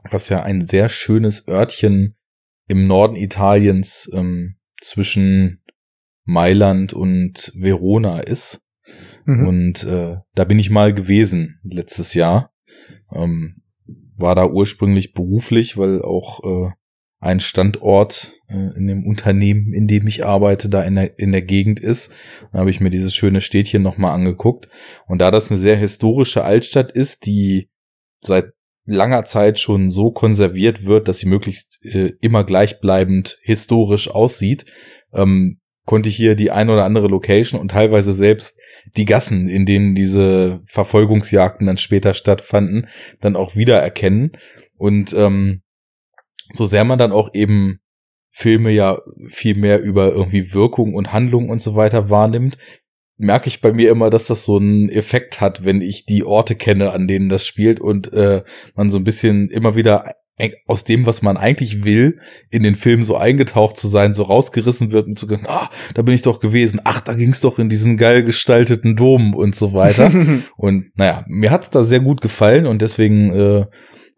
was 0.09 0.29
ja 0.29 0.43
ein 0.43 0.65
sehr 0.65 0.89
schönes 0.89 1.47
Örtchen 1.47 2.15
im 2.67 2.87
Norden 2.87 3.15
Italiens 3.15 4.09
ähm, 4.13 4.57
zwischen 4.81 5.61
Mailand 6.23 6.93
und 6.93 7.51
Verona 7.55 8.19
ist. 8.19 8.61
Mhm. 9.27 9.47
Und 9.47 9.83
äh, 9.83 10.15
da 10.35 10.45
bin 10.45 10.57
ich 10.57 10.69
mal 10.69 10.93
gewesen 10.93 11.59
letztes 11.63 12.13
Jahr. 12.13 12.53
Ähm, 13.13 13.61
war 14.15 14.35
da 14.35 14.47
ursprünglich 14.47 15.13
beruflich, 15.13 15.77
weil 15.77 16.01
auch 16.01 16.43
äh, 16.43 16.71
ein 17.19 17.41
Standort 17.41 18.33
äh, 18.47 18.77
in 18.77 18.87
dem 18.87 19.05
Unternehmen, 19.05 19.73
in 19.73 19.85
dem 19.85 20.07
ich 20.07 20.25
arbeite, 20.25 20.69
da 20.69 20.81
in 20.81 20.95
der, 20.95 21.19
in 21.19 21.33
der 21.33 21.41
Gegend 21.41 21.81
ist. 21.81 22.13
Dann 22.51 22.61
habe 22.61 22.69
ich 22.69 22.79
mir 22.79 22.89
dieses 22.89 23.13
schöne 23.13 23.41
Städtchen 23.41 23.81
nochmal 23.81 24.13
angeguckt. 24.13 24.69
Und 25.07 25.19
da 25.19 25.29
das 25.29 25.51
eine 25.51 25.59
sehr 25.59 25.75
historische 25.75 26.45
Altstadt 26.45 26.93
ist, 26.93 27.25
die 27.25 27.69
seit 28.21 28.53
langer 28.85 29.25
Zeit 29.25 29.59
schon 29.59 29.89
so 29.89 30.11
konserviert 30.11 30.85
wird, 30.85 31.09
dass 31.09 31.19
sie 31.19 31.27
möglichst 31.27 31.83
äh, 31.83 32.13
immer 32.21 32.45
gleichbleibend 32.45 33.37
historisch 33.41 34.09
aussieht, 34.09 34.65
ähm, 35.11 35.59
konnte 35.85 36.07
ich 36.07 36.15
hier 36.15 36.35
die 36.35 36.51
ein 36.51 36.69
oder 36.69 36.85
andere 36.85 37.07
Location 37.07 37.59
und 37.59 37.71
teilweise 37.71 38.13
selbst 38.13 38.57
die 38.95 39.05
Gassen, 39.05 39.49
in 39.49 39.65
denen 39.65 39.95
diese 39.95 40.61
Verfolgungsjagden 40.65 41.67
dann 41.67 41.77
später 41.77 42.13
stattfanden, 42.13 42.87
dann 43.21 43.35
auch 43.35 43.55
wiedererkennen. 43.55 44.31
Und 44.77 45.13
ähm, 45.13 45.61
so 46.53 46.65
sehr 46.65 46.85
man 46.85 46.99
dann 46.99 47.11
auch 47.11 47.33
eben 47.33 47.79
Filme 48.31 48.71
ja 48.71 48.99
viel 49.29 49.55
mehr 49.55 49.81
über 49.81 50.11
irgendwie 50.11 50.53
Wirkung 50.53 50.93
und 50.93 51.11
Handlung 51.11 51.49
und 51.49 51.61
so 51.61 51.75
weiter 51.75 52.09
wahrnimmt, 52.09 52.57
merke 53.17 53.47
ich 53.47 53.61
bei 53.61 53.73
mir 53.73 53.89
immer, 53.89 54.09
dass 54.09 54.27
das 54.27 54.45
so 54.45 54.57
einen 54.57 54.89
Effekt 54.89 55.41
hat, 55.41 55.65
wenn 55.65 55.81
ich 55.81 56.05
die 56.05 56.23
Orte 56.23 56.55
kenne, 56.55 56.91
an 56.91 57.07
denen 57.07 57.29
das 57.29 57.47
spielt 57.47 57.79
und 57.79 58.13
äh, 58.13 58.43
man 58.75 58.91
so 58.91 58.97
ein 58.97 59.03
bisschen 59.03 59.49
immer 59.49 59.75
wieder 59.75 60.13
aus 60.67 60.83
dem, 60.83 61.05
was 61.07 61.21
man 61.21 61.35
eigentlich 61.35 61.83
will, 61.83 62.19
in 62.51 62.61
den 62.61 62.75
Film 62.75 63.03
so 63.03 63.17
eingetaucht 63.17 63.75
zu 63.77 63.87
sein, 63.87 64.13
so 64.13 64.23
rausgerissen 64.23 64.91
wird 64.91 65.07
und 65.07 65.17
zu 65.17 65.27
sagen, 65.27 65.47
ah, 65.47 65.69
da 65.95 66.03
bin 66.03 66.13
ich 66.13 66.21
doch 66.21 66.39
gewesen, 66.39 66.79
ach, 66.83 67.01
da 67.01 67.13
ging's 67.13 67.41
doch 67.41 67.57
in 67.57 67.69
diesen 67.69 67.97
geil 67.97 68.23
gestalteten 68.23 68.95
Dom 68.95 69.33
und 69.33 69.55
so 69.55 69.73
weiter. 69.73 70.11
und 70.57 70.91
naja, 70.95 71.25
mir 71.27 71.49
hat's 71.49 71.71
da 71.71 71.83
sehr 71.83 72.01
gut 72.01 72.21
gefallen 72.21 72.67
und 72.67 72.83
deswegen 72.83 73.31
äh, 73.31 73.65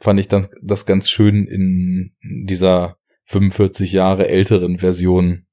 fand 0.02 0.20
ich 0.20 0.28
das, 0.28 0.50
das 0.62 0.86
ganz 0.86 1.10
schön 1.10 1.46
in 1.46 2.12
dieser 2.22 2.98
45 3.26 3.94
Jahre 3.94 4.28
älteren 4.28 4.80
Version 4.80 5.46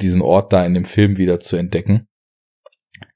diesen 0.00 0.22
Ort 0.22 0.52
da 0.52 0.64
in 0.64 0.74
dem 0.74 0.84
Film 0.84 1.16
wieder 1.16 1.40
zu 1.40 1.56
entdecken. 1.56 2.06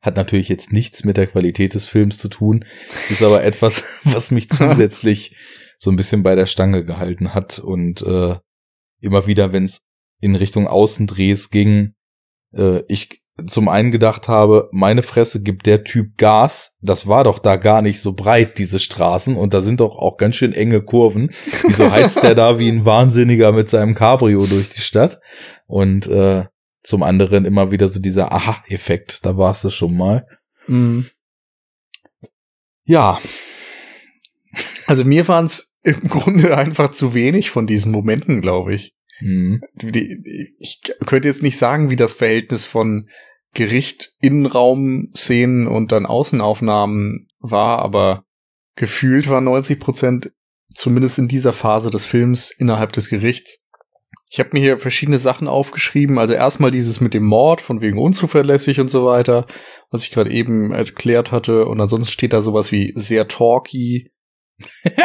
Hat 0.01 0.16
natürlich 0.16 0.49
jetzt 0.49 0.72
nichts 0.72 1.05
mit 1.05 1.16
der 1.16 1.26
Qualität 1.26 1.74
des 1.74 1.86
Films 1.86 2.18
zu 2.18 2.28
tun, 2.28 2.64
ist 3.11 3.22
aber 3.22 3.44
etwas, 3.44 4.01
was 4.05 4.30
mich 4.30 4.49
zusätzlich 4.51 5.36
so 5.79 5.91
ein 5.91 5.97
bisschen 5.97 6.22
bei 6.22 6.35
der 6.35 6.47
Stange 6.47 6.85
gehalten 6.85 7.35
hat 7.35 7.59
und 7.59 8.03
äh, 8.03 8.37
immer 9.01 9.26
wieder, 9.26 9.53
wenn 9.53 9.64
es 9.64 9.83
in 10.20 10.35
Richtung 10.35 10.66
Außendrehs 10.66 11.51
ging, 11.51 11.95
äh, 12.53 12.83
ich 12.89 13.22
zum 13.47 13.68
einen 13.68 13.93
gedacht 13.93 14.26
habe, 14.26 14.68
meine 14.72 15.03
Fresse 15.03 15.43
gibt 15.43 15.66
der 15.66 15.85
Typ 15.85 16.16
Gas, 16.16 16.76
das 16.83 17.07
war 17.07 17.24
doch 17.24 17.39
da 17.39 17.57
gar 17.57 17.83
nicht 17.83 18.01
so 18.01 18.14
breit, 18.14 18.59
diese 18.59 18.81
Straßen, 18.81 19.37
und 19.37 19.55
da 19.55 19.61
sind 19.61 19.81
doch 19.81 19.97
auch 19.97 20.16
ganz 20.16 20.37
schön 20.37 20.53
enge 20.53 20.83
Kurven. 20.83 21.31
Wieso 21.62 21.89
heizt 21.93 22.22
der 22.22 22.35
da 22.35 22.59
wie 22.59 22.68
ein 22.68 22.85
Wahnsinniger 22.85 23.53
mit 23.53 23.68
seinem 23.68 23.95
Cabrio 23.95 24.45
durch 24.45 24.70
die 24.70 24.81
Stadt? 24.81 25.20
Und 25.66 26.09
äh, 26.09 26.47
zum 26.83 27.03
anderen 27.03 27.45
immer 27.45 27.70
wieder 27.70 27.87
so 27.87 28.01
dieser 28.01 28.33
Aha-Effekt, 28.33 29.20
da 29.24 29.37
war 29.37 29.53
es 29.53 29.62
das 29.62 29.74
schon 29.74 29.97
mal. 29.97 30.26
Mhm. 30.66 31.07
Ja. 32.85 33.20
Also 34.87 35.05
mir 35.05 35.29
waren 35.29 35.47
es 35.47 35.68
im 35.83 36.01
Grunde 36.09 36.57
einfach 36.57 36.91
zu 36.91 37.14
wenig 37.14 37.51
von 37.51 37.66
diesen 37.66 37.93
Momenten, 37.93 38.41
glaube 38.41 38.74
ich. 38.74 38.95
Mhm. 39.20 39.61
Die, 39.74 40.55
ich 40.59 40.81
könnte 41.07 41.29
jetzt 41.29 41.43
nicht 41.43 41.57
sagen, 41.57 41.91
wie 41.91 41.97
das 41.97 42.12
Verhältnis 42.12 42.66
von 42.66 43.09
Gericht, 43.55 44.12
Innenraum-Szenen 44.20 45.66
und 45.66 45.93
dann 45.93 46.07
Außenaufnahmen 46.07 47.26
war, 47.41 47.79
aber 47.79 48.24
gefühlt 48.76 49.29
war 49.29 49.41
90 49.41 49.81
Prozent 49.81 50.33
zumindest 50.74 51.18
in 51.18 51.29
dieser 51.29 51.53
Phase 51.53 51.91
des 51.91 52.05
Films 52.05 52.51
innerhalb 52.51 52.93
des 52.93 53.09
Gerichts. 53.09 53.59
Ich 54.31 54.39
habe 54.39 54.51
mir 54.53 54.61
hier 54.61 54.79
verschiedene 54.79 55.18
Sachen 55.18 55.49
aufgeschrieben. 55.49 56.18
Also 56.18 56.35
erstmal 56.35 56.70
dieses 56.70 57.01
mit 57.01 57.14
dem 57.14 57.24
Mord 57.24 57.61
von 57.62 57.81
wegen 57.81 57.99
unzuverlässig 57.99 58.79
und 58.79 58.89
so 58.89 59.07
weiter, 59.07 59.47
was 59.91 60.03
ich 60.03 60.11
gerade 60.11 60.31
eben 60.31 60.70
erklärt 60.70 61.33
hatte. 61.33 61.64
Und 61.64 61.81
ansonsten 61.81 62.12
steht 62.12 62.35
da 62.35 62.43
sowas 62.43 62.70
wie 62.70 62.93
sehr 62.95 63.26
talky, 63.26 64.12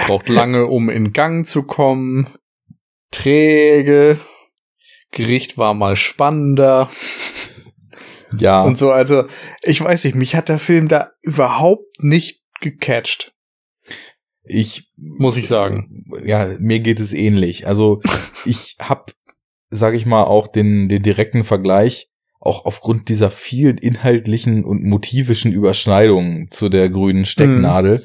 braucht 0.05 0.29
lange, 0.29 0.67
um 0.67 0.89
in 0.89 1.13
Gang 1.13 1.45
zu 1.45 1.63
kommen, 1.63 2.27
träge, 3.11 4.17
Gericht 5.11 5.57
war 5.57 5.73
mal 5.73 5.95
spannender. 5.95 6.89
Ja. 8.37 8.63
Und 8.63 8.77
so, 8.77 8.91
also, 8.91 9.25
ich 9.61 9.79
weiß 9.81 10.05
nicht, 10.05 10.15
mich 10.15 10.35
hat 10.35 10.49
der 10.49 10.57
Film 10.57 10.87
da 10.87 11.11
überhaupt 11.21 12.03
nicht 12.03 12.41
gecatcht. 12.61 13.33
Ich 14.43 14.91
muss 14.97 15.37
ich 15.37 15.47
sagen. 15.47 16.05
Ja, 16.25 16.57
mir 16.59 16.79
geht 16.79 16.99
es 16.99 17.13
ähnlich. 17.13 17.67
Also 17.67 18.01
ich 18.45 18.75
habe, 18.81 19.13
sage 19.69 19.95
ich 19.95 20.05
mal, 20.05 20.23
auch 20.23 20.47
den 20.47 20.89
den 20.89 21.03
direkten 21.03 21.43
Vergleich 21.43 22.09
auch 22.43 22.65
aufgrund 22.65 23.07
dieser 23.07 23.31
vielen 23.31 23.77
inhaltlichen 23.77 24.65
und 24.65 24.83
motivischen 24.83 25.53
Überschneidungen 25.53 26.49
zu 26.49 26.67
der 26.67 26.89
grünen 26.89 27.25
Stecknadel 27.25 27.99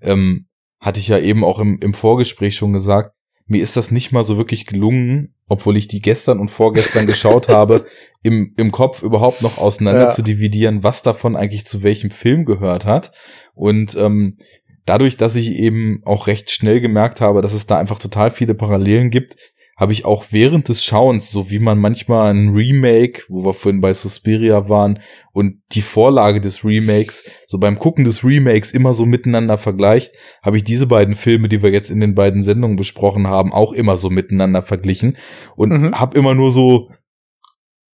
mhm. 0.00 0.08
ähm, 0.08 0.46
hatte 0.80 0.98
ich 0.98 1.08
ja 1.08 1.18
eben 1.18 1.44
auch 1.44 1.58
im, 1.58 1.78
im 1.80 1.94
Vorgespräch 1.94 2.56
schon 2.56 2.72
gesagt. 2.72 3.14
Mir 3.46 3.62
ist 3.62 3.76
das 3.76 3.90
nicht 3.90 4.12
mal 4.12 4.24
so 4.24 4.36
wirklich 4.36 4.64
gelungen, 4.64 5.34
obwohl 5.48 5.76
ich 5.76 5.88
die 5.88 6.00
gestern 6.00 6.38
und 6.38 6.50
vorgestern 6.50 7.06
geschaut 7.06 7.48
habe, 7.50 7.86
im, 8.22 8.54
im 8.56 8.72
Kopf 8.72 9.02
überhaupt 9.02 9.42
noch 9.42 9.58
auseinander 9.58 10.04
ja. 10.04 10.10
zu 10.10 10.22
dividieren, 10.22 10.82
was 10.82 11.02
davon 11.02 11.36
eigentlich 11.36 11.66
zu 11.66 11.82
welchem 11.82 12.10
Film 12.10 12.44
gehört 12.44 12.86
hat. 12.86 13.12
Und 13.54 13.96
ähm, 13.96 14.38
dadurch, 14.86 15.16
dass 15.16 15.36
ich 15.36 15.52
eben 15.52 16.02
auch 16.04 16.26
recht 16.26 16.50
schnell 16.50 16.80
gemerkt 16.80 17.20
habe, 17.20 17.42
dass 17.42 17.54
es 17.54 17.66
da 17.66 17.78
einfach 17.78 17.98
total 17.98 18.30
viele 18.30 18.54
Parallelen 18.54 19.10
gibt, 19.10 19.36
habe 19.80 19.94
ich 19.94 20.04
auch 20.04 20.26
während 20.30 20.68
des 20.68 20.84
Schauens, 20.84 21.30
so 21.30 21.50
wie 21.50 21.58
man 21.58 21.78
manchmal 21.78 22.34
ein 22.34 22.50
Remake, 22.50 23.22
wo 23.30 23.46
wir 23.46 23.54
vorhin 23.54 23.80
bei 23.80 23.94
Suspiria 23.94 24.68
waren, 24.68 25.00
und 25.32 25.62
die 25.72 25.80
Vorlage 25.80 26.42
des 26.42 26.66
Remakes, 26.66 27.30
so 27.46 27.56
beim 27.56 27.78
Gucken 27.78 28.04
des 28.04 28.22
Remakes 28.22 28.72
immer 28.72 28.92
so 28.92 29.06
miteinander 29.06 29.56
vergleicht, 29.56 30.12
habe 30.42 30.58
ich 30.58 30.64
diese 30.64 30.86
beiden 30.86 31.14
Filme, 31.14 31.48
die 31.48 31.62
wir 31.62 31.70
jetzt 31.70 31.90
in 31.90 32.00
den 32.00 32.14
beiden 32.14 32.42
Sendungen 32.42 32.76
besprochen 32.76 33.26
haben, 33.26 33.54
auch 33.54 33.72
immer 33.72 33.96
so 33.96 34.10
miteinander 34.10 34.62
verglichen 34.62 35.16
und 35.56 35.70
mhm. 35.70 35.98
habe 35.98 36.18
immer 36.18 36.34
nur 36.34 36.50
so 36.50 36.90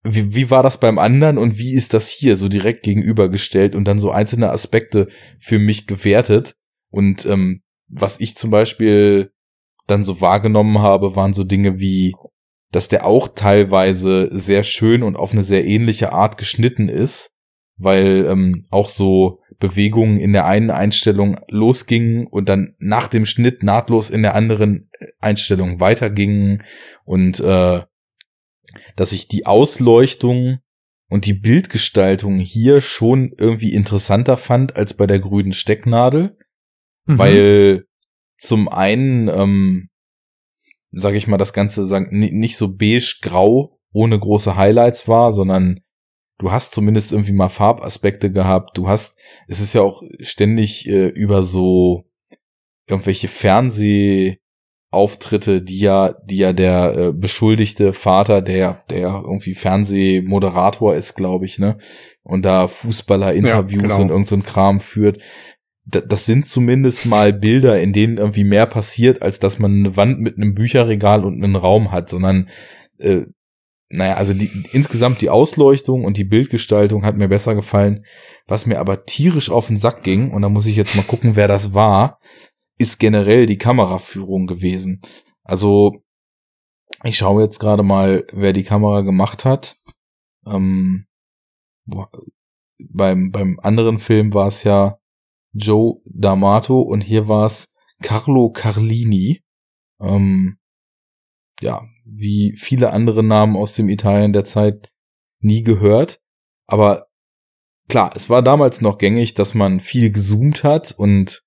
wie, 0.03 0.35
wie 0.35 0.51
war 0.51 0.65
das 0.65 0.81
beim 0.81 0.99
anderen 0.99 1.39
und 1.39 1.57
wie 1.57 1.75
ist 1.75 1.95
das 1.95 2.09
hier 2.09 2.37
so 2.37 2.49
direkt 2.49 2.83
gegenübergestellt 2.83 3.77
und 3.77 3.85
dann 3.87 4.01
so 4.01 4.11
einzelne 4.11 4.51
Aspekte 4.51 5.09
für 5.39 5.59
mich 5.59 5.87
gewertet. 5.87 6.55
Und 6.91 7.27
ähm, 7.27 7.63
was 7.89 8.21
ich 8.21 8.37
zum 8.37 8.51
Beispiel 8.51 9.31
dann 9.87 10.05
so 10.05 10.21
wahrgenommen 10.21 10.81
habe, 10.81 11.17
waren 11.17 11.33
so 11.33 11.45
Dinge 11.45 11.79
wie, 11.79 12.15
dass 12.73 12.89
der 12.89 13.07
auch 13.07 13.29
teilweise 13.29 14.29
sehr 14.33 14.63
schön 14.63 15.03
und 15.03 15.17
auf 15.17 15.33
eine 15.33 15.43
sehr 15.43 15.65
ähnliche 15.65 16.13
Art 16.13 16.39
geschnitten 16.39 16.89
ist, 16.89 17.35
weil 17.79 18.27
ähm, 18.29 18.67
auch 18.71 18.89
so 18.89 19.41
Bewegungen 19.59 20.19
in 20.19 20.33
der 20.33 20.47
einen 20.47 20.71
Einstellung 20.71 21.39
losgingen 21.49 22.27
und 22.27 22.49
dann 22.49 22.75
nach 22.79 23.09
dem 23.09 23.27
Schnitt 23.27 23.63
nahtlos 23.63 24.11
in 24.11 24.23
der 24.23 24.35
anderen 24.35 24.91
Einstellung 25.21 25.81
weitergingen 25.81 26.63
und 27.05 27.41
äh, 27.41 27.83
dass 28.97 29.13
ich 29.13 29.29
die 29.29 29.47
Ausleuchtung 29.47 30.59
und 31.09 31.25
die 31.25 31.35
Bildgestaltung 31.35 32.39
hier 32.39 32.81
schon 32.81 33.33
irgendwie 33.39 33.73
interessanter 33.73 34.37
fand 34.37 34.77
als 34.77 34.95
bei 34.95 35.07
der 35.07 35.21
grünen 35.21 35.53
Stecknadel, 35.53 36.37
mhm. 37.07 37.19
weil 37.19 37.86
zum 38.37 38.69
einen, 38.69 39.29
ähm, 39.29 39.89
sage 40.93 41.17
ich 41.17 41.27
mal, 41.27 41.37
das 41.37 41.53
Ganze 41.53 41.83
nicht 42.11 42.57
so 42.57 42.77
beige-grau 42.77 43.79
ohne 43.93 44.19
große 44.19 44.57
Highlights 44.57 45.09
war, 45.09 45.33
sondern 45.33 45.81
du 46.39 46.51
hast 46.51 46.73
zumindest 46.73 47.13
irgendwie 47.13 47.33
mal 47.33 47.49
Farbaspekte 47.49 48.31
gehabt. 48.31 48.77
Du 48.77 48.89
hast, 48.89 49.19
es 49.49 49.61
ist 49.61 49.75
ja 49.75 49.83
auch 49.83 50.03
ständig 50.21 50.87
äh, 50.89 51.09
über 51.09 51.43
so 51.43 52.05
irgendwelche 52.87 53.29
Fernseh 53.29 54.39
Auftritte, 54.91 55.61
die 55.63 55.81
ja, 55.81 56.15
die 56.25 56.39
ja 56.39 56.53
der 56.53 56.97
äh, 56.97 57.13
beschuldigte 57.13 57.93
Vater, 57.93 58.41
der, 58.41 58.85
der 58.89 59.23
irgendwie 59.25 59.55
Fernsehmoderator 59.55 60.95
ist, 60.95 61.15
glaube 61.15 61.45
ich, 61.45 61.59
ne? 61.59 61.79
Und 62.23 62.43
da 62.43 62.67
Fußballer-Interviews 62.69 63.83
ja, 63.83 63.89
genau. 63.89 64.01
und 64.01 64.11
irgend 64.11 64.29
so 64.29 64.37
ein 64.37 64.43
Kram 64.43 64.81
führt. 64.81 65.19
Das 65.89 66.27
sind 66.27 66.49
zumindest 66.49 67.07
mal 67.07 67.33
Bilder, 67.33 67.81
in 67.81 67.93
denen 67.93 68.19
irgendwie 68.19 68.45
mehr 68.45 68.67
passiert, 68.67 69.23
als 69.23 69.39
dass 69.39 69.61
man 69.61 69.73
eine 69.73 69.97
Wand 69.97 70.19
mit 70.19 70.37
einem 70.37 70.55
Bücherregal 70.55 71.25
und 71.25 71.43
einen 71.43 71.55
Raum 71.55 71.93
hat, 71.93 72.11
sondern 72.11 72.49
äh, 72.99 73.23
naja, 73.89 74.15
also 74.15 74.35
die, 74.35 74.51
insgesamt 74.73 75.21
die 75.21 75.31
Ausleuchtung 75.31 76.05
und 76.05 76.17
die 76.17 76.25
Bildgestaltung 76.25 77.05
hat 77.05 77.17
mir 77.17 77.29
besser 77.29 77.55
gefallen. 77.55 78.05
Was 78.47 78.67
mir 78.67 78.81
aber 78.81 79.05
tierisch 79.05 79.49
auf 79.51 79.69
den 79.69 79.77
Sack 79.77 80.03
ging, 80.03 80.33
und 80.33 80.43
da 80.43 80.49
muss 80.49 80.67
ich 80.67 80.77
jetzt 80.77 80.97
mal 80.97 81.05
gucken, 81.05 81.37
wer 81.37 81.47
das 81.47 81.73
war, 81.73 82.19
ist 82.79 82.99
generell 82.99 83.47
die 83.47 83.59
Kameraführung 83.59 84.47
gewesen. 84.47 85.03
Also 85.45 86.03
ich 87.05 87.17
schaue 87.17 87.43
jetzt 87.43 87.61
gerade 87.61 87.83
mal, 87.85 88.27
wer 88.33 88.53
die 88.53 88.65
Kamera 88.65 89.03
gemacht 89.03 89.45
hat. 89.45 89.77
Ähm, 90.47 91.07
beim, 92.79 93.31
beim 93.31 93.61
anderen 93.63 94.01
Film 94.01 94.35
war 94.35 94.49
es 94.49 94.65
ja 94.65 94.99
Joe 95.57 96.01
D'Amato 96.07 96.81
und 96.81 97.01
hier 97.01 97.29
war 97.29 97.47
es 97.47 97.69
Carlo 98.03 98.51
Carlini. 98.51 99.43
Ähm, 100.01 100.59
ja, 101.61 101.83
wie 102.05 102.55
viele 102.57 102.93
andere 102.93 103.23
Namen 103.23 103.57
aus 103.57 103.73
dem 103.73 103.89
Italien 103.89 104.33
der 104.33 104.45
Zeit 104.45 104.91
nie 105.41 105.63
gehört. 105.63 106.21
Aber 106.67 107.07
klar, 107.89 108.13
es 108.15 108.29
war 108.29 108.43
damals 108.43 108.81
noch 108.81 108.99
gängig, 108.99 109.35
dass 109.35 109.55
man 109.55 109.81
viel 109.81 110.11
gezoomt 110.11 110.65
hat 110.65 110.93
und 110.93 111.43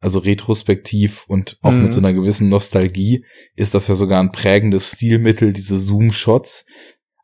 also 0.00 0.18
retrospektiv 0.18 1.26
und 1.28 1.58
auch 1.60 1.72
mhm. 1.72 1.82
mit 1.82 1.92
so 1.92 2.00
einer 2.00 2.14
gewissen 2.14 2.48
Nostalgie 2.48 3.24
ist 3.54 3.74
das 3.74 3.88
ja 3.88 3.94
sogar 3.94 4.22
ein 4.22 4.32
prägendes 4.32 4.92
Stilmittel, 4.92 5.52
diese 5.52 5.78
Zoom-Shots. 5.78 6.64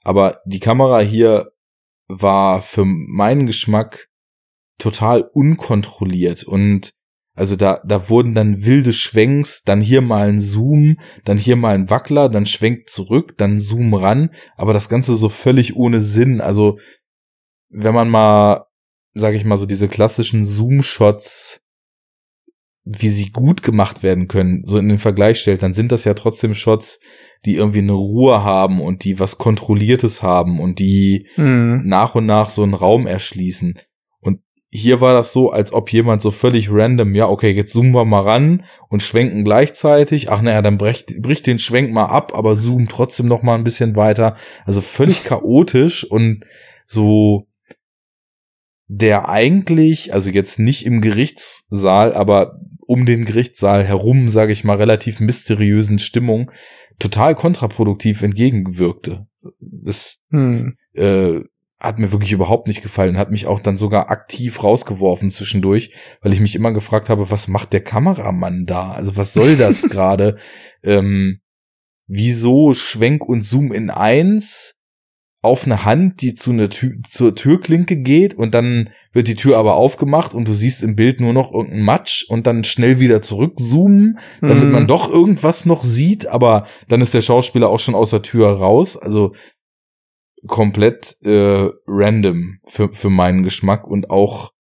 Aber 0.03 0.41
die 0.45 0.61
Kamera 0.61 1.01
hier 1.01 1.53
war 2.07 2.61
für 2.61 2.84
meinen 2.84 3.47
Geschmack 3.47 4.09
total 4.79 5.22
unkontrolliert 5.22 6.45
und 6.45 6.93
also 7.37 7.55
da, 7.55 7.83
da 7.87 8.09
wurden 8.09 8.35
dann 8.35 8.64
wilde 8.64 8.95
Schwenks, 8.95 9.62
dann 9.62 9.83
hier 9.83 10.01
mal 10.01 10.29
ein 10.29 10.41
Zoom, 10.41 10.99
dann 11.24 11.37
hier 11.37 11.57
mal 11.57 11.74
ein 11.74 11.91
Wackler, 11.91 12.31
dann 12.31 12.47
schwenkt 12.47 12.89
zurück, 12.89 13.35
dann 13.37 13.61
Zoom 13.61 13.93
ran, 13.93 14.31
aber 14.57 14.72
das 14.72 14.89
Ganze 14.89 15.16
so 15.16 15.29
völlig 15.29 15.77
ohne 15.77 16.01
Sinn. 16.01 16.41
Also 16.41 16.79
wenn 17.68 17.95
man 17.95 18.09
mal, 18.09 18.64
sag 19.12 19.35
ich 19.35 19.45
mal, 19.45 19.59
so 19.59 19.66
diese 19.66 19.87
klassischen 19.87 20.47
Zoom-Shots, 20.47 21.61
wie 22.85 23.09
sie 23.09 23.31
gut 23.31 23.62
gemacht 23.62 24.03
werden 24.03 24.29
können, 24.29 24.62
so 24.64 24.79
in 24.79 24.89
den 24.89 24.99
Vergleich 24.99 25.39
stellt, 25.39 25.62
dann 25.62 25.74
sind 25.74 25.93
das 25.93 26.05
ja 26.05 26.14
trotzdem 26.14 26.55
Shots, 26.55 27.01
die 27.45 27.57
irgendwie 27.57 27.81
eine 27.81 27.93
Ruhe 27.93 28.45
haben 28.45 28.81
und 28.81 29.05
die 29.05 29.20
was 29.20 29.37
Kontrolliertes 29.37 30.22
haben 30.22 30.59
und 30.59 30.79
die 30.79 31.29
mhm. 31.37 31.83
nach 31.85 32.14
und 32.14 32.24
nach 32.24 32.49
so 32.49 32.62
einen 32.62 32.74
Raum 32.74 33.07
erschließen 33.07 33.74
hier 34.77 35.01
war 35.01 35.14
das 35.14 35.33
so, 35.33 35.51
als 35.51 35.72
ob 35.72 35.93
jemand 35.93 36.22
so 36.22 36.31
völlig 36.31 36.70
random, 36.70 37.14
ja, 37.14 37.29
okay, 37.29 37.51
jetzt 37.51 37.72
zoomen 37.72 37.95
wir 37.95 38.05
mal 38.05 38.22
ran 38.22 38.64
und 38.89 39.03
schwenken 39.03 39.45
gleichzeitig. 39.45 40.31
Ach 40.31 40.43
naja, 40.43 40.62
dann 40.62 40.79
bricht, 40.79 41.20
bricht 41.22 41.47
den 41.47 41.59
Schwenk 41.59 41.93
mal 41.93 42.07
ab, 42.07 42.33
aber 42.35 42.57
zoom 42.57 42.89
trotzdem 42.89 43.27
noch 43.27 43.43
mal 43.43 43.55
ein 43.55 43.64
bisschen 43.64 43.97
weiter. 43.97 44.37
Also 44.64 44.81
völlig 44.81 45.24
chaotisch 45.24 46.05
und 46.05 46.45
so 46.85 47.47
der 48.89 49.29
eigentlich, 49.29 50.14
also 50.14 50.31
jetzt 50.31 50.59
nicht 50.59 50.87
im 50.87 51.01
Gerichtssaal, 51.01 52.14
aber 52.14 52.61
um 52.87 53.05
den 53.05 53.24
Gerichtssaal 53.24 53.83
herum, 53.83 54.29
sage 54.29 54.53
ich 54.53 54.62
mal, 54.62 54.77
relativ 54.77 55.18
mysteriösen 55.18 55.99
Stimmung 55.99 56.53
total 56.99 57.35
kontraproduktiv 57.35 58.22
entgegengewirkte. 58.22 59.27
Das 59.61 60.18
hm. 60.31 60.77
äh, 60.93 61.41
hat 61.79 61.99
mir 61.99 62.11
wirklich 62.11 62.33
überhaupt 62.33 62.68
nicht 62.68 62.83
gefallen, 62.83 63.18
hat 63.18 63.31
mich 63.31 63.47
auch 63.47 63.61
dann 63.61 63.77
sogar 63.77 64.11
aktiv 64.11 64.62
rausgeworfen 64.62 65.31
zwischendurch, 65.31 65.95
weil 66.22 66.33
ich 66.33 66.41
mich 66.41 66.55
immer 66.55 66.72
gefragt 66.72 67.09
habe, 67.09 67.31
was 67.31 67.49
macht 67.49 67.72
der 67.72 67.83
Kameramann 67.83 68.64
da? 68.64 68.93
Also 68.93 69.16
was 69.16 69.35
soll 69.35 69.57
das 69.57 69.83
gerade? 69.91 70.39
Ähm, 70.83 71.41
wieso 72.07 72.72
Schwenk 72.72 73.24
und 73.29 73.43
Zoom 73.43 73.72
in 73.72 73.91
eins 73.91 74.81
auf 75.43 75.64
eine 75.64 75.85
Hand, 75.85 76.22
die 76.22 76.35
zu 76.35 76.51
einer 76.51 76.70
Tür, 76.70 76.95
zur 77.09 77.35
Türklinke 77.35 77.99
geht 77.99 78.35
und 78.35 78.55
dann 78.55 78.91
wird 79.12 79.29
die 79.29 79.37
Tür 79.37 79.59
aber 79.59 79.77
aufgemacht 79.77 80.35
und 80.35 80.49
du 80.49 80.55
siehst 80.55 80.83
im 80.83 80.97
Bild 80.97 81.20
nur 81.20 81.33
noch 81.33 81.53
irgendeinen 81.53 81.85
Matsch 81.85 82.24
und 82.29 82.47
dann 82.47 82.64
schnell 82.64 83.01
wieder 83.01 83.22
zurückzoomen, 83.22 84.18
damit 84.41 84.64
mhm. 84.64 84.70
man 84.72 84.87
doch 84.87 85.09
irgendwas 85.11 85.64
noch 85.64 85.85
sieht, 85.85 86.27
aber 86.27 86.66
dann 86.89 87.01
ist 87.01 87.14
der 87.14 87.20
Schauspieler 87.20 87.68
auch 87.68 87.79
schon 87.79 87.95
aus 87.95 88.11
der 88.11 88.22
Tür 88.22 88.49
raus. 88.49 88.97
Also 88.97 89.35
komplett 90.47 91.17
äh, 91.23 91.71
random 91.87 92.61
für, 92.67 92.93
für 92.93 93.11
meinen 93.11 93.43
Geschmack 93.43 93.87
und 93.87 94.11
auch 94.11 94.53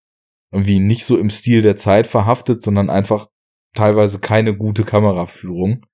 irgendwie 0.52 0.80
nicht 0.80 1.04
so 1.04 1.18
im 1.18 1.30
Stil 1.30 1.62
der 1.62 1.76
Zeit 1.76 2.06
verhaftet, 2.06 2.62
sondern 2.62 2.90
einfach 2.90 3.28
teilweise 3.74 4.20
keine 4.20 4.56
gute 4.56 4.84
Kameraführung. 4.84 5.84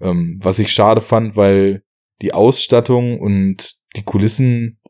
Ähm, 0.00 0.38
was 0.42 0.58
ich 0.58 0.72
schade 0.72 1.00
fand, 1.00 1.36
weil 1.36 1.82
die 2.20 2.32
Ausstattung 2.32 3.20
und 3.20 3.72
die 3.96 4.02
Kulissen 4.02 4.80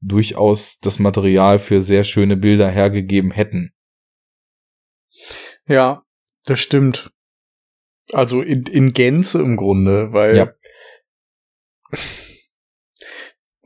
durchaus 0.00 0.78
das 0.80 0.98
Material 0.98 1.58
für 1.58 1.82
sehr 1.82 2.04
schöne 2.04 2.36
Bilder 2.36 2.70
hergegeben 2.70 3.30
hätten. 3.30 3.72
Ja, 5.66 6.04
das 6.44 6.60
stimmt. 6.60 7.10
Also 8.12 8.42
in, 8.42 8.62
in 8.64 8.92
Gänze 8.92 9.40
im 9.40 9.56
Grunde, 9.56 10.12
weil 10.12 10.36
ja. 10.36 10.52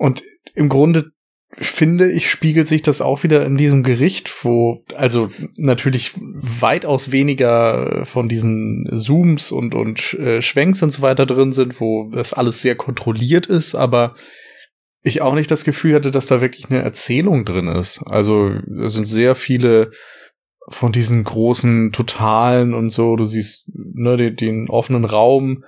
Und 0.05 0.23
im 0.55 0.69
Grunde 0.69 1.13
finde 1.55 2.13
ich, 2.13 2.31
spiegelt 2.31 2.69
sich 2.69 2.83
das 2.83 3.01
auch 3.01 3.23
wieder 3.23 3.47
in 3.47 3.57
diesem 3.57 3.83
Gericht, 3.83 4.45
wo 4.45 4.83
also 4.97 5.31
natürlich 5.57 6.13
weitaus 6.15 7.11
weniger 7.11 8.05
von 8.05 8.29
diesen 8.29 8.85
Zooms 8.93 9.51
und, 9.51 9.75
und 9.75 10.13
äh, 10.13 10.43
Schwenks 10.43 10.83
und 10.83 10.91
so 10.91 11.01
weiter 11.01 11.25
drin 11.25 11.53
sind, 11.53 11.81
wo 11.81 12.11
das 12.11 12.35
alles 12.35 12.61
sehr 12.61 12.75
kontrolliert 12.75 13.47
ist, 13.47 13.75
aber 13.75 14.13
ich 15.03 15.23
auch 15.23 15.35
nicht 15.35 15.51
das 15.51 15.65
Gefühl 15.65 15.95
hatte, 15.95 16.11
dass 16.11 16.27
da 16.27 16.43
wirklich 16.43 16.69
eine 16.69 16.83
Erzählung 16.83 17.47
drin 17.47 17.69
ist. 17.69 18.03
Also 18.05 18.51
es 18.85 18.93
sind 18.93 19.07
sehr 19.07 19.35
viele 19.35 19.91
von 20.69 20.93
diesen 20.93 21.25
großen 21.25 21.93
Totalen 21.93 22.75
und 22.75 22.91
so, 22.91 23.17
du 23.17 23.25
siehst 23.25 23.71
ne, 23.73 24.19
den, 24.19 24.37
den 24.37 24.69
offenen 24.69 25.07
Raum, 25.07 25.65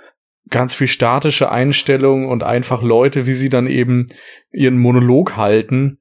ganz 0.48 0.74
viel 0.74 0.88
statische 0.88 1.50
Einstellungen 1.50 2.28
und 2.28 2.42
einfach 2.42 2.82
Leute, 2.82 3.26
wie 3.26 3.34
sie 3.34 3.48
dann 3.48 3.66
eben 3.66 4.06
ihren 4.52 4.78
Monolog 4.78 5.36
halten. 5.36 5.98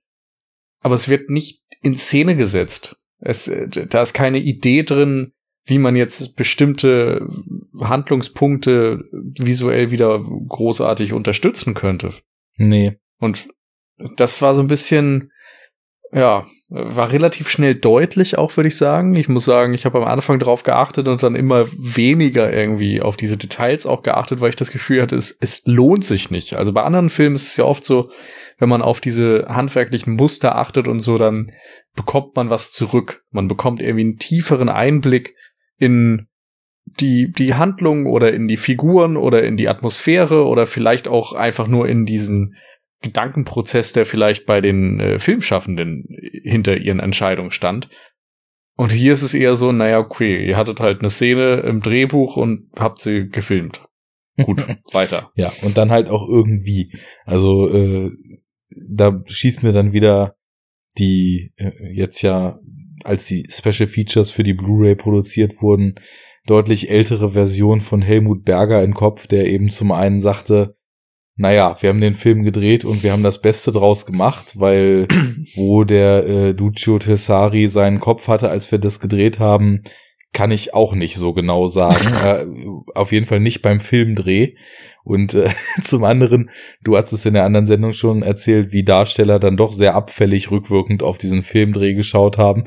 Aber 0.81 0.95
es 0.95 1.09
wird 1.09 1.29
nicht 1.29 1.63
in 1.81 1.95
Szene 1.95 2.35
gesetzt. 2.35 2.97
Es, 3.19 3.51
da 3.89 4.01
ist 4.01 4.13
keine 4.13 4.39
Idee 4.39 4.83
drin, 4.83 5.33
wie 5.65 5.79
man 5.79 5.95
jetzt 5.95 6.35
bestimmte 6.35 7.27
Handlungspunkte 7.79 9.03
visuell 9.11 9.89
wieder 9.89 10.19
großartig 10.19 11.13
unterstützen 11.13 11.73
könnte. 11.73 12.13
Nee. 12.57 12.99
Und 13.19 13.47
das 14.15 14.41
war 14.41 14.53
so 14.53 14.61
ein 14.61 14.67
bisschen, 14.67 15.31
ja, 16.15 16.45
war 16.69 17.11
relativ 17.11 17.49
schnell 17.49 17.75
deutlich 17.75 18.37
auch, 18.37 18.55
würde 18.55 18.69
ich 18.69 18.77
sagen. 18.77 19.15
Ich 19.15 19.27
muss 19.27 19.43
sagen, 19.43 19.73
ich 19.73 19.85
habe 19.85 19.97
am 19.97 20.05
Anfang 20.05 20.39
darauf 20.39 20.63
geachtet 20.63 21.09
und 21.09 21.21
dann 21.21 21.35
immer 21.35 21.67
weniger 21.77 22.51
irgendwie 22.53 23.01
auf 23.01 23.17
diese 23.17 23.37
Details 23.37 23.85
auch 23.85 24.01
geachtet, 24.01 24.39
weil 24.39 24.49
ich 24.49 24.55
das 24.55 24.71
Gefühl 24.71 25.01
hatte, 25.01 25.17
es, 25.17 25.37
es 25.41 25.63
lohnt 25.65 26.05
sich 26.05 26.31
nicht. 26.31 26.55
Also 26.55 26.71
bei 26.71 26.83
anderen 26.83 27.09
Filmen 27.09 27.35
ist 27.35 27.47
es 27.47 27.57
ja 27.57 27.65
oft 27.65 27.83
so, 27.83 28.09
wenn 28.57 28.69
man 28.69 28.81
auf 28.81 29.01
diese 29.01 29.45
handwerklichen 29.49 30.15
Muster 30.15 30.55
achtet 30.55 30.87
und 30.87 30.99
so, 30.99 31.17
dann 31.17 31.51
bekommt 31.95 32.37
man 32.37 32.49
was 32.49 32.71
zurück. 32.71 33.23
Man 33.31 33.49
bekommt 33.49 33.81
irgendwie 33.81 34.05
einen 34.05 34.17
tieferen 34.17 34.69
Einblick 34.69 35.35
in 35.77 36.27
die, 36.85 37.29
die 37.29 37.55
Handlung 37.55 38.05
oder 38.05 38.33
in 38.33 38.47
die 38.47 38.57
Figuren 38.57 39.17
oder 39.17 39.43
in 39.43 39.57
die 39.57 39.67
Atmosphäre 39.67 40.45
oder 40.45 40.65
vielleicht 40.65 41.09
auch 41.09 41.33
einfach 41.33 41.67
nur 41.67 41.89
in 41.89 42.05
diesen 42.05 42.55
Gedankenprozess, 43.01 43.93
der 43.93 44.05
vielleicht 44.05 44.45
bei 44.45 44.61
den 44.61 44.99
äh, 44.99 45.19
Filmschaffenden 45.19 46.05
hinter 46.43 46.77
ihren 46.77 46.99
Entscheidungen 46.99 47.51
stand. 47.51 47.89
Und 48.75 48.91
hier 48.91 49.13
ist 49.13 49.21
es 49.21 49.33
eher 49.33 49.55
so, 49.55 49.71
naja, 49.71 49.99
okay, 49.99 50.45
ihr 50.45 50.57
hattet 50.57 50.79
halt 50.79 50.99
eine 50.99 51.09
Szene 51.09 51.61
im 51.61 51.81
Drehbuch 51.81 52.35
und 52.35 52.69
habt 52.77 52.99
sie 52.99 53.29
gefilmt. 53.29 53.81
Gut, 54.43 54.67
weiter. 54.91 55.31
Ja, 55.35 55.51
und 55.61 55.77
dann 55.77 55.91
halt 55.91 56.09
auch 56.09 56.27
irgendwie. 56.27 56.91
Also, 57.25 57.69
äh, 57.69 58.11
da 58.69 59.21
schießt 59.25 59.63
mir 59.63 59.71
dann 59.71 59.93
wieder 59.93 60.35
die 60.97 61.53
äh, 61.55 61.71
jetzt 61.93 62.21
ja, 62.21 62.59
als 63.03 63.27
die 63.27 63.47
Special 63.49 63.87
Features 63.87 64.31
für 64.31 64.43
die 64.43 64.53
Blu-ray 64.53 64.95
produziert 64.95 65.61
wurden, 65.61 65.95
deutlich 66.45 66.89
ältere 66.89 67.31
Version 67.31 67.81
von 67.81 68.01
Helmut 68.01 68.43
Berger 68.43 68.83
in 68.83 68.93
Kopf, 68.93 69.27
der 69.27 69.45
eben 69.45 69.69
zum 69.69 69.91
einen 69.91 70.19
sagte, 70.19 70.74
naja, 71.37 71.75
wir 71.81 71.89
haben 71.89 72.01
den 72.01 72.15
Film 72.15 72.43
gedreht 72.43 72.85
und 72.85 73.03
wir 73.03 73.11
haben 73.11 73.23
das 73.23 73.41
Beste 73.41 73.71
draus 73.71 74.05
gemacht, 74.05 74.53
weil 74.57 75.07
wo 75.55 75.83
der 75.83 76.25
äh, 76.25 76.53
Duccio 76.53 76.97
Tessari 76.97 77.67
seinen 77.67 77.99
Kopf 77.99 78.27
hatte, 78.27 78.49
als 78.49 78.71
wir 78.71 78.79
das 78.79 78.99
gedreht 78.99 79.39
haben, 79.39 79.83
kann 80.31 80.51
ich 80.51 80.73
auch 80.73 80.93
nicht 80.95 81.15
so 81.15 81.33
genau 81.33 81.67
sagen. 81.67 82.13
äh, 82.23 82.45
auf 82.93 83.11
jeden 83.11 83.25
Fall 83.25 83.41
nicht 83.41 83.61
beim 83.61 83.79
Filmdreh. 83.79 84.55
Und 85.03 85.33
äh, 85.33 85.49
zum 85.81 86.05
anderen, 86.05 86.49
du 86.83 86.95
hast 86.97 87.11
es 87.11 87.25
in 87.25 87.33
der 87.33 87.43
anderen 87.43 87.65
Sendung 87.65 87.91
schon 87.91 88.23
erzählt, 88.23 88.71
wie 88.71 88.85
Darsteller 88.85 89.39
dann 89.39 89.57
doch 89.57 89.73
sehr 89.73 89.93
abfällig 89.95 90.51
rückwirkend 90.51 91.03
auf 91.03 91.17
diesen 91.17 91.43
Filmdreh 91.43 91.95
geschaut 91.95 92.37
haben. 92.37 92.63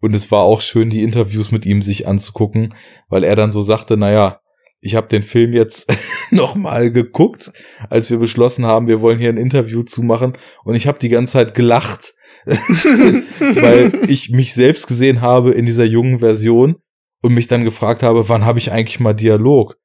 Und 0.00 0.14
es 0.14 0.30
war 0.30 0.40
auch 0.40 0.62
schön, 0.62 0.88
die 0.88 1.02
Interviews 1.02 1.52
mit 1.52 1.66
ihm 1.66 1.82
sich 1.82 2.06
anzugucken, 2.06 2.74
weil 3.08 3.24
er 3.24 3.36
dann 3.36 3.52
so 3.52 3.60
sagte, 3.60 3.96
naja, 3.96 4.40
ich 4.80 4.94
habe 4.94 5.08
den 5.08 5.22
Film 5.22 5.52
jetzt 5.52 5.92
nochmal 6.30 6.90
geguckt, 6.90 7.52
als 7.90 8.10
wir 8.10 8.18
beschlossen 8.18 8.66
haben, 8.66 8.88
wir 8.88 9.00
wollen 9.00 9.18
hier 9.18 9.30
ein 9.30 9.36
Interview 9.36 9.82
zu 9.82 10.02
machen 10.02 10.34
und 10.64 10.74
ich 10.74 10.86
habe 10.86 10.98
die 10.98 11.08
ganze 11.08 11.34
Zeit 11.34 11.54
gelacht, 11.54 12.14
weil 12.46 14.08
ich 14.08 14.30
mich 14.30 14.54
selbst 14.54 14.86
gesehen 14.86 15.20
habe 15.20 15.52
in 15.52 15.66
dieser 15.66 15.84
jungen 15.84 16.20
Version 16.20 16.76
und 17.22 17.34
mich 17.34 17.48
dann 17.48 17.64
gefragt 17.64 18.02
habe, 18.02 18.28
wann 18.28 18.44
habe 18.44 18.58
ich 18.58 18.70
eigentlich 18.70 19.00
mal 19.00 19.14
Dialog? 19.14 19.76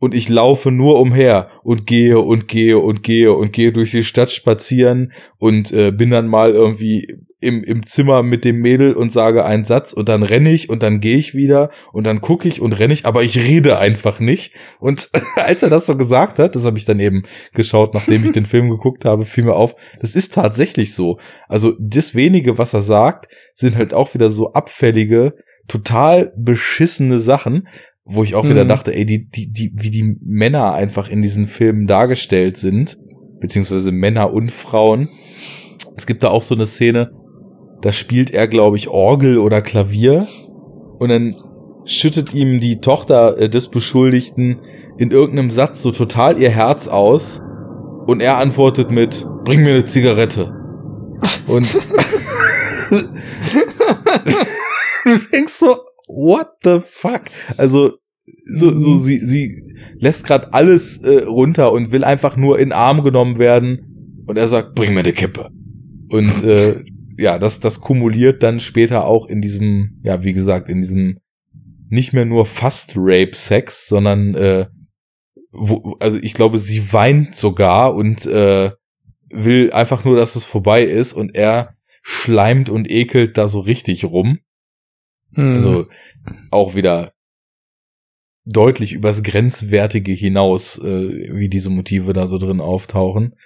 Und 0.00 0.14
ich 0.14 0.28
laufe 0.28 0.72
nur 0.72 0.98
umher 0.98 1.50
und 1.62 1.86
gehe 1.86 2.18
und 2.18 2.48
gehe 2.48 2.78
und 2.78 3.02
gehe 3.02 3.32
und 3.32 3.52
gehe 3.52 3.70
durch 3.70 3.92
die 3.92 4.02
Stadt 4.02 4.30
spazieren 4.30 5.12
und 5.38 5.72
äh, 5.72 5.92
bin 5.92 6.10
dann 6.10 6.26
mal 6.26 6.52
irgendwie 6.52 7.18
im, 7.38 7.62
im 7.62 7.86
Zimmer 7.86 8.22
mit 8.22 8.44
dem 8.44 8.60
Mädel 8.60 8.94
und 8.94 9.12
sage 9.12 9.44
einen 9.44 9.64
Satz 9.64 9.92
und 9.92 10.08
dann 10.08 10.22
renne 10.22 10.52
ich 10.52 10.68
und 10.68 10.82
dann 10.82 11.00
gehe 11.00 11.16
ich 11.16 11.34
wieder 11.34 11.70
und 11.92 12.04
dann 12.04 12.20
gucke 12.20 12.48
ich 12.48 12.60
und 12.60 12.72
renne 12.72 12.94
ich, 12.94 13.06
aber 13.06 13.22
ich 13.22 13.38
rede 13.38 13.78
einfach 13.78 14.20
nicht. 14.20 14.54
Und 14.78 15.10
als 15.36 15.62
er 15.62 15.70
das 15.70 15.86
so 15.86 15.96
gesagt 15.96 16.38
hat, 16.38 16.56
das 16.56 16.64
habe 16.64 16.78
ich 16.78 16.86
dann 16.86 16.98
eben 16.98 17.22
geschaut, 17.52 17.94
nachdem 17.94 18.24
ich 18.24 18.32
den 18.32 18.46
Film 18.46 18.70
geguckt 18.70 19.04
habe, 19.04 19.26
fiel 19.26 19.44
mir 19.44 19.54
auf, 19.54 19.74
das 20.00 20.16
ist 20.16 20.34
tatsächlich 20.34 20.94
so. 20.94 21.18
Also 21.46 21.74
das 21.78 22.14
wenige, 22.14 22.56
was 22.58 22.74
er 22.74 22.82
sagt, 22.82 23.28
sind 23.52 23.76
halt 23.76 23.92
auch 23.92 24.14
wieder 24.14 24.30
so 24.30 24.52
abfällige 24.54 25.34
total 25.68 26.32
beschissene 26.36 27.20
Sachen, 27.20 27.68
wo 28.10 28.24
ich 28.24 28.34
auch 28.34 28.48
wieder 28.48 28.64
mhm. 28.64 28.68
dachte, 28.68 28.94
ey, 28.94 29.06
die, 29.06 29.28
die, 29.28 29.52
die, 29.52 29.72
wie 29.76 29.90
die 29.90 30.16
Männer 30.20 30.74
einfach 30.74 31.08
in 31.08 31.22
diesen 31.22 31.46
Filmen 31.46 31.86
dargestellt 31.86 32.56
sind, 32.56 32.98
beziehungsweise 33.40 33.92
Männer 33.92 34.32
und 34.32 34.50
Frauen. 34.50 35.08
Es 35.96 36.06
gibt 36.06 36.24
da 36.24 36.28
auch 36.28 36.42
so 36.42 36.54
eine 36.54 36.66
Szene, 36.66 37.12
da 37.82 37.92
spielt 37.92 38.30
er, 38.30 38.48
glaube 38.48 38.76
ich, 38.76 38.88
Orgel 38.88 39.38
oder 39.38 39.62
Klavier 39.62 40.26
und 40.98 41.08
dann 41.08 41.36
schüttet 41.84 42.34
ihm 42.34 42.60
die 42.60 42.80
Tochter 42.80 43.38
äh, 43.38 43.48
des 43.48 43.68
Beschuldigten 43.68 44.60
in 44.98 45.10
irgendeinem 45.10 45.50
Satz 45.50 45.82
so 45.82 45.92
total 45.92 46.38
ihr 46.38 46.50
Herz 46.50 46.88
aus 46.88 47.40
und 48.06 48.20
er 48.20 48.36
antwortet 48.36 48.90
mit, 48.90 49.26
bring 49.44 49.62
mir 49.62 49.70
eine 49.70 49.84
Zigarette. 49.84 50.52
Und 51.46 51.68
du 55.04 55.18
denkst 55.32 55.52
so, 55.52 55.84
what 56.08 56.48
the 56.64 56.80
fuck? 56.80 57.22
Also 57.56 57.99
so, 58.44 58.76
so 58.76 58.96
sie, 58.96 59.18
sie 59.18 59.74
lässt 59.98 60.26
gerade 60.26 60.52
alles 60.52 60.98
äh, 60.98 61.24
runter 61.24 61.72
und 61.72 61.92
will 61.92 62.04
einfach 62.04 62.36
nur 62.36 62.58
in 62.58 62.72
Arm 62.72 63.02
genommen 63.02 63.38
werden 63.38 64.22
und 64.26 64.36
er 64.36 64.48
sagt, 64.48 64.74
bring 64.74 64.94
mir 64.94 65.00
eine 65.00 65.12
Kippe. 65.12 65.50
Und 66.08 66.44
äh, 66.44 66.84
ja, 67.16 67.38
das, 67.38 67.60
das 67.60 67.80
kumuliert 67.80 68.42
dann 68.42 68.60
später 68.60 69.04
auch 69.04 69.26
in 69.26 69.40
diesem, 69.40 70.00
ja, 70.02 70.22
wie 70.24 70.32
gesagt, 70.32 70.68
in 70.68 70.80
diesem 70.80 71.18
nicht 71.88 72.12
mehr 72.12 72.24
nur 72.24 72.46
fast 72.46 72.94
Rape-Sex, 72.96 73.88
sondern 73.88 74.34
äh, 74.34 74.66
wo, 75.50 75.96
also 75.98 76.18
ich 76.20 76.34
glaube, 76.34 76.58
sie 76.58 76.92
weint 76.92 77.34
sogar 77.34 77.94
und 77.94 78.26
äh, 78.26 78.70
will 79.30 79.72
einfach 79.72 80.04
nur, 80.04 80.16
dass 80.16 80.36
es 80.36 80.44
vorbei 80.44 80.84
ist 80.84 81.12
und 81.12 81.34
er 81.34 81.74
schleimt 82.02 82.70
und 82.70 82.90
ekelt 82.90 83.36
da 83.36 83.48
so 83.48 83.60
richtig 83.60 84.04
rum. 84.04 84.38
Hm. 85.34 85.54
Also 85.56 85.86
auch 86.50 86.74
wieder 86.74 87.12
deutlich 88.44 88.92
übers 88.92 89.22
Grenzwertige 89.22 90.12
hinaus, 90.12 90.78
äh, 90.78 91.30
wie 91.32 91.48
diese 91.48 91.70
Motive 91.70 92.12
da 92.12 92.26
so 92.26 92.38
drin 92.38 92.60
auftauchen. 92.60 93.36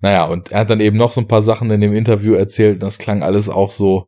Naja, 0.00 0.24
und 0.26 0.52
er 0.52 0.60
hat 0.60 0.70
dann 0.70 0.80
eben 0.80 0.96
noch 0.96 1.10
so 1.10 1.20
ein 1.20 1.28
paar 1.28 1.42
Sachen 1.42 1.70
in 1.70 1.80
dem 1.80 1.94
Interview 1.94 2.34
erzählt 2.34 2.74
und 2.74 2.82
das 2.82 2.98
klang 2.98 3.22
alles 3.22 3.48
auch 3.48 3.70
so, 3.70 4.06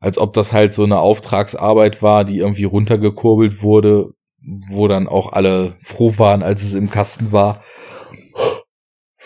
als 0.00 0.18
ob 0.18 0.34
das 0.34 0.52
halt 0.52 0.74
so 0.74 0.84
eine 0.84 0.98
Auftragsarbeit 0.98 2.02
war, 2.02 2.24
die 2.24 2.38
irgendwie 2.38 2.64
runtergekurbelt 2.64 3.62
wurde, 3.62 4.12
wo 4.70 4.86
dann 4.86 5.08
auch 5.08 5.32
alle 5.32 5.76
froh 5.82 6.14
waren, 6.18 6.42
als 6.42 6.62
es 6.62 6.74
im 6.74 6.90
Kasten 6.90 7.32
war 7.32 7.62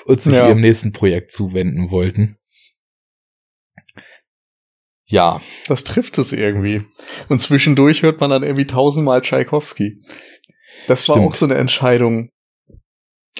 und 0.06 0.20
sich 0.20 0.34
ja. 0.34 0.48
ihrem 0.48 0.60
nächsten 0.60 0.92
Projekt 0.92 1.32
zuwenden 1.32 1.90
wollten. 1.90 2.36
Ja. 5.12 5.42
Das 5.68 5.84
trifft 5.84 6.16
es 6.16 6.32
irgendwie. 6.32 6.82
Und 7.28 7.38
zwischendurch 7.38 8.02
hört 8.02 8.20
man 8.20 8.30
dann 8.30 8.42
irgendwie 8.42 8.66
tausendmal 8.66 9.20
Tchaikovsky. 9.20 10.02
Das 10.86 11.06
war 11.06 11.16
Stimmt. 11.16 11.28
auch 11.28 11.34
so 11.34 11.44
eine 11.44 11.56
Entscheidung. 11.56 12.30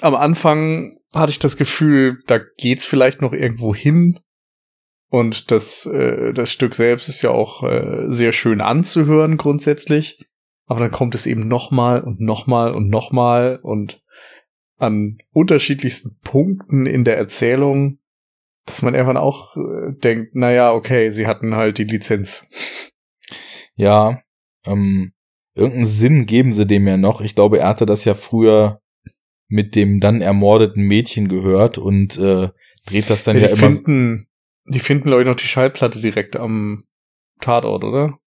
Am 0.01 0.13
Anfang 0.13 0.99
hatte 1.15 1.31
ich 1.31 1.39
das 1.39 1.57
Gefühl, 1.57 2.21
da 2.27 2.39
geht's 2.57 2.85
vielleicht 2.85 3.23
noch 3.23 3.33
irgendwo 3.33 3.73
hin. 3.73 4.19
Und 5.09 5.49
das, 5.49 5.87
äh, 5.87 6.31
das 6.31 6.51
Stück 6.51 6.75
selbst 6.75 7.09
ist 7.09 7.23
ja 7.23 7.31
auch 7.31 7.63
äh, 7.63 8.05
sehr 8.09 8.33
schön 8.33 8.61
anzuhören 8.61 9.37
grundsätzlich. 9.37 10.27
Aber 10.67 10.79
dann 10.79 10.91
kommt 10.91 11.15
es 11.15 11.25
eben 11.25 11.47
nochmal 11.47 12.01
und 12.01 12.21
nochmal 12.21 12.75
und 12.75 12.89
nochmal 12.89 13.59
und 13.63 13.99
an 14.77 15.17
unterschiedlichsten 15.31 16.19
Punkten 16.23 16.85
in 16.85 17.03
der 17.03 17.17
Erzählung, 17.17 17.97
dass 18.65 18.81
man 18.81 18.93
irgendwann 18.93 19.17
auch 19.17 19.55
äh, 19.55 19.93
denkt, 19.93 20.35
naja, 20.35 20.71
okay, 20.71 21.09
sie 21.09 21.27
hatten 21.27 21.55
halt 21.55 21.77
die 21.77 21.83
Lizenz. 21.83 22.91
Ja, 23.75 24.21
ähm, 24.65 25.13
irgendeinen 25.55 25.85
Sinn 25.85 26.25
geben 26.25 26.53
sie 26.53 26.65
dem 26.65 26.87
ja 26.87 26.97
noch. 26.97 27.21
Ich 27.21 27.35
glaube, 27.35 27.59
er 27.59 27.67
hatte 27.67 27.85
das 27.85 28.05
ja 28.05 28.13
früher 28.13 28.81
mit 29.47 29.75
dem 29.75 29.99
dann 29.99 30.21
ermordeten 30.21 30.83
Mädchen 30.83 31.27
gehört 31.27 31.77
und 31.77 32.17
äh, 32.17 32.49
dreht 32.85 33.09
das 33.09 33.23
dann 33.23 33.37
ja, 33.37 33.43
ja 33.43 33.49
immer. 33.49 33.71
Finden, 33.71 34.25
die 34.65 34.79
finden, 34.79 35.05
glaube 35.05 35.21
ich, 35.21 35.27
noch 35.27 35.35
die 35.35 35.47
Schallplatte 35.47 36.01
direkt 36.01 36.35
am 36.35 36.83
Tatort, 37.39 37.83
oder? 37.83 38.17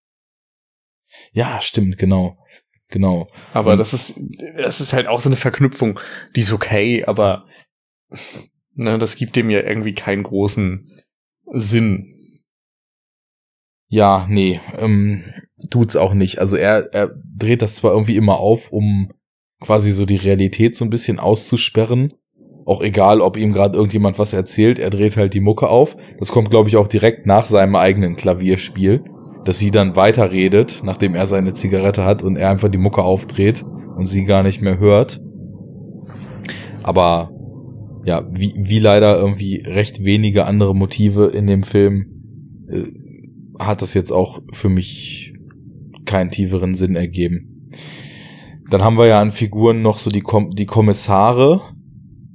Ja, 1.32 1.60
stimmt, 1.60 1.98
genau. 1.98 2.38
Genau. 2.88 3.28
Aber 3.52 3.72
und 3.72 3.78
das 3.78 3.92
ist, 3.92 4.20
das 4.56 4.80
ist 4.80 4.92
halt 4.92 5.08
auch 5.08 5.20
so 5.20 5.28
eine 5.28 5.36
Verknüpfung, 5.36 5.98
die 6.36 6.40
ist 6.40 6.52
okay, 6.52 7.04
aber 7.04 7.46
ne, 8.76 8.98
das 8.98 9.16
gibt 9.16 9.36
dem 9.36 9.50
ja 9.50 9.60
irgendwie 9.62 9.94
keinen 9.94 10.22
großen 10.22 10.88
Sinn. 11.52 12.06
Ja, 13.88 14.26
nee, 14.28 14.60
ähm, 14.78 15.24
tut's 15.70 15.96
auch 15.96 16.14
nicht. 16.14 16.38
Also 16.38 16.56
er, 16.56 16.92
er 16.92 17.10
dreht 17.36 17.62
das 17.62 17.76
zwar 17.76 17.92
irgendwie 17.92 18.16
immer 18.16 18.38
auf, 18.38 18.72
um 18.72 19.12
quasi 19.60 19.92
so 19.92 20.06
die 20.06 20.16
Realität 20.16 20.74
so 20.74 20.84
ein 20.84 20.90
bisschen 20.90 21.18
auszusperren. 21.18 22.14
Auch 22.66 22.82
egal, 22.82 23.20
ob 23.20 23.36
ihm 23.36 23.52
gerade 23.52 23.76
irgendjemand 23.76 24.18
was 24.18 24.32
erzählt, 24.32 24.78
er 24.78 24.90
dreht 24.90 25.16
halt 25.16 25.34
die 25.34 25.40
Mucke 25.40 25.68
auf. 25.68 25.96
Das 26.18 26.32
kommt, 26.32 26.50
glaube 26.50 26.68
ich, 26.68 26.76
auch 26.76 26.88
direkt 26.88 27.26
nach 27.26 27.44
seinem 27.44 27.76
eigenen 27.76 28.16
Klavierspiel, 28.16 29.04
dass 29.44 29.58
sie 29.58 29.70
dann 29.70 29.94
weiterredet, 29.94 30.80
nachdem 30.82 31.14
er 31.14 31.28
seine 31.28 31.54
Zigarette 31.54 32.04
hat 32.04 32.22
und 32.22 32.36
er 32.36 32.50
einfach 32.50 32.68
die 32.68 32.78
Mucke 32.78 33.04
aufdreht 33.04 33.62
und 33.96 34.06
sie 34.06 34.24
gar 34.24 34.42
nicht 34.42 34.62
mehr 34.62 34.78
hört. 34.78 35.20
Aber 36.82 37.30
ja, 38.06 38.24
wie, 38.30 38.54
wie 38.56 38.78
leider 38.78 39.18
irgendwie 39.18 39.62
recht 39.66 40.04
wenige 40.04 40.46
andere 40.46 40.76
Motive 40.76 41.26
in 41.26 41.48
dem 41.48 41.64
Film, 41.64 42.22
äh, 42.70 42.84
hat 43.58 43.82
das 43.82 43.94
jetzt 43.94 44.12
auch 44.12 44.40
für 44.52 44.68
mich 44.68 45.34
keinen 46.04 46.30
tieferen 46.30 46.76
Sinn 46.76 46.94
ergeben. 46.94 47.68
Dann 48.70 48.82
haben 48.82 48.96
wir 48.96 49.06
ja 49.06 49.20
an 49.20 49.32
Figuren 49.32 49.82
noch 49.82 49.98
so 49.98 50.10
die, 50.10 50.20
Kom 50.20 50.52
die 50.52 50.66
Kommissare, 50.66 51.60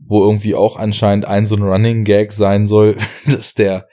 wo 0.08 0.24
irgendwie 0.26 0.56
auch 0.56 0.76
anscheinend 0.76 1.24
ein 1.24 1.46
so 1.46 1.56
ein 1.56 1.64
Running 1.64 2.04
Gag 2.04 2.34
sein 2.34 2.66
soll, 2.66 2.98
dass 3.26 3.54
der 3.54 3.88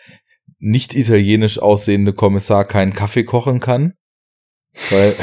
nicht 0.58 0.96
italienisch 0.96 1.60
aussehende 1.60 2.12
Kommissar 2.12 2.64
keinen 2.64 2.92
Kaffee 2.92 3.22
kochen 3.22 3.60
kann. 3.60 3.92
Weil 4.90 5.14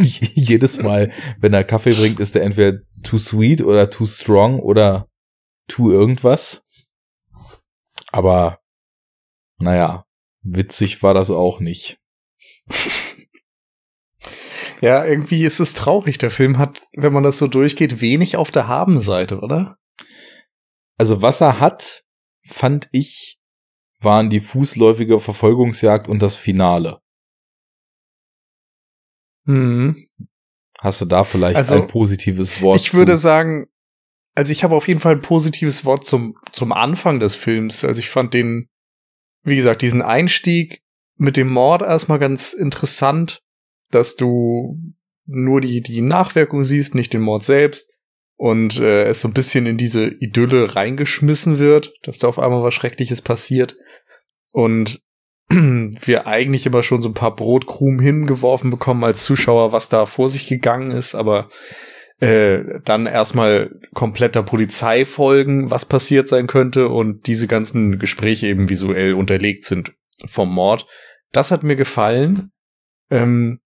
jedes 0.00 0.82
Mal, 0.82 1.12
wenn 1.38 1.54
er 1.54 1.62
Kaffee 1.62 1.92
bringt, 1.92 2.18
ist 2.18 2.34
er 2.34 2.42
entweder 2.42 2.78
too 3.04 3.18
sweet 3.18 3.62
oder 3.62 3.88
too 3.88 4.06
strong 4.06 4.58
oder 4.58 5.06
too 5.68 5.90
irgendwas. 5.90 6.64
Aber 8.10 8.60
naja, 9.58 10.06
witzig 10.42 11.02
war 11.02 11.14
das 11.14 11.30
auch 11.30 11.60
nicht. 11.60 11.98
Ja, 14.82 15.04
irgendwie 15.04 15.44
ist 15.44 15.60
es 15.60 15.74
traurig. 15.74 16.18
Der 16.18 16.32
Film 16.32 16.58
hat, 16.58 16.82
wenn 16.92 17.12
man 17.12 17.22
das 17.22 17.38
so 17.38 17.46
durchgeht, 17.46 18.00
wenig 18.00 18.36
auf 18.36 18.50
der 18.50 18.66
Habenseite, 18.66 19.38
oder? 19.38 19.78
Also 20.98 21.22
was 21.22 21.40
er 21.40 21.60
hat, 21.60 22.02
fand 22.44 22.88
ich, 22.90 23.38
waren 24.00 24.28
die 24.28 24.40
fußläufige 24.40 25.20
Verfolgungsjagd 25.20 26.08
und 26.08 26.20
das 26.20 26.34
Finale. 26.34 27.00
Mhm. 29.44 29.96
Hast 30.80 31.00
du 31.00 31.04
da 31.04 31.22
vielleicht 31.22 31.56
also, 31.56 31.76
ein 31.76 31.86
positives 31.86 32.60
Wort? 32.60 32.80
Ich 32.80 32.90
zu? 32.90 32.96
würde 32.96 33.16
sagen, 33.16 33.68
also 34.34 34.52
ich 34.52 34.64
habe 34.64 34.74
auf 34.74 34.88
jeden 34.88 35.00
Fall 35.00 35.16
ein 35.16 35.22
positives 35.22 35.84
Wort 35.84 36.04
zum, 36.04 36.36
zum 36.52 36.72
Anfang 36.72 37.20
des 37.20 37.36
Films. 37.36 37.84
Also 37.84 37.98
ich 37.98 38.10
fand 38.10 38.34
den, 38.34 38.68
wie 39.44 39.56
gesagt, 39.56 39.82
diesen 39.82 40.02
Einstieg 40.02 40.80
mit 41.16 41.36
dem 41.36 41.48
Mord 41.48 41.82
erstmal 41.82 42.18
ganz 42.18 42.52
interessant 42.52 43.42
dass 43.92 44.16
du 44.16 44.78
nur 45.26 45.60
die, 45.60 45.80
die 45.80 46.00
Nachwirkung 46.00 46.64
siehst, 46.64 46.96
nicht 46.96 47.12
den 47.12 47.20
Mord 47.20 47.44
selbst. 47.44 47.94
Und 48.36 48.80
äh, 48.80 49.04
es 49.04 49.20
so 49.20 49.28
ein 49.28 49.34
bisschen 49.34 49.66
in 49.66 49.76
diese 49.76 50.06
Idylle 50.06 50.74
reingeschmissen 50.74 51.60
wird, 51.60 51.94
dass 52.02 52.18
da 52.18 52.26
auf 52.26 52.40
einmal 52.40 52.64
was 52.64 52.74
Schreckliches 52.74 53.22
passiert. 53.22 53.76
Und 54.50 55.00
wir 55.48 56.26
eigentlich 56.26 56.66
immer 56.66 56.82
schon 56.82 57.02
so 57.02 57.08
ein 57.08 57.14
paar 57.14 57.36
Brotkrumen 57.36 58.00
hingeworfen 58.00 58.70
bekommen 58.70 59.04
als 59.04 59.22
Zuschauer, 59.22 59.70
was 59.70 59.90
da 59.90 60.06
vor 60.06 60.28
sich 60.28 60.48
gegangen 60.48 60.90
ist, 60.90 61.14
aber 61.14 61.48
äh, 62.22 62.78
dann 62.84 63.06
erstmal 63.06 63.72
kompletter 63.94 64.44
Polizei 64.44 65.04
folgen, 65.04 65.72
was 65.72 65.86
passiert 65.86 66.28
sein 66.28 66.46
könnte 66.46 66.88
und 66.88 67.26
diese 67.26 67.48
ganzen 67.48 67.98
Gespräche 67.98 68.46
eben 68.46 68.68
visuell 68.68 69.14
unterlegt 69.14 69.64
sind 69.64 69.92
vom 70.24 70.54
Mord. 70.54 70.86
Das 71.32 71.50
hat 71.50 71.64
mir 71.64 71.74
gefallen. 71.74 72.52
Ähm, 73.10 73.58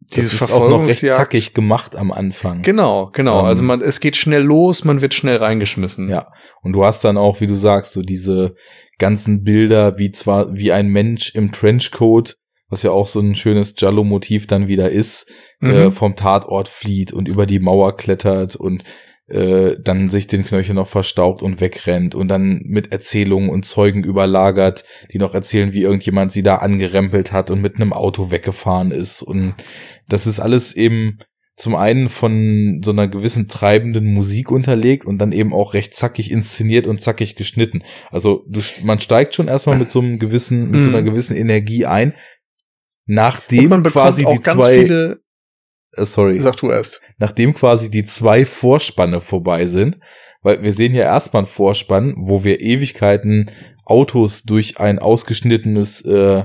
dieses 0.00 0.38
das 0.38 0.48
ist 0.48 0.54
auch 0.54 0.70
noch 0.70 0.86
recht 0.86 1.00
zackig 1.00 1.52
gemacht 1.52 1.96
am 1.96 2.10
Anfang. 2.10 2.62
Genau, 2.62 3.10
genau. 3.12 3.40
Um, 3.40 3.44
also 3.44 3.62
man, 3.62 3.82
es 3.82 4.00
geht 4.00 4.16
schnell 4.16 4.42
los, 4.42 4.84
man 4.84 5.02
wird 5.02 5.12
schnell 5.12 5.36
reingeschmissen. 5.36 6.08
Ja. 6.08 6.32
Und 6.62 6.72
du 6.72 6.86
hast 6.86 7.04
dann 7.04 7.18
auch, 7.18 7.42
wie 7.42 7.46
du 7.46 7.56
sagst, 7.56 7.92
so 7.92 8.00
diese 8.00 8.54
ganzen 8.96 9.42
Bilder, 9.42 9.98
wie 9.98 10.12
zwar, 10.12 10.54
wie 10.54 10.72
ein 10.72 10.88
Mensch 10.88 11.34
im 11.34 11.52
Trenchcoat, 11.52 12.36
was 12.68 12.82
ja 12.82 12.90
auch 12.90 13.06
so 13.06 13.20
ein 13.20 13.34
schönes 13.34 13.74
Jallo-Motiv 13.76 14.46
dann 14.46 14.68
wieder 14.68 14.90
ist, 14.90 15.30
mhm. 15.60 15.70
äh, 15.70 15.90
vom 15.90 16.16
Tatort 16.16 16.68
flieht 16.68 17.12
und 17.12 17.28
über 17.28 17.46
die 17.46 17.60
Mauer 17.60 17.96
klettert 17.96 18.56
und 18.56 18.84
äh, 19.28 19.76
dann 19.82 20.08
sich 20.08 20.26
den 20.26 20.44
Knöchel 20.44 20.74
noch 20.74 20.88
verstaubt 20.88 21.42
und 21.42 21.60
wegrennt 21.60 22.14
und 22.14 22.28
dann 22.28 22.62
mit 22.64 22.92
Erzählungen 22.92 23.50
und 23.50 23.64
Zeugen 23.64 24.02
überlagert, 24.02 24.84
die 25.12 25.18
noch 25.18 25.34
erzählen, 25.34 25.72
wie 25.72 25.82
irgendjemand 25.82 26.32
sie 26.32 26.42
da 26.42 26.56
angerempelt 26.56 27.32
hat 27.32 27.50
und 27.50 27.60
mit 27.60 27.76
einem 27.76 27.92
Auto 27.92 28.30
weggefahren 28.30 28.90
ist. 28.90 29.22
Und 29.22 29.54
das 30.08 30.26
ist 30.26 30.40
alles 30.40 30.74
eben 30.74 31.18
zum 31.56 31.74
einen 31.74 32.08
von 32.08 32.80
so 32.84 32.92
einer 32.92 33.08
gewissen 33.08 33.48
treibenden 33.48 34.06
Musik 34.14 34.50
unterlegt 34.50 35.04
und 35.04 35.18
dann 35.18 35.32
eben 35.32 35.52
auch 35.52 35.74
recht 35.74 35.94
zackig 35.94 36.30
inszeniert 36.30 36.86
und 36.86 37.02
zackig 37.02 37.34
geschnitten. 37.34 37.82
Also 38.10 38.44
du, 38.48 38.60
man 38.84 39.00
steigt 39.00 39.34
schon 39.34 39.48
erstmal 39.48 39.76
mit 39.76 39.90
so 39.90 40.00
einem 40.00 40.20
gewissen, 40.20 40.70
mit 40.70 40.82
so 40.82 40.88
einer 40.88 41.00
mhm. 41.00 41.06
gewissen 41.06 41.36
Energie 41.36 41.84
ein, 41.84 42.14
nachdem 43.08 43.82
quasi 43.82 44.24
die 44.24 44.38
zwei, 44.38 44.80
viele, 44.80 45.20
äh, 45.96 46.04
sorry, 46.04 46.38
sag 46.40 46.56
du 46.58 46.70
erst, 46.70 47.00
nachdem 47.16 47.54
quasi 47.54 47.90
die 47.90 48.04
zwei 48.04 48.44
Vorspanne 48.44 49.20
vorbei 49.20 49.66
sind, 49.66 49.98
weil 50.42 50.62
wir 50.62 50.72
sehen 50.72 50.94
ja 50.94 51.02
erstmal 51.02 51.42
einen 51.42 51.50
Vorspann, 51.50 52.14
wo 52.18 52.44
wir 52.44 52.60
Ewigkeiten 52.60 53.50
Autos 53.84 54.42
durch 54.42 54.78
ein 54.78 54.98
ausgeschnittenes 54.98 56.04
äh, 56.04 56.44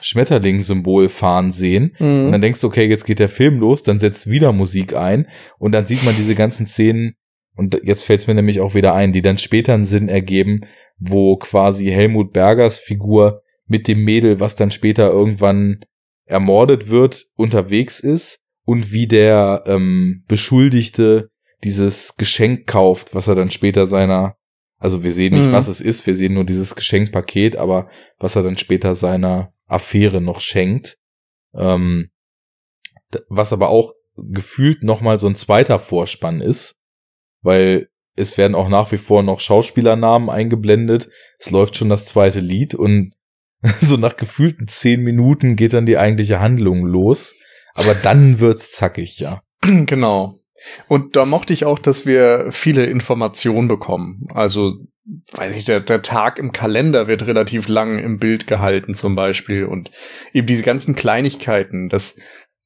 Schmetterling-Symbol 0.00 1.08
fahren 1.08 1.52
sehen. 1.52 1.94
Mhm. 2.00 2.26
Und 2.26 2.32
dann 2.32 2.42
denkst 2.42 2.60
du, 2.60 2.66
okay, 2.66 2.86
jetzt 2.86 3.06
geht 3.06 3.20
der 3.20 3.28
Film 3.28 3.60
los, 3.60 3.84
dann 3.84 4.00
setzt 4.00 4.28
wieder 4.28 4.52
Musik 4.52 4.94
ein 4.94 5.28
und 5.58 5.72
dann 5.72 5.86
sieht 5.86 6.04
man 6.04 6.16
diese 6.16 6.34
ganzen 6.34 6.66
Szenen, 6.66 7.14
und 7.56 7.80
jetzt 7.84 8.02
fällt 8.02 8.20
es 8.20 8.26
mir 8.26 8.34
nämlich 8.34 8.60
auch 8.60 8.74
wieder 8.74 8.94
ein, 8.94 9.12
die 9.12 9.22
dann 9.22 9.38
später 9.38 9.74
einen 9.74 9.84
Sinn 9.84 10.08
ergeben, 10.08 10.62
wo 10.98 11.36
quasi 11.36 11.86
Helmut 11.86 12.32
Bergers 12.32 12.80
Figur 12.80 13.43
mit 13.66 13.88
dem 13.88 14.04
Mädel, 14.04 14.40
was 14.40 14.56
dann 14.56 14.70
später 14.70 15.10
irgendwann 15.10 15.84
ermordet 16.26 16.88
wird, 16.88 17.26
unterwegs 17.36 18.00
ist 18.00 18.42
und 18.64 18.92
wie 18.92 19.06
der 19.06 19.64
ähm, 19.66 20.24
Beschuldigte 20.26 21.30
dieses 21.62 22.16
Geschenk 22.16 22.66
kauft, 22.66 23.14
was 23.14 23.28
er 23.28 23.34
dann 23.34 23.50
später 23.50 23.86
seiner, 23.86 24.36
also 24.78 25.02
wir 25.02 25.12
sehen 25.12 25.34
nicht, 25.34 25.48
mhm. 25.48 25.52
was 25.52 25.68
es 25.68 25.80
ist, 25.80 26.06
wir 26.06 26.14
sehen 26.14 26.34
nur 26.34 26.44
dieses 26.44 26.74
Geschenkpaket, 26.74 27.56
aber 27.56 27.88
was 28.18 28.36
er 28.36 28.42
dann 28.42 28.58
später 28.58 28.94
seiner 28.94 29.52
Affäre 29.66 30.20
noch 30.20 30.40
schenkt. 30.40 30.98
Ähm, 31.54 32.10
was 33.28 33.52
aber 33.52 33.68
auch 33.68 33.92
gefühlt 34.16 34.82
nochmal 34.82 35.18
so 35.18 35.26
ein 35.26 35.34
zweiter 35.34 35.78
Vorspann 35.78 36.40
ist, 36.40 36.80
weil 37.42 37.88
es 38.16 38.38
werden 38.38 38.54
auch 38.54 38.68
nach 38.68 38.92
wie 38.92 38.98
vor 38.98 39.22
noch 39.22 39.40
Schauspielernamen 39.40 40.30
eingeblendet. 40.30 41.10
Es 41.38 41.50
läuft 41.50 41.76
schon 41.76 41.88
das 41.88 42.06
zweite 42.06 42.40
Lied 42.40 42.74
und 42.74 43.12
so 43.80 43.96
nach 43.96 44.16
gefühlten 44.16 44.68
zehn 44.68 45.02
Minuten 45.02 45.56
geht 45.56 45.72
dann 45.72 45.86
die 45.86 45.98
eigentliche 45.98 46.40
Handlung 46.40 46.86
los. 46.86 47.34
Aber 47.74 47.94
dann 47.94 48.38
wird's 48.38 48.72
zackig, 48.72 49.18
ja. 49.18 49.42
Genau. 49.86 50.34
Und 50.88 51.14
da 51.16 51.26
mochte 51.26 51.52
ich 51.52 51.66
auch, 51.66 51.78
dass 51.78 52.06
wir 52.06 52.46
viele 52.50 52.86
Informationen 52.86 53.68
bekommen. 53.68 54.28
Also 54.32 54.72
weiß 55.32 55.56
ich, 55.56 55.64
der, 55.66 55.80
der 55.80 56.00
Tag 56.00 56.38
im 56.38 56.52
Kalender 56.52 57.06
wird 57.06 57.26
relativ 57.26 57.68
lang 57.68 57.98
im 57.98 58.18
Bild 58.18 58.46
gehalten 58.46 58.94
zum 58.94 59.14
Beispiel 59.14 59.64
und 59.66 59.90
eben 60.32 60.46
diese 60.46 60.62
ganzen 60.62 60.94
Kleinigkeiten, 60.94 61.90
dass 61.90 62.16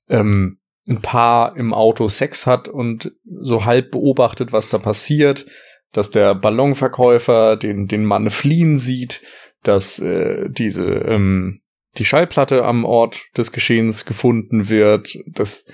ähm, 0.09 0.61
ein 0.89 1.03
Paar 1.03 1.57
im 1.57 1.75
Auto 1.75 2.09
Sex 2.09 2.47
hat 2.47 2.69
und 2.69 3.13
so 3.25 3.65
halb 3.65 3.91
beobachtet, 3.91 4.53
was 4.53 4.69
da 4.69 4.79
passiert, 4.79 5.47
dass 5.93 6.11
der 6.11 6.35
Ballonverkäufer 6.37 7.57
den, 7.57 7.89
den 7.89 8.05
Mann 8.05 8.31
fliehen 8.31 8.79
sieht, 8.79 9.23
dass 9.63 9.99
äh, 9.99 10.49
diese 10.51 10.85
ähm, 10.85 11.61
die 11.97 12.05
Schallplatte 12.05 12.65
am 12.65 12.85
Ort 12.85 13.27
des 13.37 13.53
Geschehens 13.53 14.05
gefunden 14.05 14.69
wird, 14.69 15.19
dass 15.27 15.67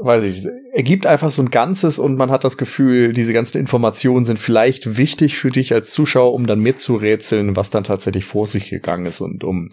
weiß 0.00 0.22
ich, 0.24 0.46
ergibt 0.72 1.06
einfach 1.06 1.30
so 1.30 1.42
ein 1.42 1.50
Ganzes 1.50 1.98
und 1.98 2.16
man 2.16 2.30
hat 2.30 2.44
das 2.44 2.56
Gefühl, 2.56 3.12
diese 3.12 3.32
ganzen 3.32 3.58
Informationen 3.58 4.24
sind 4.24 4.38
vielleicht 4.38 4.96
wichtig 4.96 5.38
für 5.38 5.50
dich 5.50 5.74
als 5.74 5.90
Zuschauer, 5.90 6.34
um 6.34 6.46
dann 6.46 6.60
mitzurätseln, 6.60 7.56
was 7.56 7.70
dann 7.70 7.84
tatsächlich 7.84 8.24
vor 8.24 8.46
sich 8.46 8.70
gegangen 8.70 9.06
ist 9.06 9.20
und 9.20 9.42
um 9.42 9.70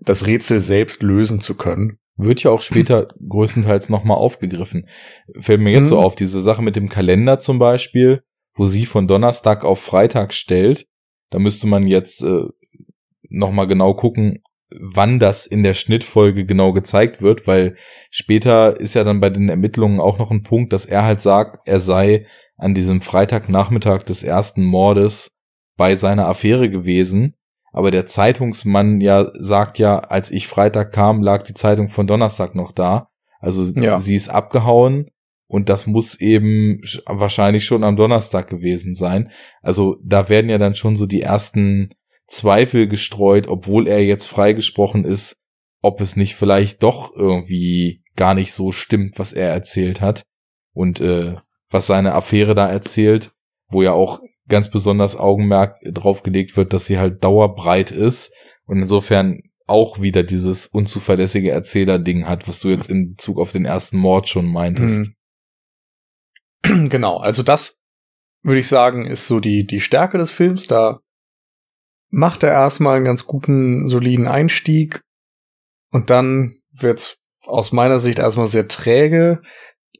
das 0.00 0.26
Rätsel 0.26 0.60
selbst 0.60 1.02
lösen 1.02 1.40
zu 1.40 1.56
können. 1.56 1.98
Wird 2.16 2.44
ja 2.44 2.52
auch 2.52 2.62
später 2.62 3.08
größtenteils 3.28 3.88
nochmal 3.88 4.16
aufgegriffen. 4.18 4.86
Fällt 5.40 5.60
mir 5.60 5.72
jetzt 5.72 5.86
mhm. 5.86 5.88
so 5.88 5.98
auf, 5.98 6.14
diese 6.14 6.40
Sache 6.40 6.62
mit 6.62 6.76
dem 6.76 6.88
Kalender 6.88 7.40
zum 7.40 7.58
Beispiel, 7.58 8.22
wo 8.54 8.66
sie 8.66 8.86
von 8.86 9.08
Donnerstag 9.08 9.64
auf 9.64 9.80
Freitag 9.80 10.32
stellt. 10.32 10.86
Da 11.34 11.40
müsste 11.40 11.66
man 11.66 11.88
jetzt 11.88 12.22
äh, 12.22 12.44
nochmal 13.28 13.66
genau 13.66 13.88
gucken, 13.88 14.40
wann 14.70 15.18
das 15.18 15.48
in 15.48 15.64
der 15.64 15.74
Schnittfolge 15.74 16.46
genau 16.46 16.72
gezeigt 16.72 17.22
wird, 17.22 17.48
weil 17.48 17.74
später 18.08 18.78
ist 18.78 18.94
ja 18.94 19.02
dann 19.02 19.18
bei 19.18 19.30
den 19.30 19.48
Ermittlungen 19.48 19.98
auch 19.98 20.20
noch 20.20 20.30
ein 20.30 20.44
Punkt, 20.44 20.72
dass 20.72 20.86
er 20.86 21.04
halt 21.04 21.20
sagt, 21.20 21.66
er 21.66 21.80
sei 21.80 22.28
an 22.56 22.72
diesem 22.72 23.00
Freitagnachmittag 23.00 24.04
des 24.04 24.22
ersten 24.22 24.62
Mordes 24.62 25.32
bei 25.76 25.96
seiner 25.96 26.28
Affäre 26.28 26.70
gewesen. 26.70 27.34
Aber 27.72 27.90
der 27.90 28.06
Zeitungsmann 28.06 29.00
ja 29.00 29.32
sagt 29.34 29.80
ja, 29.80 29.98
als 29.98 30.30
ich 30.30 30.46
Freitag 30.46 30.92
kam, 30.92 31.20
lag 31.20 31.42
die 31.42 31.54
Zeitung 31.54 31.88
von 31.88 32.06
Donnerstag 32.06 32.54
noch 32.54 32.70
da. 32.70 33.08
Also 33.40 33.64
ja. 33.80 33.98
sie 33.98 34.14
ist 34.14 34.28
abgehauen 34.28 35.10
und 35.54 35.68
das 35.68 35.86
muss 35.86 36.20
eben 36.20 36.80
wahrscheinlich 37.06 37.64
schon 37.64 37.84
am 37.84 37.94
Donnerstag 37.94 38.48
gewesen 38.48 38.96
sein. 38.96 39.30
Also 39.62 39.98
da 40.02 40.28
werden 40.28 40.50
ja 40.50 40.58
dann 40.58 40.74
schon 40.74 40.96
so 40.96 41.06
die 41.06 41.22
ersten 41.22 41.90
Zweifel 42.26 42.88
gestreut, 42.88 43.46
obwohl 43.46 43.86
er 43.86 44.04
jetzt 44.04 44.26
freigesprochen 44.26 45.04
ist, 45.04 45.36
ob 45.80 46.00
es 46.00 46.16
nicht 46.16 46.34
vielleicht 46.34 46.82
doch 46.82 47.14
irgendwie 47.14 48.02
gar 48.16 48.34
nicht 48.34 48.52
so 48.52 48.72
stimmt, 48.72 49.20
was 49.20 49.32
er 49.32 49.48
erzählt 49.50 50.00
hat 50.00 50.24
und 50.72 51.00
äh, 51.00 51.36
was 51.70 51.86
seine 51.86 52.14
Affäre 52.14 52.56
da 52.56 52.68
erzählt, 52.68 53.30
wo 53.68 53.80
ja 53.80 53.92
auch 53.92 54.18
ganz 54.48 54.72
besonders 54.72 55.14
Augenmerk 55.14 55.76
drauf 55.84 56.24
gelegt 56.24 56.56
wird, 56.56 56.72
dass 56.72 56.86
sie 56.86 56.98
halt 56.98 57.22
dauerbreit 57.22 57.92
ist 57.92 58.34
und 58.66 58.80
insofern 58.80 59.40
auch 59.68 60.00
wieder 60.00 60.24
dieses 60.24 60.66
unzuverlässige 60.66 61.52
Erzähler-Ding 61.52 62.26
hat, 62.26 62.48
was 62.48 62.58
du 62.58 62.70
jetzt 62.70 62.90
in 62.90 63.10
Bezug 63.10 63.38
auf 63.38 63.52
den 63.52 63.66
ersten 63.66 63.98
Mord 63.98 64.28
schon 64.28 64.50
meintest. 64.50 65.12
Genau, 66.88 67.18
also 67.18 67.42
das 67.42 67.78
würde 68.42 68.60
ich 68.60 68.68
sagen, 68.68 69.06
ist 69.06 69.26
so 69.26 69.40
die, 69.40 69.66
die 69.66 69.80
Stärke 69.80 70.18
des 70.18 70.30
Films. 70.30 70.66
Da 70.66 71.00
macht 72.10 72.42
er 72.42 72.52
erstmal 72.52 72.96
einen 72.96 73.04
ganz 73.04 73.26
guten, 73.26 73.88
soliden 73.88 74.26
Einstieg 74.26 75.02
und 75.90 76.10
dann 76.10 76.54
wird's 76.72 77.18
aus 77.46 77.72
meiner 77.72 77.98
Sicht 77.98 78.18
erstmal 78.18 78.46
sehr 78.46 78.68
träge. 78.68 79.42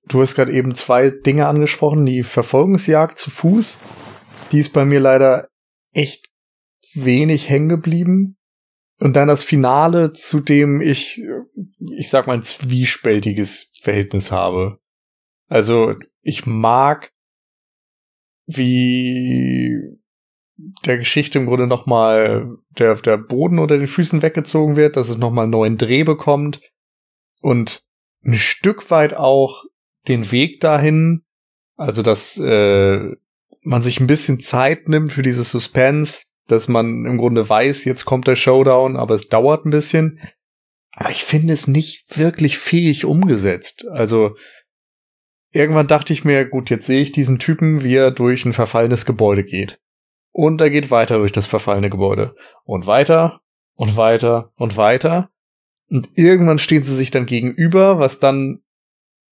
Du 0.06 0.20
hast 0.20 0.34
gerade 0.34 0.52
eben 0.52 0.74
zwei 0.74 1.10
Dinge 1.10 1.46
angesprochen, 1.46 2.06
die 2.06 2.22
Verfolgungsjagd 2.22 3.18
zu 3.18 3.30
Fuß. 3.30 3.78
Die 4.52 4.58
ist 4.58 4.72
bei 4.72 4.84
mir 4.84 5.00
leider 5.00 5.48
echt 5.92 6.28
wenig 6.94 7.48
hängen 7.48 7.68
geblieben. 7.68 8.36
Und 9.00 9.16
dann 9.16 9.28
das 9.28 9.42
Finale, 9.42 10.12
zu 10.12 10.40
dem 10.40 10.80
ich, 10.80 11.20
ich 11.96 12.10
sag 12.10 12.26
mal, 12.26 12.34
ein 12.34 12.42
zwiespältiges 12.42 13.70
Verhältnis 13.80 14.30
habe. 14.30 14.78
Also, 15.48 15.94
ich 16.24 16.46
mag, 16.46 17.12
wie 18.46 19.78
der 20.86 20.98
Geschichte 20.98 21.38
im 21.38 21.46
Grunde 21.46 21.66
nochmal 21.66 22.56
der, 22.78 22.94
der 22.96 23.18
Boden 23.18 23.58
unter 23.58 23.76
den 23.76 23.86
Füßen 23.86 24.22
weggezogen 24.22 24.76
wird, 24.76 24.96
dass 24.96 25.08
es 25.08 25.18
nochmal 25.18 25.46
neuen 25.46 25.78
Dreh 25.78 26.04
bekommt 26.04 26.60
und 27.42 27.84
ein 28.24 28.34
Stück 28.34 28.90
weit 28.90 29.14
auch 29.14 29.64
den 30.08 30.30
Weg 30.32 30.60
dahin, 30.60 31.24
also 31.76 32.02
dass 32.02 32.38
äh, 32.38 33.10
man 33.62 33.82
sich 33.82 34.00
ein 34.00 34.06
bisschen 34.06 34.40
Zeit 34.40 34.88
nimmt 34.88 35.12
für 35.12 35.22
dieses 35.22 35.50
Suspense, 35.50 36.24
dass 36.46 36.68
man 36.68 37.04
im 37.04 37.18
Grunde 37.18 37.48
weiß, 37.48 37.84
jetzt 37.84 38.04
kommt 38.04 38.26
der 38.26 38.36
Showdown, 38.36 38.96
aber 38.96 39.14
es 39.14 39.28
dauert 39.28 39.64
ein 39.64 39.70
bisschen. 39.70 40.20
Aber 40.92 41.10
ich 41.10 41.24
finde 41.24 41.52
es 41.52 41.66
nicht 41.66 42.18
wirklich 42.18 42.58
fähig 42.58 43.04
umgesetzt. 43.04 43.86
Also 43.90 44.36
irgendwann 45.54 45.86
dachte 45.86 46.12
ich 46.12 46.24
mir, 46.24 46.44
gut, 46.44 46.68
jetzt 46.68 46.86
sehe 46.86 47.00
ich 47.00 47.12
diesen 47.12 47.38
Typen, 47.38 47.82
wie 47.82 47.94
er 47.94 48.10
durch 48.10 48.44
ein 48.44 48.52
verfallenes 48.52 49.06
Gebäude 49.06 49.44
geht. 49.44 49.80
Und 50.32 50.60
er 50.60 50.70
geht 50.70 50.90
weiter 50.90 51.18
durch 51.18 51.32
das 51.32 51.46
verfallene 51.46 51.90
Gebäude. 51.90 52.34
Und 52.64 52.86
weiter 52.86 53.40
und 53.74 53.96
weiter 53.96 54.52
und 54.56 54.76
weiter. 54.76 55.30
Und 55.88 56.08
irgendwann 56.16 56.58
stehen 56.58 56.82
sie 56.82 56.94
sich 56.94 57.12
dann 57.12 57.24
gegenüber, 57.24 58.00
was 58.00 58.18
dann 58.18 58.62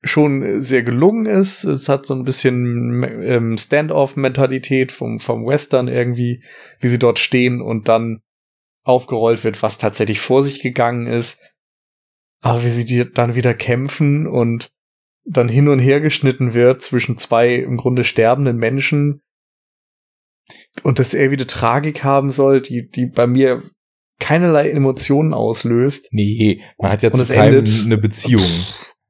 schon 0.04 0.60
sehr 0.60 0.82
gelungen 0.82 1.26
ist. 1.26 1.64
Es 1.64 1.88
hat 1.88 2.06
so 2.06 2.14
ein 2.14 2.24
bisschen 2.24 3.02
ähm, 3.22 3.58
Stand-off-Mentalität 3.58 4.92
vom, 4.92 5.18
vom 5.18 5.46
Western 5.46 5.88
irgendwie, 5.88 6.42
wie 6.80 6.88
sie 6.88 6.98
dort 6.98 7.18
stehen 7.18 7.60
und 7.60 7.88
dann 7.88 8.22
aufgerollt 8.84 9.42
wird, 9.44 9.62
was 9.62 9.78
tatsächlich 9.78 10.20
vor 10.20 10.42
sich 10.42 10.62
gegangen 10.62 11.06
ist. 11.06 11.40
Aber 12.40 12.64
wie 12.64 12.70
sie 12.70 13.12
dann 13.12 13.34
wieder 13.34 13.54
kämpfen 13.54 14.26
und 14.26 14.72
dann 15.24 15.48
hin 15.48 15.68
und 15.68 15.78
her 15.78 16.00
geschnitten 16.00 16.54
wird 16.54 16.82
zwischen 16.82 17.16
zwei 17.16 17.54
im 17.54 17.76
Grunde 17.76 18.04
sterbenden 18.04 18.56
Menschen, 18.56 19.22
und 20.82 20.98
dass 20.98 21.14
er 21.14 21.30
wieder 21.30 21.46
Tragik 21.46 22.04
haben 22.04 22.30
soll, 22.30 22.60
die, 22.60 22.88
die 22.88 23.06
bei 23.06 23.26
mir 23.26 23.62
keinerlei 24.18 24.70
Emotionen 24.70 25.34
auslöst. 25.34 26.08
Nee, 26.12 26.62
man 26.78 26.92
hat 26.92 27.02
ja 27.02 27.12
zu 27.12 27.24
keinem 27.32 27.64
eine 27.84 27.98
Beziehung. 27.98 28.42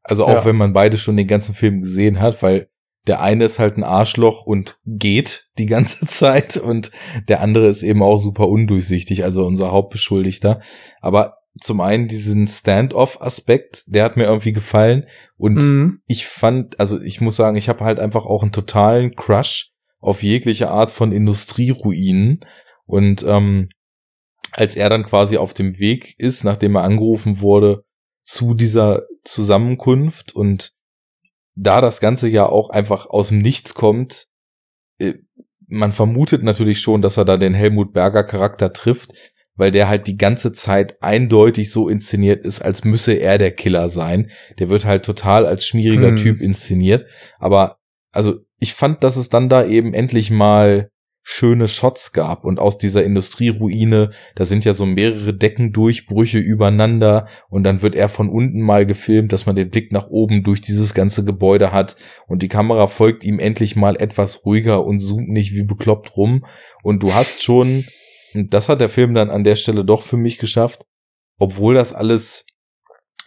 Also 0.02 0.24
auch 0.24 0.30
ja. 0.30 0.44
wenn 0.44 0.56
man 0.56 0.72
beide 0.72 0.98
schon 0.98 1.16
den 1.16 1.28
ganzen 1.28 1.54
Film 1.54 1.82
gesehen 1.82 2.20
hat, 2.20 2.42
weil 2.42 2.68
der 3.06 3.20
eine 3.20 3.44
ist 3.44 3.58
halt 3.58 3.76
ein 3.76 3.84
Arschloch 3.84 4.46
und 4.46 4.78
geht 4.84 5.48
die 5.58 5.66
ganze 5.66 6.06
Zeit 6.06 6.56
und 6.56 6.90
der 7.28 7.40
andere 7.40 7.68
ist 7.68 7.82
eben 7.82 8.02
auch 8.02 8.18
super 8.18 8.48
undurchsichtig, 8.48 9.24
also 9.24 9.44
unser 9.44 9.70
Hauptbeschuldigter. 9.70 10.60
Aber 11.00 11.38
zum 11.60 11.80
einen 11.80 12.08
diesen 12.08 12.48
Standoff-Aspekt, 12.48 13.84
der 13.86 14.04
hat 14.04 14.16
mir 14.16 14.24
irgendwie 14.24 14.52
gefallen. 14.52 15.06
Und 15.36 15.56
mhm. 15.56 16.00
ich 16.06 16.26
fand, 16.26 16.80
also 16.80 17.00
ich 17.00 17.20
muss 17.20 17.36
sagen, 17.36 17.56
ich 17.56 17.68
habe 17.68 17.84
halt 17.84 18.00
einfach 18.00 18.24
auch 18.24 18.42
einen 18.42 18.52
totalen 18.52 19.14
Crush 19.14 19.70
auf 20.00 20.22
jegliche 20.22 20.70
Art 20.70 20.90
von 20.90 21.12
Industrieruinen. 21.12 22.40
Und 22.86 23.22
ähm, 23.26 23.68
als 24.52 24.76
er 24.76 24.88
dann 24.88 25.04
quasi 25.04 25.36
auf 25.36 25.54
dem 25.54 25.78
Weg 25.78 26.14
ist, 26.18 26.44
nachdem 26.44 26.76
er 26.76 26.84
angerufen 26.84 27.40
wurde, 27.40 27.84
zu 28.22 28.54
dieser 28.54 29.02
Zusammenkunft 29.24 30.34
und 30.34 30.72
da 31.54 31.80
das 31.80 32.00
Ganze 32.00 32.28
ja 32.28 32.46
auch 32.46 32.70
einfach 32.70 33.06
aus 33.06 33.28
dem 33.28 33.38
Nichts 33.38 33.74
kommt, 33.74 34.26
äh, 34.98 35.14
man 35.66 35.92
vermutet 35.92 36.42
natürlich 36.42 36.80
schon, 36.80 37.02
dass 37.02 37.16
er 37.16 37.24
da 37.24 37.36
den 37.36 37.54
Helmut 37.54 37.92
Berger 37.92 38.24
Charakter 38.24 38.72
trifft, 38.72 39.12
weil 39.56 39.70
der 39.70 39.88
halt 39.88 40.06
die 40.06 40.16
ganze 40.16 40.52
Zeit 40.52 41.02
eindeutig 41.02 41.70
so 41.70 41.88
inszeniert 41.88 42.44
ist, 42.44 42.60
als 42.62 42.84
müsse 42.84 43.12
er 43.12 43.38
der 43.38 43.52
Killer 43.52 43.88
sein. 43.88 44.30
Der 44.58 44.68
wird 44.68 44.84
halt 44.84 45.04
total 45.04 45.46
als 45.46 45.66
schmieriger 45.66 46.08
hm. 46.08 46.16
Typ 46.16 46.40
inszeniert. 46.40 47.06
Aber 47.38 47.78
also 48.12 48.36
ich 48.58 48.74
fand, 48.74 49.02
dass 49.04 49.16
es 49.16 49.28
dann 49.28 49.48
da 49.48 49.64
eben 49.64 49.94
endlich 49.94 50.30
mal 50.30 50.90
schöne 51.24 51.68
Shots 51.68 52.12
gab 52.12 52.44
und 52.44 52.58
aus 52.58 52.78
dieser 52.78 53.04
Industrieruine, 53.04 54.10
da 54.34 54.44
sind 54.44 54.64
ja 54.64 54.72
so 54.72 54.86
mehrere 54.86 55.32
Deckendurchbrüche 55.32 56.38
übereinander 56.38 57.28
und 57.48 57.62
dann 57.62 57.80
wird 57.80 57.94
er 57.94 58.08
von 58.08 58.28
unten 58.28 58.60
mal 58.60 58.86
gefilmt, 58.86 59.32
dass 59.32 59.46
man 59.46 59.54
den 59.54 59.70
Blick 59.70 59.92
nach 59.92 60.08
oben 60.08 60.42
durch 60.42 60.60
dieses 60.60 60.94
ganze 60.94 61.24
Gebäude 61.24 61.70
hat 61.70 61.96
und 62.26 62.42
die 62.42 62.48
Kamera 62.48 62.88
folgt 62.88 63.22
ihm 63.22 63.38
endlich 63.38 63.76
mal 63.76 63.94
etwas 63.96 64.44
ruhiger 64.44 64.84
und 64.84 64.98
zoomt 64.98 65.28
nicht 65.28 65.54
wie 65.54 65.62
bekloppt 65.62 66.16
rum 66.16 66.44
und 66.82 67.04
du 67.04 67.14
hast 67.14 67.42
schon, 67.42 67.84
und 68.34 68.52
das 68.54 68.68
hat 68.68 68.80
der 68.80 68.88
Film 68.88 69.14
dann 69.14 69.30
an 69.30 69.44
der 69.44 69.56
Stelle 69.56 69.84
doch 69.84 70.02
für 70.02 70.16
mich 70.16 70.38
geschafft, 70.38 70.86
obwohl 71.38 71.74
das 71.74 71.92
alles 71.92 72.46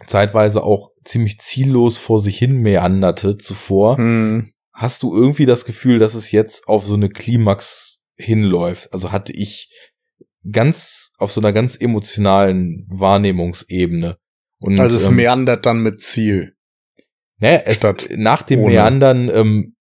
zeitweise 0.08 0.64
auch 0.64 0.92
ziemlich 1.04 1.40
ziellos 1.40 1.98
vor 1.98 2.20
sich 2.20 2.38
hin 2.38 2.58
meanderte 2.58 3.38
zuvor, 3.38 3.98
hm 3.98 4.50
hast 4.76 5.04
du 5.04 5.16
irgendwie 5.16 5.46
das 5.46 5.66
Gefühl, 5.66 6.00
dass 6.00 6.14
es 6.14 6.32
jetzt 6.32 6.68
auf 6.68 6.86
so 6.86 6.94
eine 6.94 7.10
Klimax 7.10 8.04
hinläuft? 8.16 8.94
Also 8.94 9.12
hatte 9.12 9.32
ich 9.32 9.72
ganz 10.52 11.14
auf 11.18 11.32
so 11.32 11.42
einer 11.42 11.54
ganz 11.54 11.80
emotionalen 11.80 12.86
Wahrnehmungsebene. 12.90 14.18
Und, 14.60 14.80
also 14.80 14.98
es 14.98 15.06
ähm, 15.06 15.16
meandert 15.16 15.66
dann 15.66 15.82
mit 15.82 16.02
Ziel. 16.02 16.56
Ne, 17.40 17.66
es, 17.66 17.82
nach 18.12 18.44
dem 18.44 18.62
ohne. 18.62 18.74
Meandern 18.74 19.30
ähm, 19.30 19.76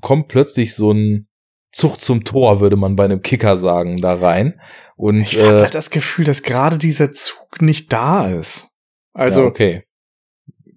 kommt 0.00 0.28
plötzlich 0.28 0.74
so 0.74 0.92
ein 0.92 1.28
Zug 1.72 2.00
zum 2.00 2.24
Tor, 2.24 2.60
würde 2.60 2.76
man 2.76 2.96
bei 2.96 3.04
einem 3.04 3.22
Kicker 3.22 3.56
sagen, 3.56 4.00
da 4.00 4.14
rein. 4.14 4.60
Und 4.96 5.22
ich 5.22 5.38
äh, 5.38 5.44
habe 5.44 5.62
halt 5.62 5.74
das 5.74 5.90
Gefühl, 5.90 6.24
dass 6.24 6.42
gerade 6.42 6.78
dieser 6.78 7.10
Zug 7.12 7.62
nicht 7.62 7.92
da 7.92 8.30
ist. 8.30 8.68
Also 9.14 9.40
ja, 9.40 9.46
okay. 9.46 9.84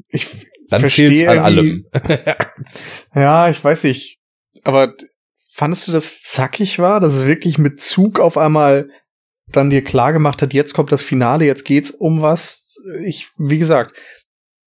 Ich, 0.09 0.47
dann 0.69 0.79
verstehe 0.79 1.29
an 1.29 1.39
allem. 1.39 1.85
ja, 3.15 3.49
ich 3.49 3.63
weiß 3.63 3.83
nicht. 3.83 4.19
Aber 4.63 4.93
fandest 5.51 5.87
du, 5.87 5.91
dass 5.91 6.21
zackig 6.21 6.79
war, 6.79 6.99
dass 6.99 7.13
es 7.13 7.25
wirklich 7.25 7.57
mit 7.57 7.79
Zug 7.79 8.19
auf 8.19 8.37
einmal 8.37 8.89
dann 9.47 9.69
dir 9.69 9.83
klar 9.83 10.11
gemacht 10.11 10.41
hat, 10.41 10.53
jetzt 10.53 10.73
kommt 10.73 10.91
das 10.91 11.03
Finale, 11.03 11.45
jetzt 11.45 11.65
geht's 11.65 11.91
um 11.91 12.21
was? 12.21 12.77
Ich, 13.05 13.29
wie 13.37 13.59
gesagt, 13.59 13.93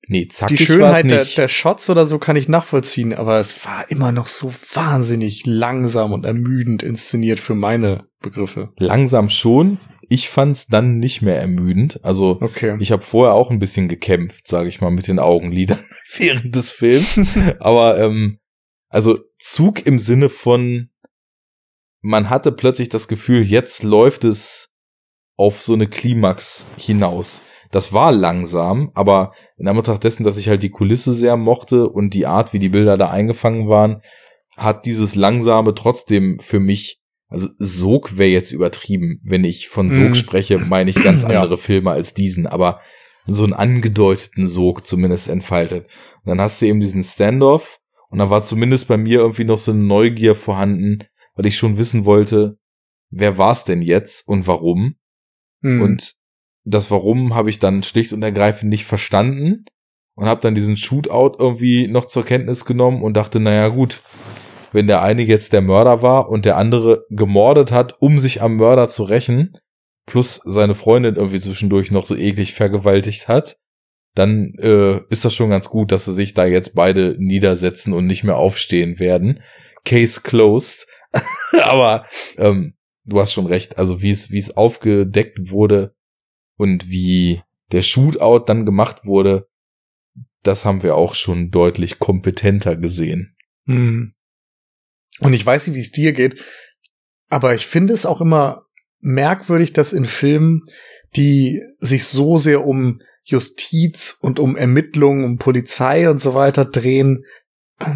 nee, 0.09 0.26
zackig 0.28 0.59
die 0.59 0.64
Schönheit 0.64 1.11
der, 1.11 1.24
der 1.24 1.48
Shots 1.48 1.88
oder 1.88 2.06
so 2.06 2.18
kann 2.18 2.36
ich 2.36 2.48
nachvollziehen, 2.48 3.14
aber 3.14 3.38
es 3.38 3.64
war 3.64 3.90
immer 3.90 4.12
noch 4.12 4.26
so 4.26 4.52
wahnsinnig 4.72 5.44
langsam 5.46 6.12
und 6.12 6.26
ermüdend 6.26 6.82
inszeniert 6.82 7.40
für 7.40 7.54
meine 7.54 8.09
Begriffe. 8.20 8.72
Langsam 8.78 9.28
schon, 9.28 9.78
ich 10.09 10.28
fand's 10.28 10.66
dann 10.66 10.98
nicht 10.98 11.22
mehr 11.22 11.40
ermüdend. 11.40 12.00
Also 12.02 12.38
okay. 12.40 12.76
ich 12.80 12.92
habe 12.92 13.02
vorher 13.02 13.34
auch 13.34 13.50
ein 13.50 13.59
bisschen 13.59 13.88
gekämpft, 13.88 14.48
sage 14.48 14.68
ich 14.68 14.80
mal, 14.80 14.90
mit 14.90 15.06
den 15.06 15.18
Augenlidern 15.18 15.84
während 16.16 16.54
des 16.54 16.70
Films. 16.70 17.20
Aber 17.61 17.98
ähm, 17.98 18.38
also 18.88 19.18
Zug 19.38 19.86
im 19.86 19.98
Sinne 19.98 20.30
von, 20.30 20.88
man 22.00 22.30
hatte 22.30 22.52
plötzlich 22.52 22.88
das 22.88 23.06
Gefühl, 23.06 23.42
jetzt 23.42 23.82
läuft 23.82 24.24
es 24.24 24.70
auf 25.36 25.61
so 25.61 25.74
eine 25.74 25.86
Klimax 25.86 26.66
hinaus. 26.76 27.42
Das 27.71 27.93
war 27.93 28.12
langsam, 28.12 28.91
aber 28.95 29.33
in 29.57 29.69
Anbetracht 29.69 30.03
dessen, 30.05 30.25
dass 30.25 30.39
ich 30.39 30.49
halt 30.49 30.62
die 30.62 30.71
Kulisse 30.71 31.12
sehr 31.12 31.37
mochte 31.37 31.89
und 31.89 32.14
die 32.14 32.27
Art, 32.27 32.53
wie 32.53 32.59
die 32.59 32.71
Bilder 32.71 32.97
da 32.97 33.11
eingefangen 33.11 33.69
waren, 33.69 34.01
hat 34.57 34.87
dieses 34.87 35.14
Langsame 35.14 35.75
trotzdem 35.75 36.39
für 36.39 36.61
mich 36.61 36.99
also 37.29 37.49
Sog 37.59 38.16
wäre 38.16 38.31
jetzt 38.31 38.53
übertrieben. 38.53 39.21
Wenn 39.23 39.45
ich 39.45 39.69
von 39.69 39.91
Sog 39.91 40.11
mm. 40.11 40.14
spreche, 40.14 40.59
meine 40.59 40.91
ich 40.91 41.03
ganz 41.03 41.25
andere 41.25 41.51
ja. 41.51 41.57
Filme 41.57 41.91
als 41.91 42.14
diesen, 42.14 42.47
aber 42.47 42.81
so 43.27 43.45
einen 43.45 43.53
angedeuteten 43.53 44.49
Sog 44.49 44.87
zumindest 44.87 45.29
entfaltet. 45.29 45.87
Und 46.25 46.31
dann 46.31 46.41
hast 46.41 46.62
du 46.62 46.66
eben 46.66 46.81
diesen 46.81 47.03
Standoff 47.03 47.81
und 48.09 48.19
dann 48.19 48.31
war 48.31 48.43
zumindest 48.43 48.89
bei 48.89 48.97
mir 48.97 49.19
irgendwie 49.19 49.45
noch 49.45 49.59
so 49.59 49.73
eine 49.73 49.83
Neugier 49.83 50.35
vorhanden, 50.35 51.05
weil 51.35 51.45
ich 51.45 51.59
schon 51.59 51.77
wissen 51.77 52.07
wollte, 52.07 52.59
wer 53.11 53.37
war's 53.37 53.64
denn 53.64 53.83
jetzt 53.83 54.27
und 54.27 54.47
warum? 54.47 54.97
Mm. 55.61 55.83
Und 55.83 56.14
das 56.69 56.91
Warum 56.91 57.35
habe 57.35 57.51
ich 57.51 57.59
dann 57.59 57.83
schlicht 57.83 58.12
und 58.12 58.23
ergreifend 58.23 58.71
nicht 58.71 58.85
verstanden 58.85 59.64
und 60.14 60.27
habe 60.27 60.41
dann 60.41 60.55
diesen 60.55 60.77
Shootout 60.77 61.37
irgendwie 61.39 61.89
noch 61.89 62.05
zur 62.05 62.25
Kenntnis 62.25 62.64
genommen 62.64 63.03
und 63.03 63.16
dachte, 63.16 63.41
naja 63.41 63.69
gut, 63.69 64.03
wenn 64.73 64.87
der 64.87 65.03
eine 65.03 65.23
jetzt 65.23 65.53
der 65.53 65.62
Mörder 65.62 66.03
war 66.03 66.29
und 66.29 66.45
der 66.45 66.57
andere 66.57 67.07
gemordet 67.09 67.73
hat, 67.73 67.97
um 68.01 68.21
sich 68.21 68.43
am 68.43 68.57
Mörder 68.57 68.87
zu 68.89 69.05
rächen, 69.05 69.57
plus 70.07 70.41
seine 70.45 70.75
Freundin 70.75 71.16
irgendwie 71.16 71.41
zwischendurch 71.41 71.91
noch 71.91 72.05
so 72.05 72.14
eklig 72.14 72.55
vergewaltigt 72.55 73.29
hat, 73.29 73.57
dann 74.14 74.55
äh, 74.59 75.01
ist 75.11 75.25
das 75.25 75.35
schon 75.35 75.51
ganz 75.51 75.71
gut, 75.71 75.93
dass 75.93 76.05
sie 76.05 76.12
sich 76.12 76.35
da 76.35 76.45
jetzt 76.45 76.75
beide 76.75 77.16
niedersetzen 77.19 77.93
und 77.93 78.07
nicht 78.07 78.25
mehr 78.25 78.37
aufstehen 78.37 78.99
werden. 78.99 79.41
Case 79.85 80.21
closed. 80.23 80.87
Aber 81.62 82.05
ähm, 82.37 82.75
du 83.05 83.21
hast 83.21 83.33
schon 83.33 83.47
recht. 83.47 83.79
Also 83.79 84.03
wie 84.03 84.11
es 84.11 84.31
wie 84.31 84.39
es 84.39 84.57
aufgedeckt 84.57 85.51
wurde 85.51 85.95
und 86.59 86.90
wie 86.90 87.40
der 87.72 87.82
Shootout 87.82 88.44
dann 88.46 88.66
gemacht 88.66 89.06
wurde, 89.06 89.48
das 90.42 90.64
haben 90.64 90.82
wir 90.82 90.94
auch 90.94 91.14
schon 91.14 91.50
deutlich 91.50 91.98
kompetenter 91.98 92.76
gesehen. 92.76 93.36
Hm. 93.66 94.12
Und 95.20 95.32
ich 95.32 95.44
weiß 95.44 95.66
nicht, 95.66 95.76
wie 95.76 95.80
es 95.80 95.90
dir 95.90 96.12
geht, 96.12 96.44
aber 97.28 97.54
ich 97.54 97.66
finde 97.66 97.94
es 97.94 98.06
auch 98.06 98.20
immer 98.20 98.66
merkwürdig, 99.00 99.72
dass 99.72 99.92
in 99.92 100.04
Filmen, 100.04 100.62
die 101.16 101.62
sich 101.80 102.04
so 102.04 102.38
sehr 102.38 102.66
um 102.66 103.00
Justiz 103.24 104.16
und 104.20 104.38
um 104.38 104.56
Ermittlungen, 104.56 105.24
um 105.24 105.38
Polizei 105.38 106.09
und 106.09 106.20
so 106.20 106.34
weiter 106.34 106.64
drehen, 106.64 107.24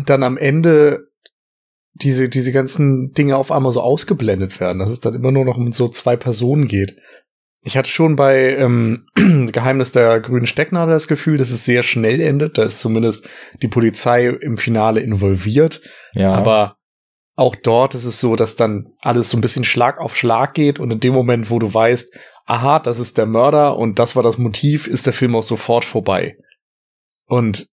dann 0.05 0.23
am 0.23 0.37
Ende 0.37 1.09
diese, 1.95 2.29
diese 2.29 2.53
ganzen 2.53 3.13
Dinge 3.13 3.37
auf 3.37 3.51
einmal 3.51 3.73
so 3.73 3.81
ausgeblendet 3.81 4.61
werden, 4.61 4.79
dass 4.79 4.91
es 4.91 5.01
dann 5.01 5.15
immer 5.15 5.33
nur 5.33 5.45
noch 5.45 5.57
um 5.57 5.73
so 5.73 5.89
zwei 5.89 6.17
Personen 6.17 6.67
geht. 6.67 6.97
Ich 7.65 7.77
hatte 7.77 7.89
schon 7.89 8.17
bei 8.17 8.57
ähm, 8.57 9.07
Geheimnis 9.15 9.93
der 9.93 10.21
grünen 10.21 10.47
Stecknadel 10.47 10.95
das 10.95 11.07
Gefühl, 11.07 11.37
dass 11.37 11.51
es 11.51 11.65
sehr 11.65 11.83
schnell 11.83 12.21
endet. 12.21 12.59
Da 12.59 12.65
ist 12.65 12.81
zumindest 12.81 13.29
die 13.63 13.69
Polizei 13.69 14.27
im 14.27 14.59
Finale 14.59 15.01
involviert. 15.01 15.81
Ja. 16.13 16.33
Aber 16.33 16.77
auch 17.37 17.55
dort 17.55 17.95
ist 17.95 18.05
es 18.05 18.21
so, 18.21 18.37
dass 18.37 18.57
dann 18.57 18.87
alles 19.01 19.31
so 19.31 19.39
ein 19.39 19.41
bisschen 19.41 19.65
Schlag 19.65 19.99
auf 19.99 20.17
Schlag 20.17 20.55
geht 20.55 20.81
und 20.81 20.91
in 20.91 21.01
dem 21.01 21.15
Moment, 21.15 21.51
wo 21.51 21.59
du 21.59 21.73
weißt, 21.73 22.15
aha, 22.47 22.81
das 22.81 22.99
ist 22.99 23.17
der 23.17 23.27
Mörder 23.27 23.79
und 23.79 23.99
das 23.99 24.17
war 24.17 24.23
das 24.23 24.39
Motiv, 24.39 24.87
ist 24.87 25.07
der 25.07 25.13
Film 25.13 25.37
auch 25.37 25.43
sofort 25.43 25.85
vorbei. 25.85 26.37
Und 27.27 27.69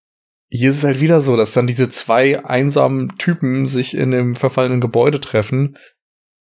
hier 0.50 0.70
ist 0.70 0.78
es 0.78 0.84
halt 0.84 1.02
wieder 1.02 1.22
so, 1.22 1.36
dass 1.36 1.54
dann 1.54 1.68
diese 1.68 1.90
zwei 1.90 2.44
einsamen 2.44 3.18
Typen 3.18 3.68
sich 3.68 3.96
in 3.96 4.12
dem 4.12 4.36
verfallenen 4.36 4.82
Gebäude 4.82 5.20
treffen 5.20 5.78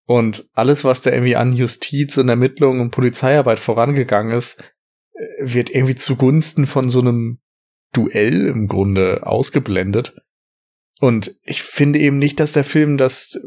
und 0.08 0.48
alles, 0.54 0.84
was 0.84 1.02
da 1.02 1.12
irgendwie 1.12 1.36
an 1.36 1.52
Justiz 1.52 2.16
und 2.16 2.30
Ermittlungen 2.30 2.80
und 2.80 2.92
Polizeiarbeit 2.92 3.58
vorangegangen 3.58 4.32
ist, 4.34 4.74
äh, 5.12 5.22
wird 5.38 5.68
irgendwie 5.68 5.96
zugunsten 5.96 6.66
von 6.66 6.88
so 6.88 7.00
einem 7.00 7.40
Duell 7.92 8.46
im 8.46 8.68
Grunde 8.68 9.26
ausgeblendet. 9.26 10.16
Und 11.00 11.36
ich 11.42 11.62
finde 11.62 11.98
eben 11.98 12.18
nicht, 12.18 12.40
dass 12.40 12.54
der 12.54 12.64
Film 12.64 12.96
das 12.96 13.38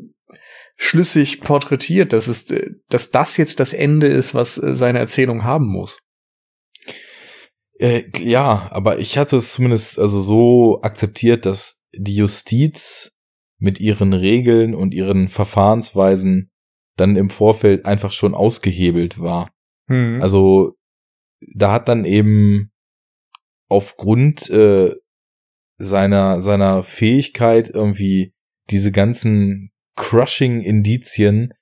schlüssig 0.78 1.42
porträtiert, 1.42 2.14
dass 2.14 2.28
es, 2.28 2.54
dass 2.90 3.10
das 3.10 3.38
jetzt 3.38 3.60
das 3.60 3.74
Ende 3.74 4.08
ist, 4.08 4.36
was 4.36 4.54
seine 4.54 5.00
Erzählung 5.00 5.44
haben 5.44 5.66
muss. 5.66 5.98
Äh, 7.80 8.04
ja, 8.20 8.70
aber 8.72 9.00
ich 9.00 9.18
hatte 9.18 9.38
es 9.38 9.54
zumindest 9.54 9.98
also 9.98 10.22
so 10.22 10.80
akzeptiert, 10.84 11.48
dass 11.48 11.84
die 11.92 12.16
Justiz 12.16 13.14
mit 13.58 13.80
ihren 13.80 14.14
Regeln 14.14 14.76
und 14.76 14.94
ihren 14.94 15.28
Verfahrensweisen 15.28 16.51
dann 16.98 17.16
im 17.16 17.30
Vorfeld 17.30 17.86
einfach 17.86 18.12
schon 18.12 18.34
ausgehebelt 18.34 19.20
war. 19.20 19.50
Hm. 19.88 20.20
Also 20.22 20.74
da 21.56 21.72
hat 21.72 21.88
dann 21.88 22.06
eben 22.06 22.72
aufgrund 23.68 24.50
äh, 24.50 24.96
seiner, 25.78 26.42
seiner 26.42 26.84
Fähigkeit 26.84 27.70
irgendwie 27.70 28.34
diese 28.70 28.92
ganzen 28.92 29.72
Crushing-Indizien 29.96 31.54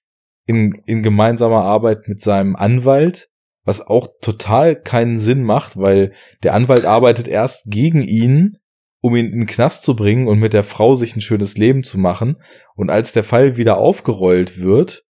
in, 0.46 0.82
in 0.86 1.04
gemeinsamer 1.04 1.64
Arbeit 1.64 2.08
mit 2.08 2.20
seinem 2.20 2.56
Anwalt, 2.56 3.30
was 3.64 3.86
auch 3.86 4.08
total 4.22 4.76
keinen 4.76 5.18
Sinn 5.18 5.44
macht, 5.44 5.78
weil 5.78 6.14
der 6.44 6.54
Anwalt 6.54 6.86
arbeitet 6.86 7.28
erst 7.28 7.66
gegen 7.68 8.02
ihn, 8.02 8.58
um 9.02 9.16
ihn 9.16 9.28
in 9.28 9.40
den 9.42 9.46
Knast 9.46 9.84
zu 9.84 9.96
bringen 9.96 10.28
und 10.28 10.40
mit 10.40 10.54
der 10.54 10.64
Frau 10.64 10.96
sich 10.96 11.16
ein 11.16 11.22
schönes 11.22 11.58
Leben 11.58 11.84
zu 11.84 11.98
machen. 11.98 12.42
Und 12.76 12.90
als 12.90 13.14
der 13.14 13.24
Fall 13.24 13.58
wieder 13.58 13.78
aufgerollt 13.78 14.60
wird, 14.60 15.06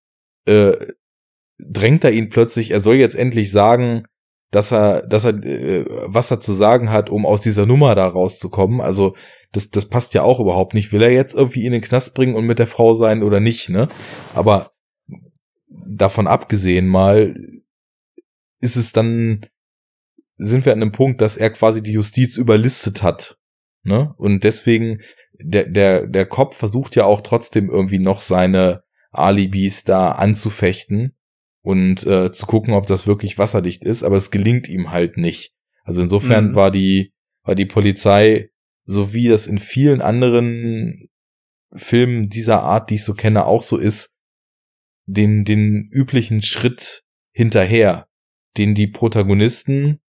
äh, 0.46 0.74
drängt 1.60 2.04
er 2.04 2.12
ihn 2.12 2.30
plötzlich, 2.30 2.72
er 2.72 2.80
soll 2.80 2.96
jetzt 2.96 3.16
endlich 3.16 3.52
sagen, 3.52 4.04
dass 4.52 4.72
er, 4.72 5.06
dass 5.06 5.26
er, 5.26 5.44
äh, 5.44 5.86
was 6.06 6.32
er 6.32 6.40
zu 6.40 6.54
sagen 6.54 6.90
hat, 6.90 7.10
um 7.10 7.26
aus 7.26 7.42
dieser 7.42 7.66
Nummer 7.66 7.96
da 7.96 8.08
rauszukommen. 8.08 8.82
Also 8.82 9.16
das, 9.52 9.70
das 9.70 9.88
passt 9.88 10.14
ja 10.14 10.24
auch 10.24 10.40
überhaupt 10.40 10.74
nicht. 10.74 10.92
Will 10.92 11.02
er 11.02 11.12
jetzt 11.12 11.36
irgendwie 11.36 11.66
in 11.66 11.72
den 11.72 11.82
Knast 11.82 12.14
bringen 12.14 12.36
und 12.36 12.46
mit 12.46 12.60
der 12.60 12.68
Frau 12.68 12.94
sein 12.94 13.24
oder 13.24 13.40
nicht, 13.40 13.70
ne? 13.70 13.88
Aber 14.34 14.72
davon 15.68 16.28
abgesehen 16.28 16.88
mal 16.88 17.36
ist 18.60 18.76
es 18.76 18.92
dann, 18.92 19.46
sind 20.38 20.66
wir 20.66 20.74
an 20.74 20.82
einem 20.82 20.92
Punkt, 20.92 21.22
dass 21.22 21.38
er 21.38 21.50
quasi 21.50 21.82
die 21.82 21.94
Justiz 21.94 22.38
überlistet 22.38 23.04
hat. 23.04 23.38
Ne? 23.84 24.14
Und 24.18 24.44
deswegen, 24.44 25.02
der, 25.34 25.66
der, 25.66 26.08
der 26.08 26.26
Kopf 26.26 26.58
versucht 26.58 26.96
ja 26.96 27.06
auch 27.06 27.22
trotzdem 27.22 27.70
irgendwie 27.70 28.00
noch 28.00 28.22
seine 28.22 28.84
Alibis 29.12 29.84
da 29.84 30.12
anzufechten 30.12 31.16
und 31.62 32.05
äh, 32.05 32.32
zu 32.32 32.45
gucken, 32.45 32.74
ob 32.74 32.86
das 32.86 33.07
wirklich 33.07 33.38
wasserdicht 33.38 33.84
ist, 33.84 34.03
aber 34.03 34.18
es 34.18 34.32
gelingt 34.32 34.70
ihm 34.70 34.91
halt 34.91 35.18
nicht. 35.18 35.53
Also 35.84 36.01
insofern 36.01 36.51
mhm. 36.51 36.55
war 36.55 36.72
die, 36.72 37.14
war 37.43 37.55
die 37.55 37.66
Polizei, 37.66 38.49
so 38.86 39.14
wie 39.14 39.28
das 39.28 39.47
in 39.47 39.57
vielen 39.57 40.01
anderen 40.01 41.10
Filmen 41.74 42.30
dieser 42.30 42.62
Art, 42.62 42.89
die 42.89 42.95
ich 42.95 43.03
so 43.03 43.14
kenne, 43.14 43.45
auch 43.45 43.64
so 43.64 43.78
ist, 43.78 44.14
den, 45.05 45.45
den 45.45 45.89
üblichen 45.91 46.41
Schritt 46.41 47.03
hinterher, 47.32 48.07
den 48.57 48.76
die 48.76 48.88
Protagonisten, 48.88 49.99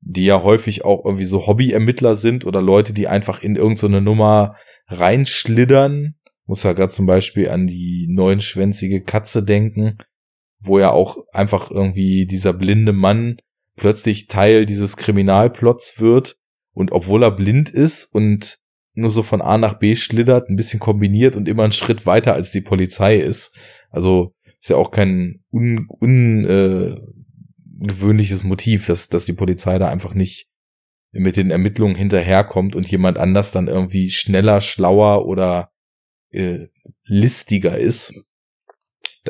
die 0.00 0.24
ja 0.24 0.42
häufig 0.42 0.84
auch 0.84 1.04
irgendwie 1.04 1.24
so 1.24 1.46
Hobbyermittler 1.46 2.14
sind 2.14 2.44
oder 2.44 2.62
Leute, 2.62 2.92
die 2.92 3.06
einfach 3.06 3.42
in 3.42 3.56
irgendeine 3.56 3.98
so 3.98 4.00
Nummer 4.00 4.56
reinschlittern, 4.86 6.16
muss 6.50 6.64
ja 6.64 6.72
gerade 6.72 6.92
zum 6.92 7.06
Beispiel 7.06 7.48
an 7.48 7.68
die 7.68 8.08
neunschwänzige 8.10 9.04
Katze 9.04 9.44
denken, 9.44 9.98
wo 10.58 10.80
ja 10.80 10.90
auch 10.90 11.18
einfach 11.32 11.70
irgendwie 11.70 12.26
dieser 12.26 12.52
blinde 12.52 12.92
Mann 12.92 13.36
plötzlich 13.76 14.26
Teil 14.26 14.66
dieses 14.66 14.96
Kriminalplots 14.96 16.00
wird 16.00 16.38
und 16.74 16.90
obwohl 16.90 17.22
er 17.22 17.30
blind 17.30 17.70
ist 17.70 18.12
und 18.12 18.58
nur 18.94 19.12
so 19.12 19.22
von 19.22 19.40
A 19.40 19.58
nach 19.58 19.78
B 19.78 19.94
schlittert, 19.94 20.48
ein 20.48 20.56
bisschen 20.56 20.80
kombiniert 20.80 21.36
und 21.36 21.46
immer 21.46 21.62
einen 21.62 21.70
Schritt 21.70 22.04
weiter 22.04 22.34
als 22.34 22.50
die 22.50 22.62
Polizei 22.62 23.18
ist. 23.18 23.56
Also 23.88 24.34
ist 24.58 24.70
ja 24.70 24.76
auch 24.76 24.90
kein 24.90 25.44
ungewöhnliches 25.50 28.40
un, 28.40 28.46
äh, 28.46 28.48
Motiv, 28.48 28.88
dass, 28.88 29.08
dass 29.08 29.24
die 29.24 29.34
Polizei 29.34 29.78
da 29.78 29.88
einfach 29.88 30.14
nicht 30.14 30.48
mit 31.12 31.36
den 31.36 31.52
Ermittlungen 31.52 31.94
hinterherkommt 31.94 32.74
und 32.74 32.90
jemand 32.90 33.18
anders 33.18 33.52
dann 33.52 33.68
irgendwie 33.68 34.10
schneller, 34.10 34.60
schlauer 34.60 35.26
oder 35.26 35.70
äh, 36.30 36.68
listiger 37.04 37.78
ist 37.78 38.14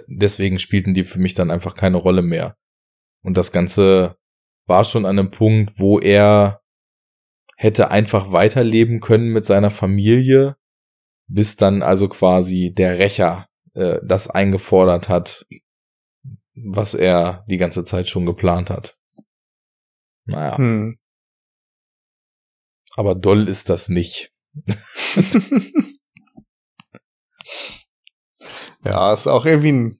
deswegen 0.07 0.59
spielten 0.59 0.95
die 0.95 1.05
für 1.05 1.19
mich 1.19 1.35
dann 1.35 1.51
einfach 1.51 1.75
keine 1.75 1.97
Rolle 1.97 2.23
mehr. 2.23 2.57
Und 3.23 3.37
das 3.37 3.53
Ganze 3.53 4.17
war 4.67 4.85
schon 4.85 5.05
an 5.05 5.19
einem 5.19 5.31
Punkt, 5.31 5.79
wo 5.79 5.99
er 5.99 6.63
hätte 7.57 7.91
einfach 7.91 8.33
weiterleben 8.33 9.01
können 9.01 9.29
mit 9.29 9.45
seiner 9.45 9.71
Familie, 9.71 10.57
bis 11.27 11.57
dann 11.57 11.83
also 11.83 12.09
quasi 12.09 12.73
der 12.75 12.99
Rächer 12.99 13.49
äh, 13.75 13.99
das 14.03 14.29
eingefordert 14.31 15.09
hat, 15.09 15.47
was 16.55 16.95
er 16.95 17.45
die 17.49 17.59
ganze 17.59 17.85
Zeit 17.85 18.09
schon 18.09 18.25
geplant 18.25 18.71
hat. 18.71 18.97
Naja. 20.25 20.57
Hm. 20.57 20.99
Aber 22.97 23.15
doll 23.15 23.49
ist 23.49 23.69
das 23.69 23.89
nicht. 23.89 24.33
Ja, 28.85 29.13
ist 29.13 29.27
auch 29.27 29.47
irgendwie 29.47 29.73
ein, 29.73 29.99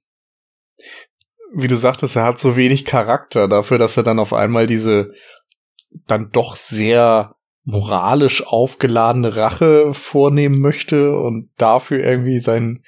wie 1.53 1.69
du 1.69 1.77
sagtest, 1.77 2.17
er 2.17 2.25
hat 2.25 2.41
so 2.41 2.57
wenig 2.57 2.85
Charakter 2.85 3.49
dafür, 3.49 3.79
dass 3.79 3.97
er 3.97 4.03
dann 4.03 4.19
auf 4.19 4.33
einmal 4.33 4.67
diese 4.67 5.13
dann 6.07 6.31
doch 6.31 6.57
sehr 6.57 7.35
moralisch 7.65 8.47
aufgeladene 8.47 9.37
Rache 9.37 9.93
vornehmen 9.93 10.61
möchte 10.61 11.17
und 11.17 11.51
dafür 11.57 12.03
irgendwie 12.03 12.39
sein, 12.39 12.83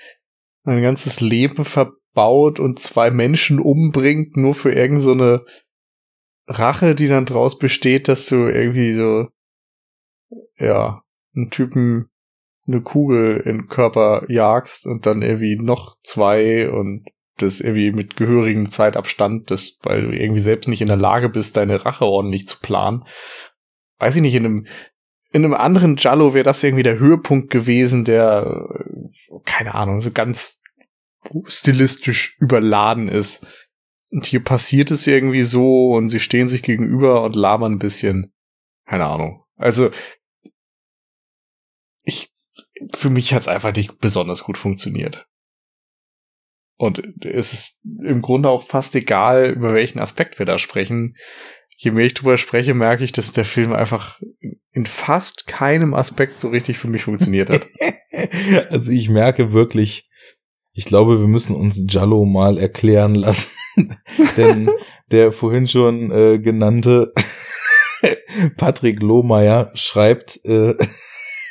sein 0.64 0.82
ganzes 0.82 1.20
Leben 1.20 1.64
verbaut 1.64 2.58
und 2.60 2.78
zwei 2.78 3.10
Menschen 3.10 3.58
umbringt, 3.58 4.36
nur 4.36 4.54
für 4.54 4.72
irgendeine 4.72 5.38
so 5.38 5.52
Rache, 6.46 6.94
die 6.94 7.08
dann 7.08 7.26
draus 7.26 7.58
besteht, 7.58 8.08
dass 8.08 8.26
du 8.26 8.48
irgendwie 8.48 8.92
so, 8.92 9.28
ja, 10.58 11.00
einen 11.34 11.50
Typen 11.50 12.08
eine 12.66 12.80
Kugel 12.80 13.42
in 13.44 13.58
den 13.58 13.68
Körper 13.68 14.24
jagst 14.28 14.86
und 14.86 15.06
dann 15.06 15.22
irgendwie 15.22 15.56
noch 15.56 15.96
zwei 16.02 16.70
und 16.70 17.04
das 17.38 17.60
irgendwie 17.60 17.92
mit 17.92 18.16
gehörigem 18.16 18.70
Zeitabstand, 18.70 19.50
das, 19.50 19.78
weil 19.82 20.02
du 20.02 20.10
irgendwie 20.10 20.40
selbst 20.40 20.68
nicht 20.68 20.82
in 20.82 20.88
der 20.88 20.96
Lage 20.96 21.28
bist, 21.28 21.56
deine 21.56 21.84
Rache 21.84 22.04
ordentlich 22.04 22.46
zu 22.46 22.60
planen. 22.60 23.04
Weiß 23.98 24.16
ich 24.16 24.22
nicht, 24.22 24.34
in 24.34 24.44
einem, 24.44 24.66
in 25.32 25.44
einem 25.44 25.54
anderen 25.54 25.96
Jallo 25.96 26.34
wäre 26.34 26.44
das 26.44 26.62
irgendwie 26.62 26.82
der 26.82 26.98
Höhepunkt 26.98 27.50
gewesen, 27.50 28.04
der, 28.04 28.68
keine 29.44 29.74
Ahnung, 29.74 30.00
so 30.00 30.10
ganz 30.10 30.60
stilistisch 31.44 32.36
überladen 32.38 33.08
ist. 33.08 33.68
Und 34.10 34.26
hier 34.26 34.44
passiert 34.44 34.90
es 34.90 35.06
irgendwie 35.06 35.42
so 35.42 35.92
und 35.92 36.10
sie 36.10 36.20
stehen 36.20 36.48
sich 36.48 36.62
gegenüber 36.62 37.22
und 37.22 37.34
labern 37.34 37.72
ein 37.72 37.78
bisschen. 37.78 38.32
Keine 38.86 39.06
Ahnung. 39.06 39.44
Also, 39.56 39.90
ich 42.04 42.31
für 42.94 43.10
mich 43.10 43.32
hat 43.32 43.42
es 43.42 43.48
einfach 43.48 43.74
nicht 43.74 43.98
besonders 43.98 44.44
gut 44.44 44.58
funktioniert. 44.58 45.26
Und 46.76 47.02
es 47.24 47.52
ist 47.52 47.80
im 47.84 48.22
Grunde 48.22 48.48
auch 48.48 48.62
fast 48.62 48.96
egal, 48.96 49.52
über 49.54 49.72
welchen 49.72 50.00
Aspekt 50.00 50.38
wir 50.38 50.46
da 50.46 50.58
sprechen. 50.58 51.16
Je 51.76 51.90
mehr 51.90 52.06
ich 52.06 52.14
drüber 52.14 52.36
spreche, 52.36 52.74
merke 52.74 53.04
ich, 53.04 53.12
dass 53.12 53.32
der 53.32 53.44
Film 53.44 53.72
einfach 53.72 54.20
in 54.72 54.86
fast 54.86 55.46
keinem 55.46 55.94
Aspekt 55.94 56.40
so 56.40 56.48
richtig 56.48 56.78
für 56.78 56.88
mich 56.88 57.04
funktioniert 57.04 57.50
hat. 57.50 57.68
also 58.70 58.90
ich 58.90 59.08
merke 59.08 59.52
wirklich, 59.52 60.10
ich 60.72 60.86
glaube, 60.86 61.20
wir 61.20 61.28
müssen 61.28 61.54
uns 61.54 61.80
Jallo 61.88 62.24
mal 62.24 62.58
erklären 62.58 63.14
lassen. 63.14 63.54
Denn 64.36 64.70
der 65.10 65.32
vorhin 65.32 65.68
schon 65.68 66.10
äh, 66.10 66.38
genannte 66.38 67.12
Patrick 68.56 69.00
Lohmeier 69.00 69.70
schreibt 69.74 70.44
äh, 70.44 70.74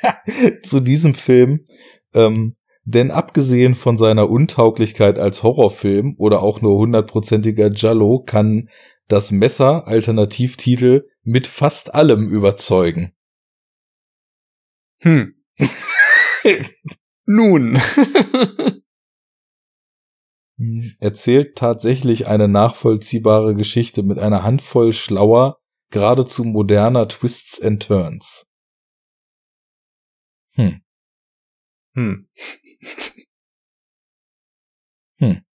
zu 0.63 0.79
diesem 0.79 1.13
Film. 1.15 1.65
Ähm, 2.13 2.55
denn 2.83 3.11
abgesehen 3.11 3.75
von 3.75 3.97
seiner 3.97 4.29
Untauglichkeit 4.29 5.19
als 5.19 5.43
Horrorfilm 5.43 6.15
oder 6.17 6.41
auch 6.41 6.61
nur 6.61 6.77
hundertprozentiger 6.77 7.71
Jallo 7.73 8.23
kann 8.25 8.69
das 9.07 9.31
Messer 9.31 9.87
Alternativtitel 9.87 11.07
mit 11.23 11.45
fast 11.47 11.93
allem 11.93 12.29
überzeugen. 12.29 13.13
Hm. 15.01 15.35
Nun. 17.25 17.79
Erzählt 20.99 21.55
tatsächlich 21.55 22.27
eine 22.27 22.47
nachvollziehbare 22.47 23.55
Geschichte 23.55 24.03
mit 24.03 24.19
einer 24.19 24.43
Handvoll 24.43 24.93
schlauer, 24.93 25.59
geradezu 25.89 26.43
moderner 26.43 27.07
Twists 27.07 27.59
and 27.61 27.81
Turns. 27.81 28.50
Hm. 30.53 30.81
Hm. 31.95 32.27
hm. 35.19 35.45